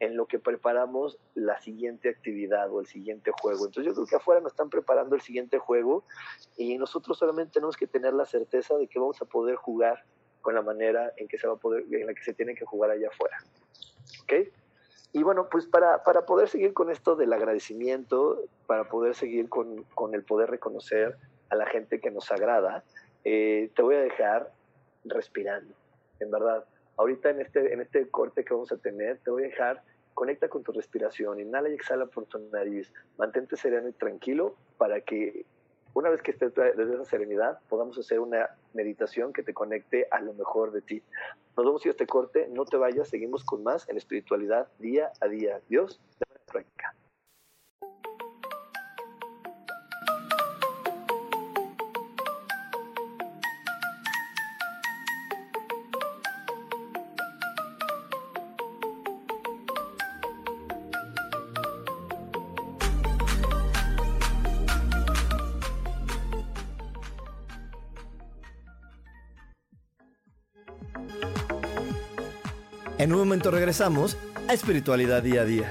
en 0.00 0.16
lo 0.16 0.26
que 0.26 0.38
preparamos 0.38 1.18
la 1.34 1.60
siguiente 1.60 2.08
actividad 2.08 2.70
o 2.72 2.80
el 2.80 2.86
siguiente 2.86 3.30
juego. 3.38 3.66
Entonces 3.66 3.84
yo 3.84 3.94
creo 3.94 4.06
que 4.06 4.16
afuera 4.16 4.40
nos 4.40 4.52
están 4.52 4.70
preparando 4.70 5.14
el 5.14 5.20
siguiente 5.20 5.58
juego 5.58 6.04
y 6.56 6.78
nosotros 6.78 7.18
solamente 7.18 7.52
tenemos 7.52 7.76
que 7.76 7.86
tener 7.86 8.14
la 8.14 8.24
certeza 8.24 8.76
de 8.76 8.86
que 8.86 8.98
vamos 8.98 9.20
a 9.20 9.26
poder 9.26 9.56
jugar 9.56 10.02
con 10.40 10.54
la 10.54 10.62
manera 10.62 11.12
en 11.18 11.28
que 11.28 11.36
se 11.36 11.46
va 11.46 11.54
a 11.54 11.56
poder, 11.56 11.84
en 11.92 12.06
la 12.06 12.14
que 12.14 12.24
se 12.24 12.32
tiene 12.32 12.54
que 12.54 12.64
jugar 12.64 12.90
allá 12.90 13.08
afuera. 13.08 13.36
¿Ok? 14.22 14.32
Y 15.12 15.22
bueno, 15.22 15.48
pues 15.50 15.66
para, 15.66 16.04
para 16.04 16.24
poder 16.24 16.48
seguir 16.48 16.72
con 16.72 16.90
esto 16.90 17.16
del 17.16 17.32
agradecimiento, 17.32 18.44
para 18.66 18.88
poder 18.88 19.14
seguir 19.14 19.48
con, 19.48 19.82
con 19.94 20.14
el 20.14 20.22
poder 20.22 20.50
reconocer 20.50 21.16
a 21.48 21.56
la 21.56 21.66
gente 21.66 22.00
que 22.00 22.10
nos 22.10 22.30
agrada, 22.30 22.84
eh, 23.24 23.70
te 23.74 23.82
voy 23.82 23.96
a 23.96 24.00
dejar 24.00 24.52
respirando, 25.04 25.74
en 26.20 26.30
verdad. 26.30 26.64
Ahorita 26.96 27.30
en 27.30 27.40
este, 27.40 27.72
en 27.72 27.80
este 27.80 28.08
corte 28.08 28.44
que 28.44 28.54
vamos 28.54 28.70
a 28.70 28.76
tener, 28.76 29.18
te 29.18 29.30
voy 29.30 29.44
a 29.44 29.46
dejar, 29.48 29.82
conecta 30.14 30.48
con 30.48 30.62
tu 30.62 30.72
respiración, 30.72 31.40
inhala 31.40 31.70
y 31.70 31.74
exhala 31.74 32.06
por 32.06 32.26
tu 32.26 32.38
nariz, 32.50 32.92
mantente 33.18 33.56
sereno 33.56 33.88
y 33.88 33.92
tranquilo 33.92 34.54
para 34.78 35.00
que 35.00 35.44
una 35.94 36.10
vez 36.10 36.22
que 36.22 36.30
estés 36.30 36.54
desde 36.54 36.94
esa 36.94 37.04
serenidad, 37.04 37.58
podamos 37.68 37.98
hacer 37.98 38.20
una 38.20 38.50
meditación 38.74 39.32
que 39.32 39.42
te 39.42 39.54
conecte 39.54 40.06
a 40.10 40.20
lo 40.20 40.32
mejor 40.34 40.72
de 40.72 40.82
ti. 40.82 41.02
Nos 41.56 41.66
vemos 41.66 41.86
y 41.86 41.88
este 41.88 42.06
corte, 42.06 42.48
no 42.50 42.64
te 42.64 42.76
vayas, 42.76 43.08
seguimos 43.08 43.44
con 43.44 43.62
más 43.62 43.88
en 43.88 43.96
espiritualidad 43.96 44.68
día 44.78 45.12
a 45.20 45.26
día. 45.26 45.60
Dios. 45.68 46.00
En 73.00 73.14
un 73.14 73.20
momento 73.20 73.50
regresamos 73.50 74.18
a 74.46 74.52
Espiritualidad 74.52 75.22
Día 75.22 75.40
a 75.40 75.44
Día. 75.46 75.70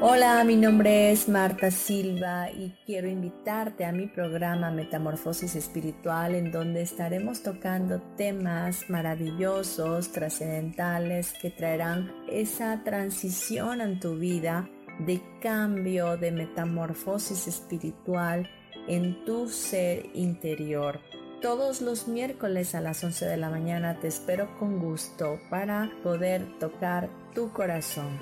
Hola, 0.00 0.44
mi 0.44 0.54
nombre 0.54 1.10
es 1.10 1.28
Marta 1.28 1.72
Silva 1.72 2.52
y 2.52 2.72
quiero 2.86 3.08
invitarte 3.08 3.84
a 3.84 3.90
mi 3.90 4.06
programa 4.06 4.70
Metamorfosis 4.70 5.56
Espiritual 5.56 6.36
en 6.36 6.52
donde 6.52 6.82
estaremos 6.82 7.42
tocando 7.42 8.00
temas 8.16 8.88
maravillosos, 8.88 10.12
trascendentales 10.12 11.32
que 11.42 11.50
traerán 11.50 12.12
esa 12.30 12.84
transición 12.84 13.80
en 13.80 13.98
tu 13.98 14.14
vida 14.14 14.70
de 15.00 15.20
cambio, 15.42 16.16
de 16.16 16.30
metamorfosis 16.30 17.48
espiritual 17.48 18.48
en 18.88 19.24
tu 19.24 19.48
ser 19.48 20.10
interior. 20.14 21.00
Todos 21.40 21.80
los 21.80 22.06
miércoles 22.06 22.74
a 22.74 22.80
las 22.80 23.02
11 23.02 23.24
de 23.24 23.36
la 23.36 23.48
mañana 23.48 23.98
te 23.98 24.08
espero 24.08 24.58
con 24.58 24.78
gusto 24.78 25.40
para 25.48 25.90
poder 26.02 26.58
tocar 26.58 27.08
tu 27.34 27.50
corazón. 27.52 28.18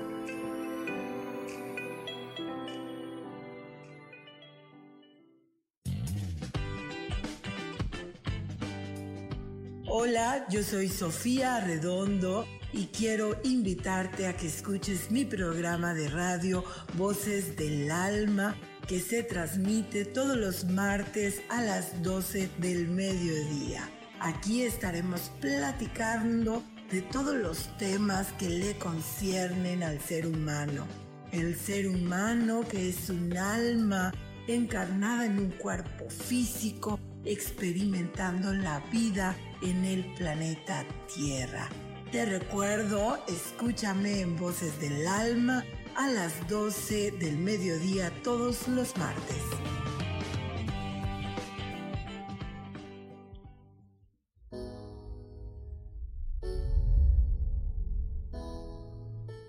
Hola, 9.91 10.47
yo 10.49 10.63
soy 10.63 10.89
Sofía 10.89 11.61
Redondo 11.61 12.47
y 12.73 12.87
quiero 12.87 13.37
invitarte 13.43 14.27
a 14.27 14.37
que 14.37 14.47
escuches 14.47 15.11
mi 15.11 15.25
programa 15.25 15.93
de 15.93 16.09
radio 16.09 16.63
Voces 16.97 17.57
del 17.57 17.91
Alma 17.91 18.55
que 18.89 19.01
se 19.01 19.23
transmite 19.23 20.07
todos 20.07 20.37
los 20.37 20.65
martes 20.65 21.43
a 21.51 21.61
las 21.63 22.03
12 22.03 22.49
del 22.57 22.89
mediodía. 22.89 23.89
Aquí 24.19 24.63
estaremos 24.63 25.31
platicando 25.41 26.63
de 26.91 27.03
todos 27.03 27.37
los 27.37 27.77
temas 27.77 28.33
que 28.39 28.49
le 28.49 28.79
conciernen 28.79 29.83
al 29.83 30.01
ser 30.01 30.27
humano. 30.27 30.87
El 31.33 31.55
ser 31.55 31.87
humano 31.87 32.63
que 32.67 32.89
es 32.89 33.11
un 33.11 33.37
alma 33.37 34.11
encarnada 34.49 35.27
en 35.27 35.39
un 35.39 35.51
cuerpo 35.51 36.09
físico, 36.09 36.99
experimentando 37.27 38.55
la 38.55 38.81
vida 38.91 39.37
en 39.61 39.85
el 39.85 40.15
planeta 40.15 40.87
Tierra. 41.15 41.69
Te 42.11 42.25
recuerdo, 42.25 43.23
escúchame 43.29 44.23
en 44.23 44.35
Voces 44.39 44.81
del 44.81 45.07
Alma 45.07 45.63
a 45.99 46.07
las 46.07 46.47
12 46.47 47.11
del 47.11 47.39
mediodía 47.39 48.13
todos 48.23 48.69
los 48.69 48.97
martes. 48.97 49.43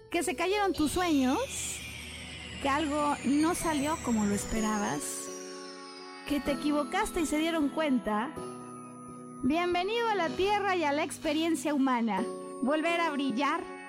Que 0.09 0.23
se 0.23 0.35
cayeron 0.35 0.73
tus 0.73 0.91
sueños, 0.91 1.37
que 2.63 2.67
algo 2.67 3.15
no 3.25 3.53
salió 3.53 3.95
como 4.03 4.25
lo 4.25 4.33
esperabas, 4.33 5.03
que 6.27 6.39
te 6.39 6.53
equivocaste 6.53 7.21
y 7.21 7.25
se 7.27 7.37
dieron 7.37 7.69
cuenta. 7.69 8.31
Bienvenido 9.43 10.07
a 10.07 10.15
la 10.15 10.29
Tierra 10.29 10.75
y 10.75 10.83
a 10.83 10.93
la 10.93 11.03
experiencia 11.03 11.75
humana. 11.75 12.25
Volver 12.63 13.01
a 13.01 13.11
brillar 13.11 13.78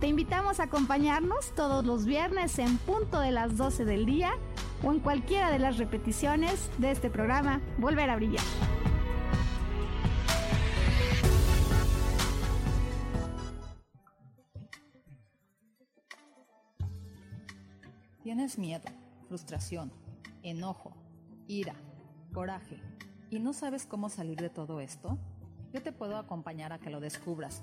Te 0.00 0.08
invitamos 0.08 0.60
a 0.60 0.64
acompañarnos 0.64 1.54
todos 1.54 1.86
los 1.86 2.04
viernes 2.04 2.58
en 2.58 2.76
punto 2.76 3.18
de 3.18 3.30
las 3.30 3.56
12 3.56 3.86
del 3.86 4.04
día 4.04 4.32
o 4.82 4.92
en 4.92 5.00
cualquiera 5.00 5.50
de 5.50 5.58
las 5.58 5.78
repeticiones 5.78 6.70
de 6.76 6.90
este 6.90 7.08
programa 7.08 7.62
Volver 7.78 8.10
a 8.10 8.16
Brillar. 8.16 8.44
¿Tienes 18.22 18.58
miedo, 18.58 18.84
frustración, 19.28 19.90
enojo, 20.42 20.92
ira, 21.46 21.74
coraje 22.34 22.82
y 23.30 23.38
no 23.38 23.54
sabes 23.54 23.86
cómo 23.86 24.10
salir 24.10 24.38
de 24.40 24.50
todo 24.50 24.80
esto? 24.80 25.16
Yo 25.72 25.82
te 25.82 25.92
puedo 25.92 26.18
acompañar 26.18 26.74
a 26.74 26.78
que 26.78 26.90
lo 26.90 27.00
descubras 27.00 27.62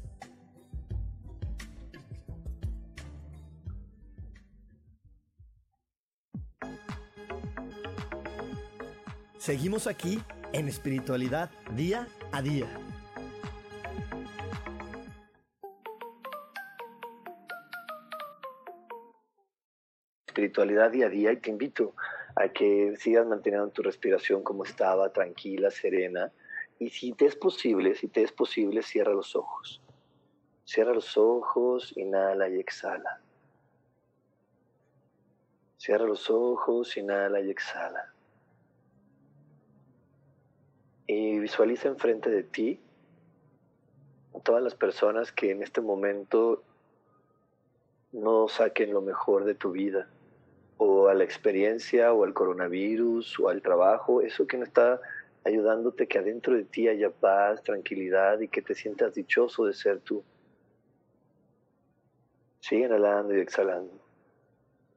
Seguimos 9.41 9.87
aquí 9.87 10.21
en 10.53 10.67
espiritualidad 10.67 11.49
día 11.71 12.07
a 12.31 12.43
día. 12.43 12.67
Espiritualidad 20.27 20.91
día 20.91 21.07
a 21.07 21.09
día 21.09 21.31
y 21.31 21.37
te 21.37 21.49
invito 21.49 21.95
a 22.35 22.49
que 22.49 22.95
sigas 22.97 23.25
manteniendo 23.25 23.67
tu 23.69 23.81
respiración 23.81 24.43
como 24.43 24.63
estaba, 24.63 25.11
tranquila, 25.11 25.71
serena. 25.71 26.31
Y 26.77 26.91
si 26.91 27.13
te 27.13 27.25
es 27.25 27.35
posible, 27.35 27.95
si 27.95 28.09
te 28.09 28.21
es 28.21 28.31
posible, 28.31 28.83
cierra 28.83 29.11
los 29.11 29.35
ojos. 29.35 29.81
Cierra 30.65 30.93
los 30.93 31.17
ojos, 31.17 31.97
inhala 31.97 32.47
y 32.47 32.59
exhala. 32.59 33.19
Cierra 35.77 36.05
los 36.05 36.29
ojos, 36.29 36.95
inhala 36.95 37.41
y 37.41 37.49
exhala. 37.49 38.13
Y 41.13 41.39
visualiza 41.39 41.89
enfrente 41.89 42.29
de 42.29 42.41
ti 42.41 42.79
todas 44.45 44.63
las 44.63 44.75
personas 44.75 45.33
que 45.33 45.51
en 45.51 45.61
este 45.61 45.81
momento 45.81 46.63
no 48.13 48.47
saquen 48.47 48.93
lo 48.93 49.01
mejor 49.01 49.43
de 49.43 49.53
tu 49.53 49.71
vida, 49.71 50.07
o 50.77 51.09
a 51.09 51.13
la 51.13 51.25
experiencia, 51.25 52.13
o 52.13 52.23
al 52.23 52.33
coronavirus, 52.33 53.41
o 53.41 53.49
al 53.49 53.61
trabajo, 53.61 54.21
eso 54.21 54.47
que 54.47 54.55
no 54.55 54.63
está 54.63 55.01
ayudándote 55.43 56.07
que 56.07 56.17
adentro 56.17 56.55
de 56.55 56.63
ti 56.63 56.87
haya 56.87 57.09
paz, 57.09 57.61
tranquilidad 57.61 58.39
y 58.39 58.47
que 58.47 58.61
te 58.61 58.73
sientas 58.73 59.13
dichoso 59.13 59.65
de 59.65 59.73
ser 59.73 59.99
tú. 59.99 60.23
Sigue 62.61 62.85
inhalando 62.85 63.35
y 63.35 63.41
exhalando. 63.41 63.99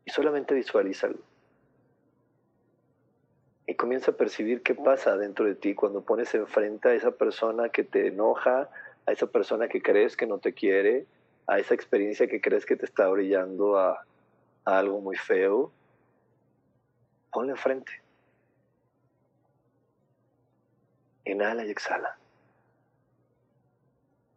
Y 0.04 0.12
solamente 0.12 0.54
visualízalo. 0.54 1.33
Y 3.66 3.74
comienza 3.74 4.10
a 4.10 4.16
percibir 4.16 4.62
qué 4.62 4.74
pasa 4.74 5.16
dentro 5.16 5.46
de 5.46 5.54
ti 5.54 5.74
cuando 5.74 6.02
pones 6.02 6.34
enfrente 6.34 6.88
a 6.88 6.94
esa 6.94 7.12
persona 7.12 7.70
que 7.70 7.82
te 7.82 8.08
enoja, 8.08 8.68
a 9.06 9.12
esa 9.12 9.26
persona 9.26 9.68
que 9.68 9.80
crees 9.80 10.16
que 10.16 10.26
no 10.26 10.38
te 10.38 10.52
quiere, 10.52 11.06
a 11.46 11.58
esa 11.58 11.74
experiencia 11.74 12.26
que 12.26 12.40
crees 12.40 12.66
que 12.66 12.76
te 12.76 12.84
está 12.84 13.08
brillando 13.08 13.78
a, 13.78 14.04
algo 14.64 15.00
muy 15.00 15.16
feo. 15.16 15.72
Ponle 17.32 17.52
enfrente. 17.52 17.92
Inhala 21.24 21.64
y 21.64 21.70
exhala. 21.70 22.18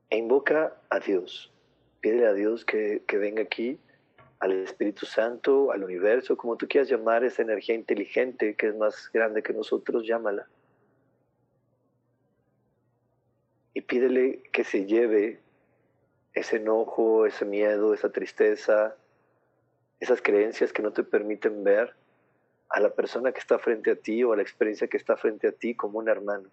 E 0.09 0.17
invoca 0.17 0.73
a 0.89 0.99
Dios. 0.99 1.51
Pídele 1.99 2.28
a 2.28 2.34
Dios 2.34 2.63
que, 2.63 3.03
que 3.07 3.17
venga 3.17 3.41
aquí 3.41 3.80
al 4.40 4.52
Espíritu 4.52 5.06
Santo, 5.06 5.72
al 5.72 5.84
universo, 5.84 6.38
como 6.38 6.58
tú 6.58 6.68
quieras 6.68 6.90
llamar 6.90 7.24
esa 7.24 7.42
energía 7.42 7.76
inteligente 7.76 8.56
que 8.56 8.68
es 8.68 8.76
más 8.76 9.10
grande 9.12 9.42
que 9.42 9.54
nosotros, 9.54 10.06
llámala. 10.06 10.48
Y 13.74 13.82
pídele 13.82 14.44
que 14.52 14.64
se 14.64 14.86
lleve 14.86 15.40
ese 16.34 16.58
enojo, 16.58 17.26
ese 17.26 17.46
miedo, 17.46 17.94
esa 17.94 18.12
tristeza, 18.12 18.96
esas 20.00 20.22
creencias 20.22 20.72
que 20.72 20.84
no 20.84 20.92
te 20.92 21.04
permiten 21.04 21.64
ver 21.64 21.96
a 22.70 22.80
la 22.80 22.90
persona 22.90 23.32
que 23.32 23.40
está 23.40 23.58
frente 23.58 23.92
a 23.92 23.96
ti 23.96 24.24
o 24.24 24.34
a 24.34 24.36
la 24.36 24.42
experiencia 24.42 24.88
que 24.88 24.98
está 24.98 25.18
frente 25.18 25.48
a 25.48 25.52
ti 25.52 25.76
como 25.76 26.00
un 26.00 26.10
hermano. 26.10 26.50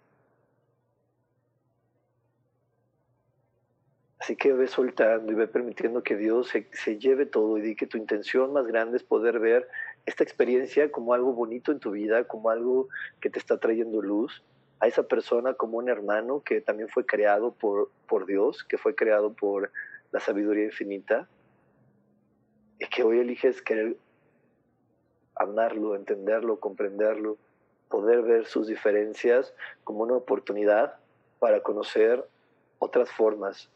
Así 4.25 4.35
que 4.35 4.53
ve 4.53 4.67
soltando 4.67 5.31
y 5.31 5.35
ve 5.35 5.47
permitiendo 5.47 6.01
que 6.01 6.15
Dios 6.15 6.49
se, 6.49 6.97
lleve 6.97 7.27
todo 7.27 7.59
y 7.59 7.61
di 7.61 7.75
que 7.75 7.85
tu 7.85 7.99
intención 7.99 8.53
más 8.53 8.65
grande 8.65 8.97
es 8.97 9.03
poder 9.03 9.37
ver 9.37 9.67
esta 10.07 10.23
experiencia 10.23 10.91
como 10.91 11.13
algo 11.13 11.33
bonito 11.33 11.71
en 11.71 11.79
tu 11.79 11.91
vida, 11.91 12.23
como 12.23 12.49
algo 12.49 12.87
que 13.21 13.29
te 13.29 13.37
está 13.37 13.59
trayendo 13.59 14.01
luz, 14.01 14.43
a 14.79 14.87
esa 14.87 15.03
persona 15.03 15.53
como 15.53 15.77
un 15.77 15.89
hermano 15.89 16.41
que 16.41 16.59
también 16.59 16.89
fue 16.89 17.05
creado 17.05 17.51
por, 17.51 17.91
por 18.07 18.25
Dios, 18.25 18.63
que 18.63 18.79
fue 18.79 18.95
creado 18.95 19.31
por 19.31 19.71
la 20.11 20.19
sabiduría 20.19 20.65
infinita, 20.65 21.29
y 22.79 22.87
que 22.87 23.03
hoy 23.03 23.19
eliges 23.19 23.61
querer 23.61 23.95
amarlo, 25.35 25.95
entenderlo, 25.95 26.59
comprenderlo, 26.59 27.37
poder 27.89 28.23
ver 28.23 28.47
sus 28.47 28.65
diferencias 28.65 29.53
como 29.83 30.01
una 30.01 30.15
oportunidad 30.15 30.95
para 31.37 31.61
conocer 31.61 32.27
otras 32.79 33.11
formas, 33.11 33.69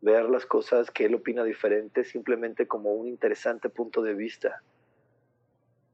ver 0.00 0.28
las 0.28 0.46
cosas 0.46 0.90
que 0.90 1.06
él 1.06 1.14
opina 1.14 1.44
diferente 1.44 2.04
simplemente 2.04 2.66
como 2.66 2.92
un 2.92 3.08
interesante 3.08 3.68
punto 3.68 4.02
de 4.02 4.14
vista, 4.14 4.62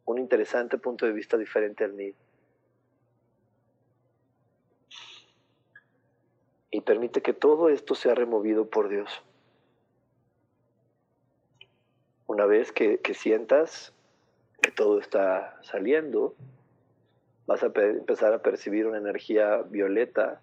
un 0.04 0.18
interesante 0.18 0.78
punto 0.78 1.06
de 1.06 1.12
vista 1.12 1.36
diferente 1.38 1.84
al 1.84 1.94
mío. 1.94 2.14
Y 6.70 6.80
permite 6.80 7.22
que 7.22 7.32
todo 7.32 7.68
esto 7.68 7.94
sea 7.94 8.14
removido 8.14 8.68
por 8.68 8.88
Dios. 8.88 9.22
Una 12.26 12.46
vez 12.46 12.72
que, 12.72 12.98
que 12.98 13.14
sientas 13.14 13.92
que 14.60 14.72
todo 14.72 14.98
está 14.98 15.56
saliendo, 15.62 16.34
vas 17.46 17.62
a 17.62 17.66
empezar 17.66 18.32
a 18.32 18.42
percibir 18.42 18.86
una 18.86 18.98
energía 18.98 19.62
violeta 19.62 20.40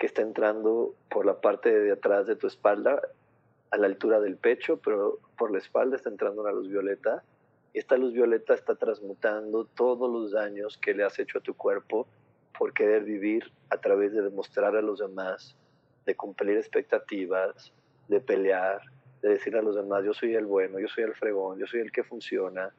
que 0.00 0.06
está 0.06 0.22
entrando 0.22 0.94
por 1.10 1.26
la 1.26 1.42
parte 1.42 1.78
de 1.78 1.92
atrás 1.92 2.26
de 2.26 2.34
tu 2.34 2.46
espalda, 2.46 3.02
a 3.70 3.76
la 3.76 3.86
altura 3.86 4.18
del 4.18 4.38
pecho, 4.38 4.78
pero 4.78 5.18
por 5.36 5.52
la 5.52 5.58
espalda 5.58 5.94
está 5.94 6.08
entrando 6.08 6.40
una 6.40 6.52
luz 6.52 6.68
violeta. 6.70 7.22
Y 7.74 7.80
esta 7.80 7.98
luz 7.98 8.14
violeta 8.14 8.54
está 8.54 8.74
transmutando 8.76 9.66
todos 9.66 10.10
los 10.10 10.32
daños 10.32 10.78
que 10.78 10.94
le 10.94 11.04
has 11.04 11.18
hecho 11.18 11.38
a 11.38 11.42
tu 11.42 11.54
cuerpo 11.54 12.08
por 12.58 12.72
querer 12.72 13.04
vivir 13.04 13.52
a 13.68 13.76
través 13.76 14.14
de 14.14 14.22
demostrar 14.22 14.74
a 14.74 14.80
los 14.80 15.00
demás, 15.00 15.54
de 16.06 16.16
cumplir 16.16 16.56
expectativas, 16.56 17.70
de 18.08 18.20
pelear, 18.20 18.80
de 19.20 19.28
decir 19.28 19.54
a 19.54 19.62
los 19.62 19.76
demás, 19.76 20.02
yo 20.02 20.14
soy 20.14 20.34
el 20.34 20.46
bueno, 20.46 20.78
yo 20.80 20.88
soy 20.88 21.04
el 21.04 21.14
fregón, 21.14 21.58
yo 21.58 21.66
soy 21.66 21.80
el 21.80 21.92
que 21.92 22.04
funciona, 22.04 22.72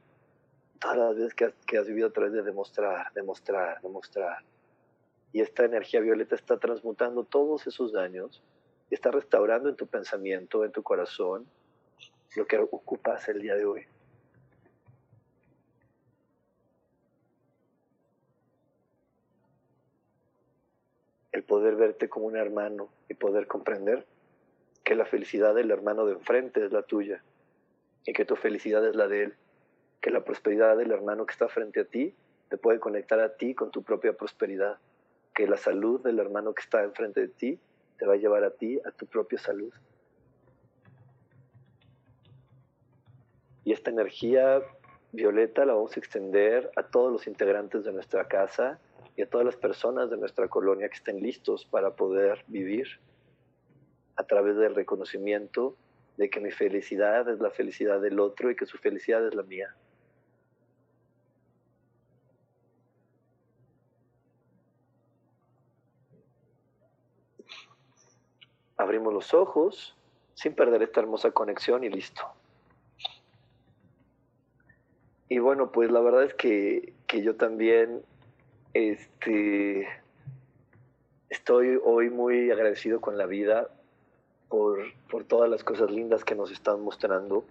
todas 0.80 0.98
las 0.98 1.16
veces 1.16 1.36
que 1.36 1.46
has, 1.46 1.54
que 1.68 1.78
has 1.78 1.86
vivido 1.86 2.08
a 2.08 2.12
través 2.12 2.34
de 2.34 2.42
demostrar, 2.42 3.14
demostrar, 3.14 3.80
demostrar. 3.82 4.40
Y 5.34 5.42
esta 5.42 5.64
energía 5.64 6.02
violeta 6.02 6.36
está 6.36 6.58
transmutando 6.60 7.24
todos 7.24 7.68
esos 7.68 7.92
daños 7.92 8.42
y 8.90 8.96
está 8.96 9.12
restaurando 9.12 9.70
en 9.70 9.76
tu 9.76 9.88
pensamiento, 9.88 10.66
en 10.66 10.72
tu 10.72 10.84
corazón, 10.84 11.46
lo 12.36 12.46
que 12.46 12.58
ocupas 12.58 13.28
el 13.30 13.42
día 13.42 13.56
de 13.56 13.66
hoy. 13.66 13.86
El 21.32 21.44
poder 21.44 21.76
verte 21.76 22.10
como 22.10 22.26
un 22.26 22.36
hermano 22.36 22.90
y 23.08 23.14
poder 23.14 23.48
comprender 23.48 24.06
que 24.84 24.96
la 24.96 25.06
felicidad 25.06 25.56
del 25.56 25.72
hermano 25.72 26.06
de 26.06 26.14
enfrente 26.14 26.66
es 26.66 26.72
la 26.72 26.84
tuya 26.84 27.24
y 28.06 28.14
que 28.14 28.26
tu 28.26 28.36
felicidad 28.36 28.86
es 28.86 28.96
la 28.96 29.08
de 29.08 29.24
él 29.24 29.36
que 30.02 30.10
la 30.10 30.26
prosperidad 30.26 30.76
del 30.76 30.92
hermano 30.92 31.26
que 31.26 31.32
está 31.32 31.48
frente 31.48 31.80
a 31.82 31.86
ti 31.86 32.14
te 32.50 32.58
puede 32.58 32.80
conectar 32.80 33.20
a 33.20 33.38
ti 33.38 33.54
con 33.54 33.72
tu 33.72 33.84
propia 33.84 34.14
prosperidad, 34.14 34.80
que 35.42 35.48
la 35.48 35.58
salud 35.58 36.00
del 36.04 36.20
hermano 36.20 36.54
que 36.54 36.62
está 36.62 36.84
enfrente 36.84 37.22
de 37.22 37.28
ti 37.30 37.60
te 37.98 38.06
va 38.06 38.14
a 38.14 38.18
llevar 38.18 38.44
a 38.44 38.52
ti 38.52 38.80
a 38.86 38.92
tu 38.92 39.08
propia 39.08 39.40
salud. 39.40 39.74
Y 43.64 43.74
esta 43.74 43.90
energía 43.90 44.62
violeta 45.12 45.66
la 45.66 45.74
vamos 45.74 45.98
a 45.98 46.00
extender 46.00 46.70
a 46.76 46.84
todos 46.84 47.12
los 47.12 47.26
integrantes 47.26 47.84
de 47.84 47.92
nuestra 47.92 48.28
casa 48.28 48.80
y 49.16 49.24
a 49.24 49.26
todas 49.28 49.44
las 49.44 49.56
personas 49.56 50.12
de 50.12 50.18
nuestra 50.18 50.48
colonia 50.48 50.88
que 50.90 50.98
estén 50.98 51.24
listos 51.24 51.66
para 51.66 51.96
poder 51.96 52.46
vivir 52.46 53.00
a 54.18 54.24
través 54.24 54.58
del 54.58 54.76
reconocimiento 54.76 55.76
de 56.18 56.30
que 56.30 56.40
mi 56.40 56.52
felicidad 56.52 57.28
es 57.30 57.40
la 57.40 57.50
felicidad 57.50 58.00
del 58.00 58.20
otro 58.20 58.52
y 58.52 58.56
que 58.56 58.68
su 58.68 58.78
felicidad 58.78 59.26
es 59.26 59.34
la 59.34 59.42
mía. 59.42 59.74
Abrimos 68.82 69.14
los 69.14 69.36
ojos 69.36 69.96
sin 70.34 70.56
perder 70.56 70.82
esta 70.82 71.02
hermosa 71.02 71.30
conexión 71.30 71.84
y 71.84 71.90
listo. 71.90 72.24
Y 75.30 75.38
bueno, 75.38 75.72
pues 75.72 75.92
la 75.92 76.02
verdad 76.02 76.24
es 76.24 76.34
que, 76.34 76.94
yo 77.08 77.36
también 77.36 78.02
este, 78.74 79.88
estoy 81.30 81.80
hoy 81.84 82.10
muy 82.10 82.50
agradecido 82.50 83.02
con 83.02 83.20
la 83.20 83.28
vida 83.28 83.70
por, 84.50 84.80
todas 85.28 85.48
las 85.48 85.64
cosas 85.64 85.92
lindas 85.92 86.26
que 86.26 86.34
nos 86.34 86.52
están 86.52 86.82
mostrando, 86.82 87.46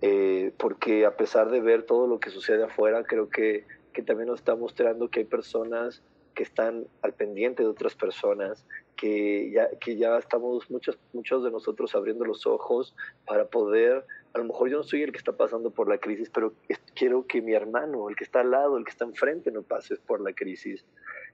eh, 0.00 0.52
porque 0.58 1.06
a 1.06 1.16
pesar 1.16 1.50
de 1.50 1.60
ver 1.60 1.82
todo 1.82 2.06
lo 2.06 2.20
que 2.20 2.30
sucede 2.30 2.62
afuera, 2.64 3.02
creo 3.02 3.28
que, 3.28 3.64
que 3.92 4.02
también 4.02 4.28
nos 4.28 4.38
está 4.38 4.54
mostrando 4.54 5.08
que 5.08 5.20
hay 5.20 5.26
personas 5.26 6.02
que 6.34 6.44
están 6.44 6.86
al 7.02 7.14
pendiente 7.14 7.64
de 7.64 7.68
otras 7.68 7.96
personas, 7.96 8.64
que 8.96 9.50
ya, 9.50 9.68
que 9.78 9.96
ya 9.96 10.16
estamos 10.16 10.70
muchos, 10.70 10.98
muchos 11.12 11.44
de 11.44 11.50
nosotros 11.50 11.94
abriendo 11.94 12.24
los 12.24 12.46
ojos 12.46 12.94
para 13.26 13.46
poder, 13.46 14.04
a 14.32 14.38
lo 14.38 14.44
mejor 14.44 14.70
yo 14.70 14.78
no 14.78 14.82
soy 14.82 15.02
el 15.02 15.12
que 15.12 15.18
está 15.18 15.32
pasando 15.32 15.70
por 15.70 15.88
la 15.88 15.98
crisis, 15.98 16.30
pero 16.30 16.54
quiero 16.94 17.26
que 17.26 17.42
mi 17.42 17.52
hermano, 17.52 18.08
el 18.08 18.16
que 18.16 18.24
está 18.24 18.40
al 18.40 18.50
lado, 18.50 18.76
el 18.76 18.84
que 18.84 18.90
está 18.90 19.04
enfrente, 19.04 19.50
no 19.50 19.62
pase 19.62 19.96
por 19.96 20.20
la 20.20 20.32
crisis. 20.32 20.84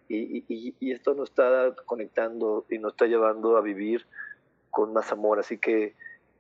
Y, 0.09 0.45
y, 0.49 0.75
y 0.79 0.91
esto 0.91 1.15
nos 1.15 1.31
está 1.31 1.75
conectando 1.87 2.67
y 2.69 2.79
nos 2.79 2.93
está 2.93 3.07
llevando 3.07 3.57
a 3.57 3.63
vivir 3.63 4.05
con 4.71 4.93
más 4.93 5.13
amor. 5.13 5.39
Así 5.39 5.59
que, 5.59 5.95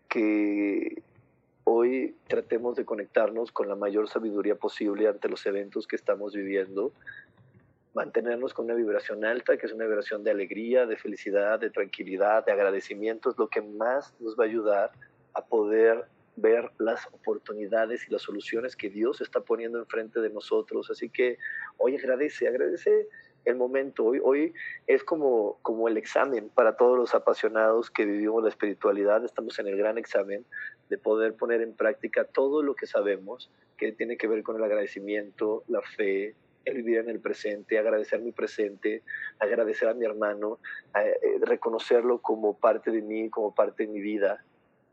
que 0.08 1.02
hoy 1.64 2.16
tratemos 2.26 2.76
de 2.76 2.84
conectarnos 2.84 3.52
con 3.52 3.68
la 3.68 3.76
mayor 3.76 4.08
sabiduría 4.08 4.56
posible 4.56 5.08
ante 5.08 5.28
los 5.28 5.46
eventos 5.46 5.86
que 5.86 5.96
estamos 5.96 6.34
viviendo 6.34 6.92
mantenernos 7.94 8.54
con 8.54 8.66
una 8.66 8.74
vibración 8.74 9.24
alta, 9.24 9.56
que 9.56 9.66
es 9.66 9.72
una 9.72 9.84
vibración 9.84 10.24
de 10.24 10.30
alegría, 10.30 10.86
de 10.86 10.96
felicidad, 10.96 11.60
de 11.60 11.70
tranquilidad, 11.70 12.44
de 12.44 12.52
agradecimiento, 12.52 13.30
es 13.30 13.38
lo 13.38 13.48
que 13.48 13.60
más 13.60 14.14
nos 14.20 14.38
va 14.38 14.44
a 14.44 14.46
ayudar 14.46 14.92
a 15.34 15.44
poder 15.44 16.06
ver 16.36 16.70
las 16.78 17.06
oportunidades 17.08 18.06
y 18.08 18.12
las 18.12 18.22
soluciones 18.22 18.76
que 18.76 18.88
Dios 18.88 19.20
está 19.20 19.40
poniendo 19.40 19.78
enfrente 19.78 20.20
de 20.20 20.30
nosotros. 20.30 20.90
Así 20.90 21.10
que 21.10 21.38
hoy 21.76 21.96
agradece, 21.96 22.48
agradece 22.48 23.08
el 23.44 23.56
momento. 23.56 24.04
Hoy, 24.04 24.20
hoy 24.22 24.54
es 24.86 25.04
como, 25.04 25.58
como 25.60 25.88
el 25.88 25.96
examen 25.98 26.48
para 26.48 26.76
todos 26.76 26.96
los 26.96 27.14
apasionados 27.14 27.90
que 27.90 28.06
vivimos 28.06 28.42
la 28.42 28.48
espiritualidad. 28.48 29.24
Estamos 29.24 29.58
en 29.58 29.66
el 29.66 29.76
gran 29.76 29.98
examen 29.98 30.46
de 30.88 30.96
poder 30.96 31.34
poner 31.34 31.60
en 31.60 31.74
práctica 31.74 32.24
todo 32.24 32.62
lo 32.62 32.74
que 32.74 32.86
sabemos 32.86 33.50
que 33.76 33.92
tiene 33.92 34.16
que 34.16 34.28
ver 34.28 34.42
con 34.42 34.56
el 34.56 34.64
agradecimiento, 34.64 35.64
la 35.68 35.82
fe, 35.82 36.34
el 36.64 36.76
vivir 36.76 36.98
en 36.98 37.08
el 37.08 37.20
presente, 37.20 37.78
agradecer 37.78 38.20
mi 38.20 38.32
presente, 38.32 39.02
agradecer 39.38 39.88
a 39.88 39.94
mi 39.94 40.04
hermano, 40.04 40.58
eh, 40.98 41.38
reconocerlo 41.40 42.20
como 42.20 42.56
parte 42.56 42.90
de 42.90 43.02
mí, 43.02 43.30
como 43.30 43.54
parte 43.54 43.86
de 43.86 43.92
mi 43.92 44.00
vida, 44.00 44.44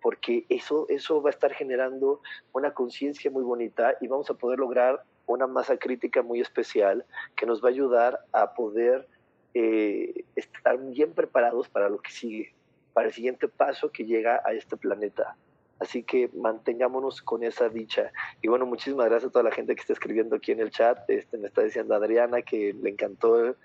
porque 0.02 0.46
eso, 0.50 0.86
eso 0.90 1.22
va 1.22 1.30
a 1.30 1.32
estar 1.32 1.54
generando 1.54 2.22
una 2.54 2.74
conciencia 2.74 3.30
muy 3.32 3.44
bonita 3.44 3.96
y 4.02 4.08
vamos 4.08 4.30
a 4.30 4.34
poder 4.34 4.60
lograr 4.60 5.04
una 5.26 5.46
masa 5.46 5.78
crítica 5.78 6.24
muy 6.24 6.42
especial 6.42 7.06
que 7.36 7.46
nos 7.46 7.64
va 7.64 7.68
a 7.68 7.72
ayudar 7.72 8.20
a 8.32 8.54
poder 8.54 9.08
eh, 9.54 10.26
estar 10.36 10.78
bien 10.78 11.14
preparados 11.14 11.70
para 11.70 11.90
lo 11.90 12.00
que 12.00 12.12
sigue, 12.12 12.54
para 12.94 13.08
el 13.08 13.14
siguiente 13.14 13.48
paso 13.48 13.92
que 13.92 14.06
llega 14.06 14.42
a 14.46 14.54
este 14.54 14.78
planeta. 14.78 15.36
Así 15.80 16.04
que 16.04 16.30
mantengámonos 16.34 17.22
con 17.22 17.44
esa 17.44 17.70
dicha. 17.70 18.12
Y 18.42 18.50
bueno, 18.50 18.66
muchísimas 18.66 19.06
gracias 19.08 19.30
a 19.30 19.32
toda 19.32 19.44
la 19.44 19.52
gente 19.52 19.76
que 19.76 19.82
está 19.82 19.94
escribiendo 19.94 20.36
aquí 20.36 20.52
en 20.52 20.60
el 20.60 20.72
chat. 20.72 21.10
Este, 21.10 21.38
me 21.38 21.48
está 21.48 21.62
diciendo 21.62 21.96
Adriana 21.96 22.42
que 22.42 22.74
le 22.74 22.90
encantó, 22.90 23.56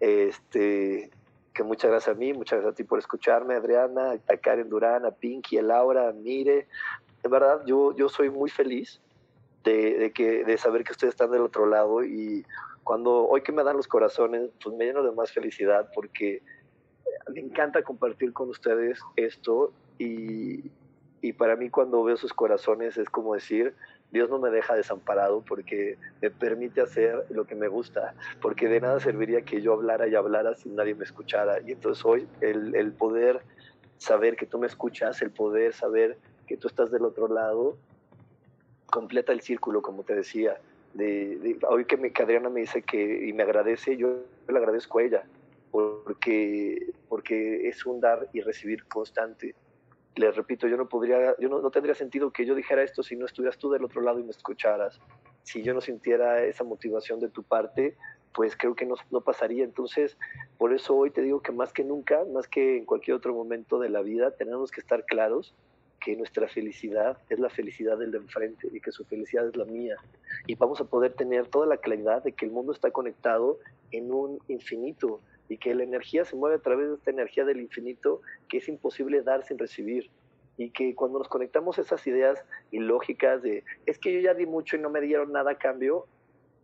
este, 0.00 1.10
que 1.52 1.62
muchas 1.62 1.90
gracias 1.90 2.16
a 2.16 2.18
mí, 2.18 2.32
muchas 2.32 2.60
gracias 2.60 2.72
a 2.72 2.76
ti 2.76 2.84
por 2.84 2.98
escucharme, 2.98 3.54
Adriana, 3.54 4.18
a 4.28 4.36
Karen 4.38 4.70
Durán, 4.70 5.04
a 5.04 5.10
Pinky, 5.10 5.58
a 5.58 5.62
Laura, 5.62 6.12
Mire. 6.12 6.66
De 7.22 7.28
verdad, 7.28 7.62
yo, 7.66 7.94
yo 7.94 8.08
soy 8.08 8.30
muy 8.30 8.48
feliz 8.48 8.98
de, 9.62 9.98
de, 9.98 10.12
que, 10.12 10.44
de 10.44 10.56
saber 10.56 10.82
que 10.82 10.92
ustedes 10.92 11.12
están 11.12 11.30
del 11.30 11.42
otro 11.42 11.66
lado 11.66 12.02
y 12.02 12.46
cuando 12.84 13.28
hoy 13.28 13.42
que 13.42 13.52
me 13.52 13.62
dan 13.62 13.76
los 13.76 13.86
corazones, 13.86 14.50
pues 14.64 14.74
me 14.74 14.86
lleno 14.86 15.02
de 15.02 15.12
más 15.12 15.30
felicidad 15.30 15.90
porque 15.94 16.42
me 17.32 17.40
encanta 17.40 17.82
compartir 17.82 18.32
con 18.32 18.48
ustedes 18.48 18.98
esto 19.16 19.72
y, 19.98 20.70
y 21.22 21.32
para 21.32 21.56
mí 21.56 21.70
cuando 21.70 22.02
veo 22.02 22.16
sus 22.16 22.32
corazones 22.32 22.96
es 22.96 23.08
como 23.10 23.34
decir, 23.34 23.74
Dios 24.10 24.30
no 24.30 24.38
me 24.38 24.50
deja 24.50 24.74
desamparado 24.74 25.42
porque 25.42 25.98
me 26.20 26.30
permite 26.30 26.80
hacer 26.80 27.26
lo 27.30 27.44
que 27.46 27.54
me 27.54 27.68
gusta, 27.68 28.14
porque 28.40 28.68
de 28.68 28.80
nada 28.80 29.00
serviría 29.00 29.42
que 29.42 29.60
yo 29.60 29.74
hablara 29.74 30.08
y 30.08 30.14
hablara 30.14 30.56
si 30.56 30.70
nadie 30.70 30.94
me 30.94 31.04
escuchara. 31.04 31.60
Y 31.60 31.72
entonces 31.72 32.04
hoy 32.04 32.26
el, 32.40 32.74
el 32.74 32.92
poder 32.92 33.42
saber 33.98 34.36
que 34.36 34.46
tú 34.46 34.58
me 34.58 34.66
escuchas, 34.66 35.20
el 35.22 35.30
poder 35.30 35.74
saber 35.74 36.16
que 36.46 36.56
tú 36.56 36.68
estás 36.68 36.90
del 36.90 37.04
otro 37.04 37.28
lado, 37.28 37.76
completa 38.86 39.32
el 39.32 39.42
círculo, 39.42 39.82
como 39.82 40.02
te 40.02 40.14
decía. 40.14 40.58
De, 40.94 41.56
hoy 41.68 41.84
que, 41.84 41.96
me, 41.96 42.10
que 42.12 42.22
Adriana 42.22 42.48
me 42.48 42.60
dice 42.60 42.82
que 42.82 43.28
y 43.28 43.32
me 43.32 43.44
agradece, 43.44 43.96
yo 43.96 44.24
le 44.48 44.58
agradezco 44.58 44.98
a 44.98 45.02
ella, 45.04 45.22
porque, 45.70 46.92
porque 47.08 47.68
es 47.68 47.86
un 47.86 48.00
dar 48.00 48.26
y 48.32 48.40
recibir 48.40 48.84
constante 48.86 49.54
les 50.20 50.36
repito, 50.36 50.68
yo 50.68 50.76
no 50.76 51.70
tendría 51.70 51.94
sentido 51.94 52.30
que 52.30 52.44
yo 52.44 52.54
dijera 52.54 52.82
esto 52.82 53.02
si 53.02 53.16
no 53.16 53.24
estuvieras 53.24 53.58
tú 53.58 53.70
del 53.70 53.84
otro 53.84 54.02
lado 54.02 54.20
y 54.20 54.22
me 54.22 54.30
escucharas. 54.30 55.00
Si 55.42 55.62
yo 55.62 55.72
no 55.72 55.80
sintiera 55.80 56.44
esa 56.44 56.62
motivación 56.62 57.20
de 57.20 57.28
tu 57.28 57.42
parte, 57.42 57.96
pues 58.34 58.54
creo 58.56 58.74
que 58.74 58.84
no, 58.84 58.96
no 59.10 59.22
pasaría. 59.22 59.64
Entonces, 59.64 60.18
por 60.58 60.74
eso 60.74 60.94
hoy 60.94 61.10
te 61.10 61.22
digo 61.22 61.40
que 61.40 61.52
más 61.52 61.72
que 61.72 61.84
nunca, 61.84 62.24
más 62.32 62.46
que 62.48 62.76
en 62.76 62.84
cualquier 62.84 63.16
otro 63.16 63.34
momento 63.34 63.78
de 63.78 63.88
la 63.88 64.02
vida, 64.02 64.32
tenemos 64.32 64.70
que 64.70 64.80
estar 64.80 65.04
claros 65.06 65.54
que 66.00 66.16
nuestra 66.16 66.48
felicidad 66.48 67.18
es 67.28 67.38
la 67.38 67.50
felicidad 67.50 67.98
del 67.98 68.10
de 68.10 68.18
enfrente 68.18 68.68
y 68.72 68.80
que 68.80 68.92
su 68.92 69.04
felicidad 69.04 69.48
es 69.48 69.56
la 69.56 69.64
mía. 69.64 69.96
Y 70.46 70.54
vamos 70.54 70.80
a 70.80 70.84
poder 70.84 71.14
tener 71.14 71.48
toda 71.48 71.66
la 71.66 71.78
claridad 71.78 72.22
de 72.22 72.32
que 72.32 72.44
el 72.44 72.52
mundo 72.52 72.72
está 72.72 72.90
conectado 72.90 73.58
en 73.90 74.12
un 74.12 74.38
infinito 74.48 75.20
y 75.50 75.58
que 75.58 75.74
la 75.74 75.82
energía 75.82 76.24
se 76.24 76.36
mueve 76.36 76.56
a 76.56 76.60
través 76.60 76.88
de 76.88 76.94
esta 76.94 77.10
energía 77.10 77.44
del 77.44 77.60
infinito 77.60 78.22
que 78.48 78.58
es 78.58 78.68
imposible 78.68 79.20
dar 79.22 79.44
sin 79.44 79.58
recibir. 79.58 80.08
Y 80.56 80.70
que 80.70 80.94
cuando 80.94 81.18
nos 81.18 81.28
conectamos 81.28 81.76
esas 81.78 82.06
ideas 82.06 82.44
ilógicas 82.70 83.42
de 83.42 83.64
es 83.84 83.98
que 83.98 84.14
yo 84.14 84.20
ya 84.20 84.32
di 84.32 84.46
mucho 84.46 84.76
y 84.76 84.78
no 84.78 84.90
me 84.90 85.00
dieron 85.00 85.32
nada 85.32 85.50
a 85.50 85.58
cambio, 85.58 86.06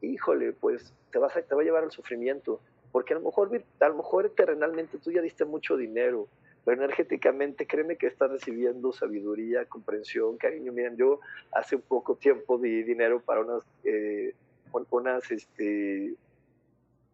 híjole, 0.02 0.52
pues 0.52 0.94
te, 1.10 1.18
vas 1.18 1.36
a, 1.36 1.42
te 1.42 1.52
va 1.52 1.62
a 1.62 1.64
llevar 1.64 1.82
al 1.82 1.90
sufrimiento. 1.90 2.60
Porque 2.92 3.12
a 3.12 3.18
lo 3.18 3.24
mejor, 3.24 3.50
a 3.80 3.88
lo 3.88 3.96
mejor 3.96 4.30
terrenalmente 4.30 4.98
tú 4.98 5.10
ya 5.10 5.20
diste 5.20 5.44
mucho 5.44 5.76
dinero, 5.76 6.28
pero 6.64 6.80
energéticamente 6.80 7.66
créeme 7.66 7.96
que 7.96 8.06
estás 8.06 8.30
recibiendo 8.30 8.92
sabiduría, 8.92 9.64
comprensión, 9.64 10.36
cariño. 10.36 10.72
Miren, 10.72 10.96
yo 10.96 11.18
hace 11.50 11.74
un 11.74 11.82
poco 11.82 12.14
tiempo 12.14 12.56
di 12.56 12.84
dinero 12.84 13.20
para 13.20 13.40
unas, 13.40 13.64
eh, 13.82 14.32
unas 14.90 15.28
este, 15.32 16.14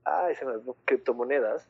ah, 0.04 0.28
se 0.38 0.44
me 0.44 0.54
criptomonedas, 0.84 1.68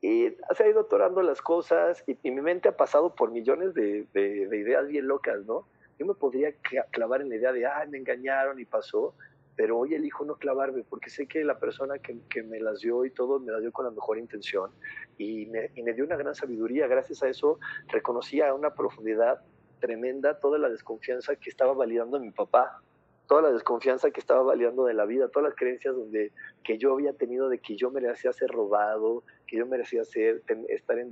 y 0.00 0.28
se 0.56 0.62
ha 0.62 0.68
ido 0.68 0.80
atorando 0.80 1.22
las 1.22 1.42
cosas 1.42 2.04
y, 2.06 2.30
mi 2.30 2.40
mente 2.40 2.68
ha 2.68 2.76
pasado 2.76 3.14
por 3.14 3.30
millones 3.32 3.74
de, 3.74 4.06
ideas 4.14 4.86
bien 4.86 5.08
locas, 5.08 5.44
¿no? 5.44 5.66
Yo 5.98 6.06
me 6.06 6.14
podría 6.14 6.52
clavar 6.90 7.22
en 7.22 7.28
la 7.28 7.36
idea 7.36 7.52
de, 7.52 7.66
ah, 7.66 7.84
me 7.88 7.98
engañaron 7.98 8.60
y 8.60 8.64
pasó, 8.64 9.14
pero 9.56 9.76
hoy 9.76 9.94
elijo 9.94 10.24
no 10.24 10.36
clavarme 10.36 10.84
porque 10.88 11.10
sé 11.10 11.26
que 11.26 11.42
la 11.42 11.58
persona 11.58 11.98
que, 11.98 12.16
que, 12.30 12.44
me 12.44 12.60
las 12.60 12.80
dio 12.80 13.04
y 13.04 13.10
todo 13.10 13.40
me 13.40 13.50
las 13.50 13.60
dio 13.60 13.72
con 13.72 13.86
la 13.86 13.90
mejor 13.90 14.18
intención 14.18 14.70
y 15.16 15.46
me, 15.46 15.72
y 15.74 15.82
me 15.82 15.94
dio 15.94 16.04
una 16.04 16.16
gran 16.16 16.36
sabiduría. 16.36 16.86
Gracias 16.86 17.24
a 17.24 17.28
eso 17.28 17.58
reconocí 17.88 18.40
a 18.40 18.54
una 18.54 18.74
profundidad 18.74 19.42
tremenda 19.80 20.38
toda 20.38 20.58
la 20.58 20.68
desconfianza 20.68 21.34
que 21.34 21.50
estaba 21.50 21.72
validando 21.72 22.20
mi 22.20 22.30
papá 22.30 22.80
toda 23.28 23.42
la 23.42 23.52
desconfianza 23.52 24.10
que 24.10 24.20
estaba 24.20 24.42
valiendo 24.42 24.86
de 24.86 24.94
la 24.94 25.04
vida, 25.04 25.28
todas 25.28 25.50
las 25.50 25.56
creencias 25.56 25.94
donde, 25.94 26.32
que 26.64 26.78
yo 26.78 26.94
había 26.94 27.12
tenido 27.12 27.50
de 27.50 27.58
que 27.58 27.76
yo 27.76 27.90
merecía 27.90 28.32
ser 28.32 28.50
robado, 28.50 29.22
que 29.46 29.58
yo 29.58 29.66
merecía 29.66 30.02
ser, 30.04 30.42
estar 30.68 30.98
en 30.98 31.10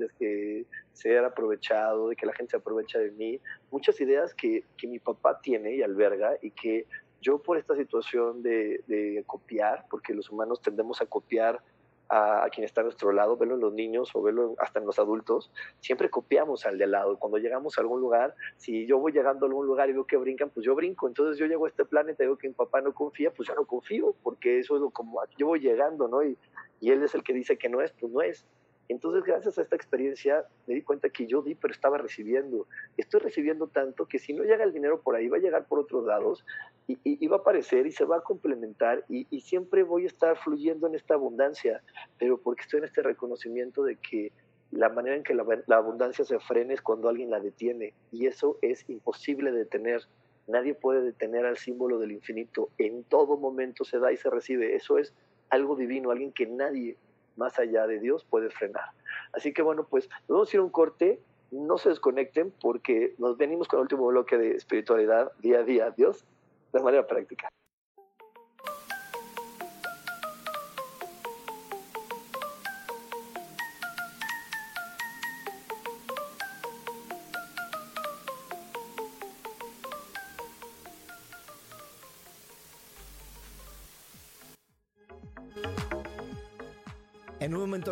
ser 0.94 1.24
aprovechado, 1.24 2.08
de 2.08 2.16
que 2.16 2.24
la 2.24 2.32
gente 2.32 2.52
se 2.52 2.56
aprovecha 2.56 2.98
de 2.98 3.10
mí, 3.10 3.38
muchas 3.70 4.00
ideas 4.00 4.34
que, 4.34 4.64
que 4.78 4.86
mi 4.86 4.98
papá 4.98 5.40
tiene 5.42 5.76
y 5.76 5.82
alberga 5.82 6.38
y 6.40 6.52
que 6.52 6.86
yo 7.20 7.38
por 7.38 7.58
esta 7.58 7.76
situación 7.76 8.42
de, 8.42 8.82
de 8.86 9.22
copiar, 9.26 9.84
porque 9.90 10.14
los 10.14 10.30
humanos 10.30 10.62
tendemos 10.62 11.02
a 11.02 11.06
copiar 11.06 11.60
a, 12.09 12.48
quien 12.52 12.64
está 12.64 12.80
a 12.80 12.84
nuestro 12.84 13.12
lado, 13.12 13.36
verlo 13.36 13.54
en 13.54 13.61
los 13.61 13.72
niños 13.72 14.11
o 14.14 14.22
verlo 14.22 14.54
hasta 14.59 14.78
en 14.78 14.86
los 14.86 14.98
adultos, 14.98 15.50
siempre 15.80 16.11
copiamos 16.11 16.66
al 16.66 16.78
de 16.78 16.86
lado. 16.86 17.18
Cuando 17.18 17.38
llegamos 17.38 17.78
a 17.78 17.80
algún 17.80 18.00
lugar, 18.00 18.34
si 18.57 18.86
yo 18.86 18.98
voy 18.98 19.12
llegando 19.12 19.46
a 19.46 19.48
algún 19.48 19.66
lugar 19.66 19.88
y 19.88 19.92
veo 19.92 20.07
que 20.07 20.16
brincan, 20.16 20.50
pues 20.50 20.64
yo 20.64 20.74
brinco. 20.74 21.09
Entonces 21.09 21.38
yo 21.38 21.46
llego 21.46 21.66
a 21.66 21.68
este 21.68 21.84
planeta 21.84 22.22
y 22.22 22.26
veo 22.26 22.38
que 22.38 22.48
mi 22.48 22.54
papá 22.54 22.80
no 22.80 22.94
confía, 22.94 23.32
pues 23.32 23.48
yo 23.48 23.54
no 23.54 23.64
confío, 23.66 24.14
porque 24.22 24.59
eso 24.59 24.76
es 24.76 24.80
lo 24.80 24.90
como 24.90 25.20
yo 25.36 25.46
voy 25.46 25.61
llegando, 25.61 26.09
¿no? 26.09 26.22
Y 26.22 26.36
él 26.80 27.02
es 27.02 27.14
el 27.14 27.22
que 27.22 27.32
dice 27.32 27.57
que 27.57 27.68
no 27.68 27.80
es, 27.80 27.92
pues 27.92 28.12
no 28.12 28.22
es. 28.22 28.46
Entonces, 28.89 29.24
gracias 29.24 29.59
a 29.59 29.62
esta 29.62 29.74
experiencia, 29.74 30.47
me 30.66 30.74
di 30.74 30.82
cuenta 30.82 31.09
que 31.09 31.26
yo 31.26 31.43
di, 31.43 31.55
pero 31.55 31.72
estaba 31.72 31.99
recibiendo. 31.99 32.66
Estoy 32.97 33.20
recibiendo 33.20 33.66
tanto 33.66 34.07
que 34.07 34.18
si 34.18 34.32
no 34.32 34.45
llega 34.45 34.64
el 34.64 34.72
dinero 34.72 35.01
por 35.01 35.16
ahí, 35.16 35.28
va 35.28 35.39
a 35.39 35.41
llegar 35.41 35.66
por 35.66 35.80
otros 35.80 36.05
lados 36.05 36.45
y, 36.87 37.26
va 37.26 37.37
a 37.37 37.41
aparecer 37.41 37.87
y 37.87 37.93
se 37.93 38.05
va 38.05 38.18
a 38.18 38.20
complementar 38.20 39.05
y, 39.09 39.24
siempre 39.41 39.82
voy 39.82 40.05
a 40.05 40.07
estar 40.07 40.37
fluyendo 40.39 40.87
en 40.87 40.95
esta 40.95 41.14
abundancia, 41.14 41.82
pero 42.18 42.39
porque 42.39 42.62
estoy 42.62 42.78
en 42.78 42.84
este 42.84 43.03
reconocimiento 43.03 43.84
de 43.84 43.97
que 43.97 44.32
la 44.72 44.89
manera 44.89 45.16
en 45.16 45.22
que 45.22 45.34
la, 45.34 45.45
la 45.66 45.76
abundancia 45.76 46.24
se 46.24 46.39
frena 46.41 46.74
es 46.74 46.82
cuando 46.82 47.09
alguien 47.09 47.30
la 47.30 47.41
detiene 47.41 47.95
y 48.11 48.26
eso 48.26 48.59
es 48.62 48.89
imposible 48.89 49.53
de 49.53 49.59
detener. 49.59 50.03
Nadie 50.49 50.74
puede 50.74 51.03
detener 51.03 51.45
al 51.45 51.57
símbolo 51.57 51.99
del 51.99 52.12
infinito. 52.12 52.70
En 52.78 53.05
todo 53.05 53.37
momento 53.37 53.84
se 53.84 53.99
da 53.99 54.12
y 54.12 54.16
se 54.16 54.30
recibe. 54.30 54.76
Eso 54.76 54.99
es 54.99 55.12
algo 55.51 55.76
divino, 55.76 56.11
alguien 56.11 56.32
que 56.32 56.47
nadie 56.47 56.97
más 57.37 57.59
allá 57.59 57.87
de 57.87 58.01
Dios 58.01 58.24
puede 58.24 58.51
frenar. 58.51 58.91
Así 59.32 59.53
que 59.53 59.62
bueno, 59.62 59.87
pues 59.89 60.09
nos 60.28 60.37
vamos 60.37 60.53
a 60.53 60.57
ir 60.57 60.61
un 60.61 60.70
corte, 60.70 61.20
no 61.51 61.78
se 61.78 61.91
desconecten 61.91 62.53
porque 62.61 63.14
nos 63.18 63.37
venimos 63.37 63.68
con 63.68 63.78
el 63.78 63.82
último 63.82 64.07
bloque 64.07 64.37
de 64.37 64.53
espiritualidad 64.53 65.32
día 65.39 65.61
a 65.61 65.62
día, 65.62 65.91
Dios, 65.91 66.24
de 66.72 66.80
manera 66.80 67.07
práctica. 67.07 67.49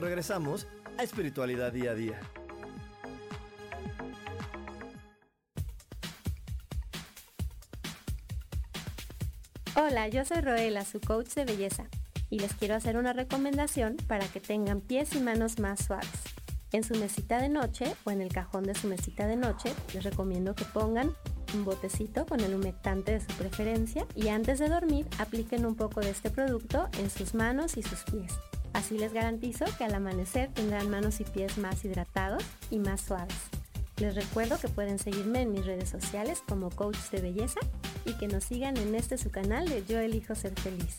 Regresamos 0.00 0.66
a 0.98 1.02
Espiritualidad 1.02 1.72
Día 1.72 1.92
a 1.92 1.94
Día. 1.94 2.20
Hola, 9.76 10.06
yo 10.08 10.24
soy 10.24 10.40
Roela, 10.40 10.84
su 10.84 11.00
coach 11.00 11.34
de 11.34 11.44
belleza, 11.44 11.86
y 12.30 12.38
les 12.38 12.54
quiero 12.54 12.76
hacer 12.76 12.96
una 12.96 13.12
recomendación 13.12 13.96
para 14.06 14.26
que 14.26 14.40
tengan 14.40 14.80
pies 14.80 15.14
y 15.16 15.20
manos 15.20 15.58
más 15.58 15.84
suaves. 15.84 16.08
En 16.70 16.84
su 16.84 16.94
mesita 16.94 17.40
de 17.40 17.48
noche 17.48 17.94
o 18.04 18.10
en 18.10 18.20
el 18.20 18.32
cajón 18.32 18.64
de 18.64 18.74
su 18.74 18.86
mesita 18.88 19.26
de 19.26 19.36
noche, 19.36 19.72
les 19.92 20.04
recomiendo 20.04 20.54
que 20.54 20.64
pongan 20.64 21.12
un 21.54 21.64
botecito 21.64 22.26
con 22.26 22.40
el 22.40 22.54
humectante 22.54 23.12
de 23.12 23.20
su 23.20 23.32
preferencia 23.36 24.06
y 24.14 24.28
antes 24.28 24.58
de 24.58 24.68
dormir 24.68 25.06
apliquen 25.18 25.66
un 25.66 25.76
poco 25.76 26.00
de 26.00 26.10
este 26.10 26.30
producto 26.30 26.88
en 26.98 27.10
sus 27.10 27.34
manos 27.34 27.76
y 27.76 27.82
sus 27.82 28.02
pies. 28.04 28.32
Así 28.84 28.98
les 28.98 29.14
garantizo 29.14 29.64
que 29.78 29.84
al 29.84 29.94
amanecer 29.94 30.50
tendrán 30.52 30.90
manos 30.90 31.18
y 31.18 31.24
pies 31.24 31.56
más 31.56 31.82
hidratados 31.86 32.44
y 32.70 32.78
más 32.78 33.00
suaves. 33.00 33.34
Les 33.96 34.14
recuerdo 34.14 34.58
que 34.58 34.68
pueden 34.68 34.98
seguirme 34.98 35.40
en 35.40 35.52
mis 35.52 35.64
redes 35.64 35.88
sociales 35.88 36.42
como 36.46 36.68
coach 36.68 36.98
de 37.10 37.22
belleza 37.22 37.60
y 38.04 38.12
que 38.18 38.28
nos 38.28 38.44
sigan 38.44 38.76
en 38.76 38.94
este 38.94 39.16
su 39.16 39.30
canal 39.30 39.66
de 39.66 39.86
Yo 39.86 39.98
elijo 40.00 40.34
ser 40.34 40.52
feliz. 40.60 40.98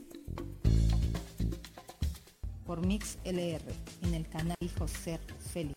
Por 2.71 2.87
Mix 2.87 3.19
LR 3.25 3.65
en 4.01 4.13
el 4.13 4.29
canal 4.29 4.55
José 4.79 5.19
Félix. 5.51 5.75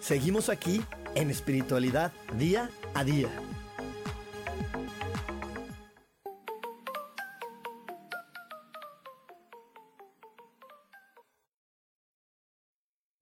Seguimos 0.00 0.48
aquí 0.48 0.82
en 1.14 1.30
espiritualidad 1.30 2.10
día 2.34 2.68
a 2.94 3.04
día. 3.04 3.28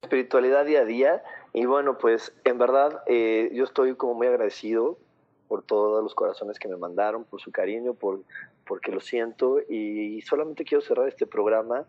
Espiritualidad 0.00 0.64
día 0.64 0.80
a 0.80 0.84
día 0.86 1.22
y 1.52 1.66
bueno 1.66 1.98
pues 1.98 2.32
en 2.44 2.56
verdad 2.56 3.02
eh, 3.08 3.50
yo 3.52 3.64
estoy 3.64 3.94
como 3.94 4.14
muy 4.14 4.26
agradecido 4.26 4.96
por 5.48 5.62
todos 5.62 6.02
los 6.02 6.14
corazones 6.14 6.58
que 6.58 6.68
me 6.68 6.76
mandaron, 6.76 7.24
por 7.24 7.40
su 7.40 7.50
cariño, 7.52 7.94
por 7.94 8.20
porque 8.66 8.90
lo 8.92 9.00
siento. 9.00 9.60
Y 9.68 10.20
solamente 10.22 10.64
quiero 10.64 10.82
cerrar 10.82 11.08
este 11.08 11.26
programa 11.26 11.86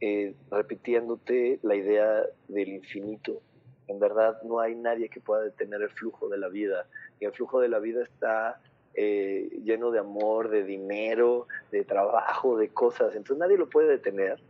eh, 0.00 0.34
repitiéndote 0.50 1.60
la 1.62 1.74
idea 1.76 2.24
del 2.48 2.68
infinito. 2.68 3.40
En 3.86 3.98
verdad 3.98 4.40
no 4.42 4.60
hay 4.60 4.74
nadie 4.74 5.08
que 5.08 5.20
pueda 5.20 5.42
detener 5.42 5.82
el 5.82 5.90
flujo 5.90 6.28
de 6.28 6.38
la 6.38 6.48
vida. 6.48 6.86
Y 7.20 7.24
el 7.24 7.32
flujo 7.32 7.60
de 7.60 7.68
la 7.68 7.78
vida 7.78 8.02
está 8.02 8.60
eh, 8.94 9.60
lleno 9.62 9.92
de 9.92 10.00
amor, 10.00 10.48
de 10.48 10.64
dinero, 10.64 11.46
de 11.70 11.84
trabajo, 11.84 12.56
de 12.56 12.70
cosas, 12.70 13.14
entonces 13.14 13.38
nadie 13.38 13.56
lo 13.56 13.68
puede 13.68 13.88
detener. 13.88 14.40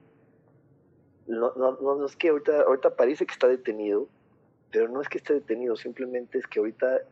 No, 1.26 1.52
no, 1.56 1.78
no, 1.80 2.06
es 2.06 2.16
que 2.16 2.30
ahorita, 2.30 2.62
ahorita 2.62 2.96
parece 2.96 3.26
que 3.26 3.32
está 3.32 3.48
detenido, 3.48 4.08
pero 4.72 4.88
no 4.88 5.02
es 5.02 5.08
que 5.08 5.18
esté 5.18 5.34
detenido, 5.34 5.76
simplemente 5.76 6.38
es 6.38 6.46
que 6.46 6.58
ahorita 6.58 7.02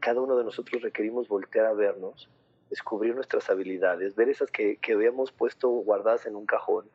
cada 0.00 0.20
uno 0.20 0.36
de 0.36 0.44
nosotros 0.44 0.82
requerimos 0.82 1.28
voltear 1.28 1.66
a 1.66 1.72
vernos, 1.72 2.28
descubrir 2.68 3.14
nuestras 3.14 3.50
habilidades, 3.50 4.14
ver 4.14 4.28
esas 4.28 4.50
que, 4.50 4.76
que 4.76 4.92
habíamos 4.92 5.32
puesto 5.32 5.68
guardadas 5.68 6.26
en 6.26 6.36
un 6.36 6.46
cajón 6.46 6.86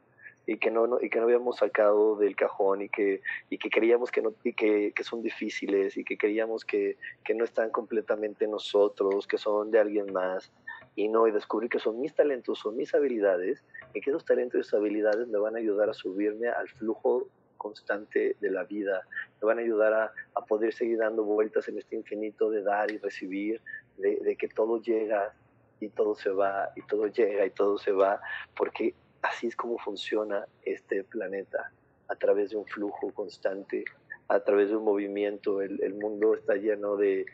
y 0.47 0.57
que 0.57 0.71
no, 0.71 0.99
y 1.01 1.09
que 1.09 1.19
no 1.19 1.25
habíamos 1.25 1.57
sacado 1.57 2.15
del 2.15 2.35
cajón 2.35 2.83
y 2.83 2.89
que, 2.89 3.21
y 3.49 3.57
que 3.57 3.69
creíamos 3.69 4.11
que, 4.11 4.21
no, 4.21 4.33
y 4.43 4.53
que, 4.53 4.91
que 4.95 5.03
son 5.03 5.21
difíciles 5.21 5.97
y 5.97 6.03
que 6.03 6.17
creíamos 6.17 6.63
que, 6.65 6.97
que 7.23 7.33
no 7.33 7.43
están 7.43 7.71
completamente 7.71 8.47
nosotros, 8.47 9.27
que 9.27 9.37
son 9.37 9.71
de 9.71 9.79
alguien 9.79 10.13
más. 10.13 10.51
Y 10.95 11.09
no, 11.09 11.27
y 11.27 11.31
descubrir 11.31 11.69
que 11.69 11.79
son 11.79 11.99
mis 11.99 12.13
talentos, 12.13 12.59
son 12.59 12.77
mis 12.77 12.93
habilidades, 12.93 13.63
y 13.93 14.01
que 14.01 14.11
esos 14.11 14.23
talentos 14.23 14.57
y 14.57 14.61
esas 14.61 14.75
habilidades 14.75 15.27
me 15.27 15.39
van 15.39 15.55
a 15.55 15.59
ayudar 15.59 15.89
a 15.89 15.93
subirme 15.93 16.47
al 16.47 16.69
flujo 16.69 17.27
constante 17.57 18.35
de 18.39 18.51
la 18.51 18.63
vida, 18.63 19.01
me 19.41 19.47
van 19.47 19.59
a 19.59 19.61
ayudar 19.61 19.93
a, 19.93 20.11
a 20.35 20.45
poder 20.45 20.73
seguir 20.73 20.97
dando 20.99 21.23
vueltas 21.23 21.67
en 21.67 21.77
este 21.77 21.95
infinito 21.95 22.49
de 22.49 22.63
dar 22.63 22.91
y 22.91 22.97
recibir, 22.97 23.61
de, 23.97 24.17
de 24.17 24.35
que 24.35 24.47
todo 24.47 24.81
llega 24.81 25.33
y 25.79 25.89
todo 25.89 26.15
se 26.15 26.29
va, 26.29 26.71
y 26.75 26.81
todo 26.83 27.07
llega 27.07 27.45
y 27.45 27.49
todo 27.51 27.77
se 27.77 27.91
va, 27.91 28.21
porque 28.55 28.93
así 29.21 29.47
es 29.47 29.55
como 29.55 29.77
funciona 29.77 30.45
este 30.63 31.03
planeta, 31.03 31.71
a 32.07 32.15
través 32.15 32.51
de 32.51 32.57
un 32.57 32.65
flujo 32.65 33.11
constante, 33.13 33.85
a 34.27 34.39
través 34.39 34.69
de 34.69 34.75
un 34.75 34.85
movimiento. 34.85 35.61
El, 35.61 35.81
el 35.83 35.95
mundo 35.95 36.35
está 36.35 36.55
lleno 36.55 36.95
de, 36.95 37.25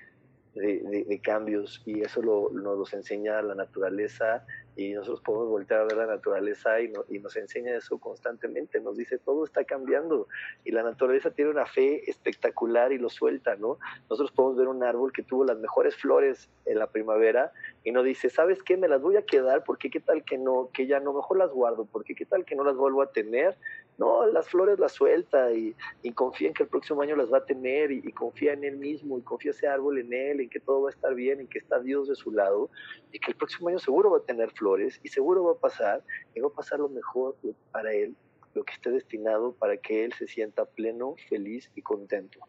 de, 0.56 1.06
de, 1.08 1.22
cambios 1.22 1.82
y 1.86 2.02
eso 2.02 2.22
lo, 2.22 2.50
nos 2.52 2.78
los 2.78 2.94
enseña 2.94 3.42
la 3.42 3.56
naturaleza 3.56 4.46
y 4.82 4.94
nosotros 4.94 5.22
podemos 5.22 5.50
voltear 5.50 5.82
a 5.82 5.84
ver 5.84 5.98
la 5.98 6.06
naturaleza 6.06 6.80
y, 6.82 6.90
no, 6.90 7.06
y, 7.10 7.20
nos 7.20 7.36
enseña 7.36 7.76
eso 7.76 7.98
constantemente, 8.00 8.80
nos 8.80 8.98
dice 8.98 9.18
todo 9.20 9.46
está 9.46 9.64
cambiando 9.64 10.28
y 10.64 10.72
la 10.72 10.84
naturaleza 10.84 11.32
tiene 11.32 11.52
una 11.52 11.66
fe 11.66 12.10
espectacular 12.10 12.92
y 12.92 12.98
lo 12.98 13.10
suelta, 13.10 13.56
¿no? 13.56 13.78
Nosotros 14.10 14.32
podemos 14.32 14.58
ver 14.58 14.68
un 14.68 14.84
árbol 14.84 15.12
que 15.14 15.24
tuvo 15.24 15.46
las 15.46 15.58
mejores 15.58 15.96
flores 15.96 16.50
en 16.66 16.80
la 16.80 16.88
primavera 16.88 17.52
y 17.84 17.92
nos 17.92 18.06
dice, 18.06 18.30
¿sabes 18.30 18.64
qué? 18.64 18.78
Me 18.78 18.88
las 18.88 19.02
voy 19.02 19.18
a 19.18 19.26
quedar 19.26 19.64
porque 19.64 19.90
qué 19.90 20.00
tal 20.00 20.24
que 20.24 20.38
no, 20.38 20.70
que 20.74 20.88
ya 20.88 21.00
no, 21.00 21.14
mejor 21.14 21.38
las 21.38 21.52
guardo, 21.52 21.86
porque 21.86 22.16
qué 22.16 22.26
tal 22.26 22.46
que 22.46 22.56
no 22.56 22.64
las 22.64 22.76
vuelvo 22.76 23.02
a 23.02 23.12
tener. 23.12 23.58
No, 24.02 24.26
las 24.26 24.50
flores 24.50 24.80
las 24.80 24.94
suelta 24.94 25.52
y, 25.54 25.76
confía 26.16 26.48
en 26.48 26.56
que 26.56 26.64
el 26.64 26.70
próximo 26.70 27.04
año 27.04 27.16
las 27.16 27.32
va 27.32 27.38
a 27.38 27.46
tener 27.46 27.92
y, 27.92 28.02
y 28.04 28.12
confía 28.12 28.54
en 28.54 28.64
él 28.64 28.78
mismo 28.78 29.20
y 29.20 29.22
confía 29.22 29.52
ese 29.52 29.68
árbol 29.68 30.00
en 30.00 30.12
él, 30.12 30.40
en 30.40 30.50
que 30.50 30.60
todo 30.60 30.82
va 30.82 30.90
a 30.90 30.92
estar 30.92 31.14
bien, 31.14 31.40
en 31.40 31.46
que 31.46 31.60
está 31.60 31.80
Dios 31.80 32.08
de 32.08 32.16
su 32.16 32.32
lado 32.32 32.72
y 33.12 33.20
que 33.20 33.30
el 33.30 33.38
próximo 33.38 33.70
año 33.70 33.78
seguro 33.78 34.10
va 34.10 34.18
a 34.18 34.24
tener 34.24 34.50
flores 34.54 35.00
y 35.04 35.10
seguro 35.10 35.44
va 35.44 35.52
a 35.52 35.60
pasar 35.60 36.04
y 36.34 36.40
va 36.40 36.48
a 36.48 36.52
pasar 36.52 36.80
lo 36.80 36.90
mejor 36.90 37.36
para 37.72 37.94
él, 37.94 38.16
lo 38.56 38.64
que 38.64 38.74
esté 38.74 38.90
destinado 38.90 39.54
para 39.54 39.78
que 39.78 40.04
él 40.04 40.14
se 40.14 40.26
sienta 40.26 40.66
pleno, 40.66 41.14
feliz 41.30 41.70
y 41.76 41.84
contento. 41.84 42.40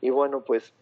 Y 0.00 0.10
bueno, 0.10 0.44
pues 0.44 0.72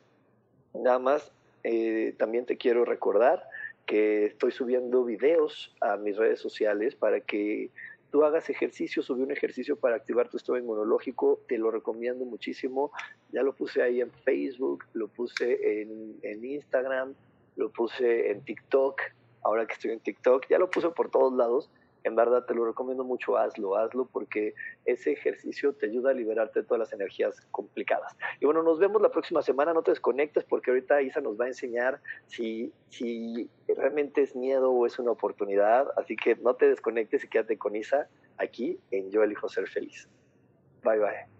nada 0.74 0.98
más, 0.98 1.32
eh, 1.62 2.14
también 2.18 2.44
te 2.44 2.58
quiero 2.58 2.84
recordar 2.84 3.42
que 3.86 4.26
estoy 4.26 4.52
subiendo 4.52 5.02
videos 5.02 5.74
a 5.80 5.96
mis 5.96 6.16
redes 6.16 6.40
sociales 6.40 6.94
para 6.94 7.20
que 7.20 7.70
tú 8.10 8.24
hagas 8.24 8.50
ejercicio, 8.50 9.02
subí 9.02 9.22
un 9.22 9.30
ejercicio 9.30 9.76
para 9.76 9.96
activar 9.96 10.28
tu 10.28 10.36
estado 10.36 10.58
inmunológico, 10.58 11.40
te 11.48 11.58
lo 11.58 11.70
recomiendo 11.70 12.24
muchísimo, 12.24 12.90
ya 13.32 13.42
lo 13.42 13.54
puse 13.54 13.82
ahí 13.82 14.00
en 14.00 14.10
Facebook, 14.10 14.84
lo 14.92 15.08
puse 15.08 15.82
en, 15.82 16.16
en 16.22 16.44
Instagram, 16.44 17.14
lo 17.56 17.70
puse 17.70 18.30
en 18.30 18.42
TikTok, 18.42 19.00
ahora 19.42 19.66
que 19.66 19.74
estoy 19.74 19.92
en 19.92 20.00
TikTok, 20.00 20.46
ya 20.48 20.58
lo 20.58 20.70
puse 20.70 20.90
por 20.90 21.10
todos 21.10 21.32
lados. 21.32 21.70
En 22.04 22.14
verdad 22.14 22.44
te 22.44 22.54
lo 22.54 22.64
recomiendo 22.64 23.04
mucho, 23.04 23.36
hazlo, 23.36 23.76
hazlo 23.76 24.06
porque 24.06 24.54
ese 24.84 25.12
ejercicio 25.12 25.72
te 25.74 25.86
ayuda 25.86 26.10
a 26.10 26.14
liberarte 26.14 26.60
de 26.60 26.66
todas 26.66 26.80
las 26.80 26.92
energías 26.92 27.40
complicadas. 27.50 28.16
Y 28.40 28.46
bueno, 28.46 28.62
nos 28.62 28.78
vemos 28.78 29.02
la 29.02 29.10
próxima 29.10 29.42
semana, 29.42 29.72
no 29.72 29.82
te 29.82 29.90
desconectes 29.90 30.44
porque 30.44 30.70
ahorita 30.70 31.02
Isa 31.02 31.20
nos 31.20 31.38
va 31.38 31.44
a 31.44 31.48
enseñar 31.48 32.00
si, 32.26 32.72
si 32.88 33.50
realmente 33.68 34.22
es 34.22 34.34
miedo 34.34 34.70
o 34.70 34.86
es 34.86 34.98
una 34.98 35.10
oportunidad. 35.10 35.88
Así 35.96 36.16
que 36.16 36.36
no 36.36 36.54
te 36.54 36.68
desconectes 36.68 37.24
y 37.24 37.28
quédate 37.28 37.58
con 37.58 37.76
Isa 37.76 38.08
aquí 38.38 38.78
en 38.90 39.10
Yo 39.10 39.22
elijo 39.22 39.48
ser 39.48 39.68
feliz. 39.68 40.08
Bye 40.82 40.98
bye. 40.98 41.39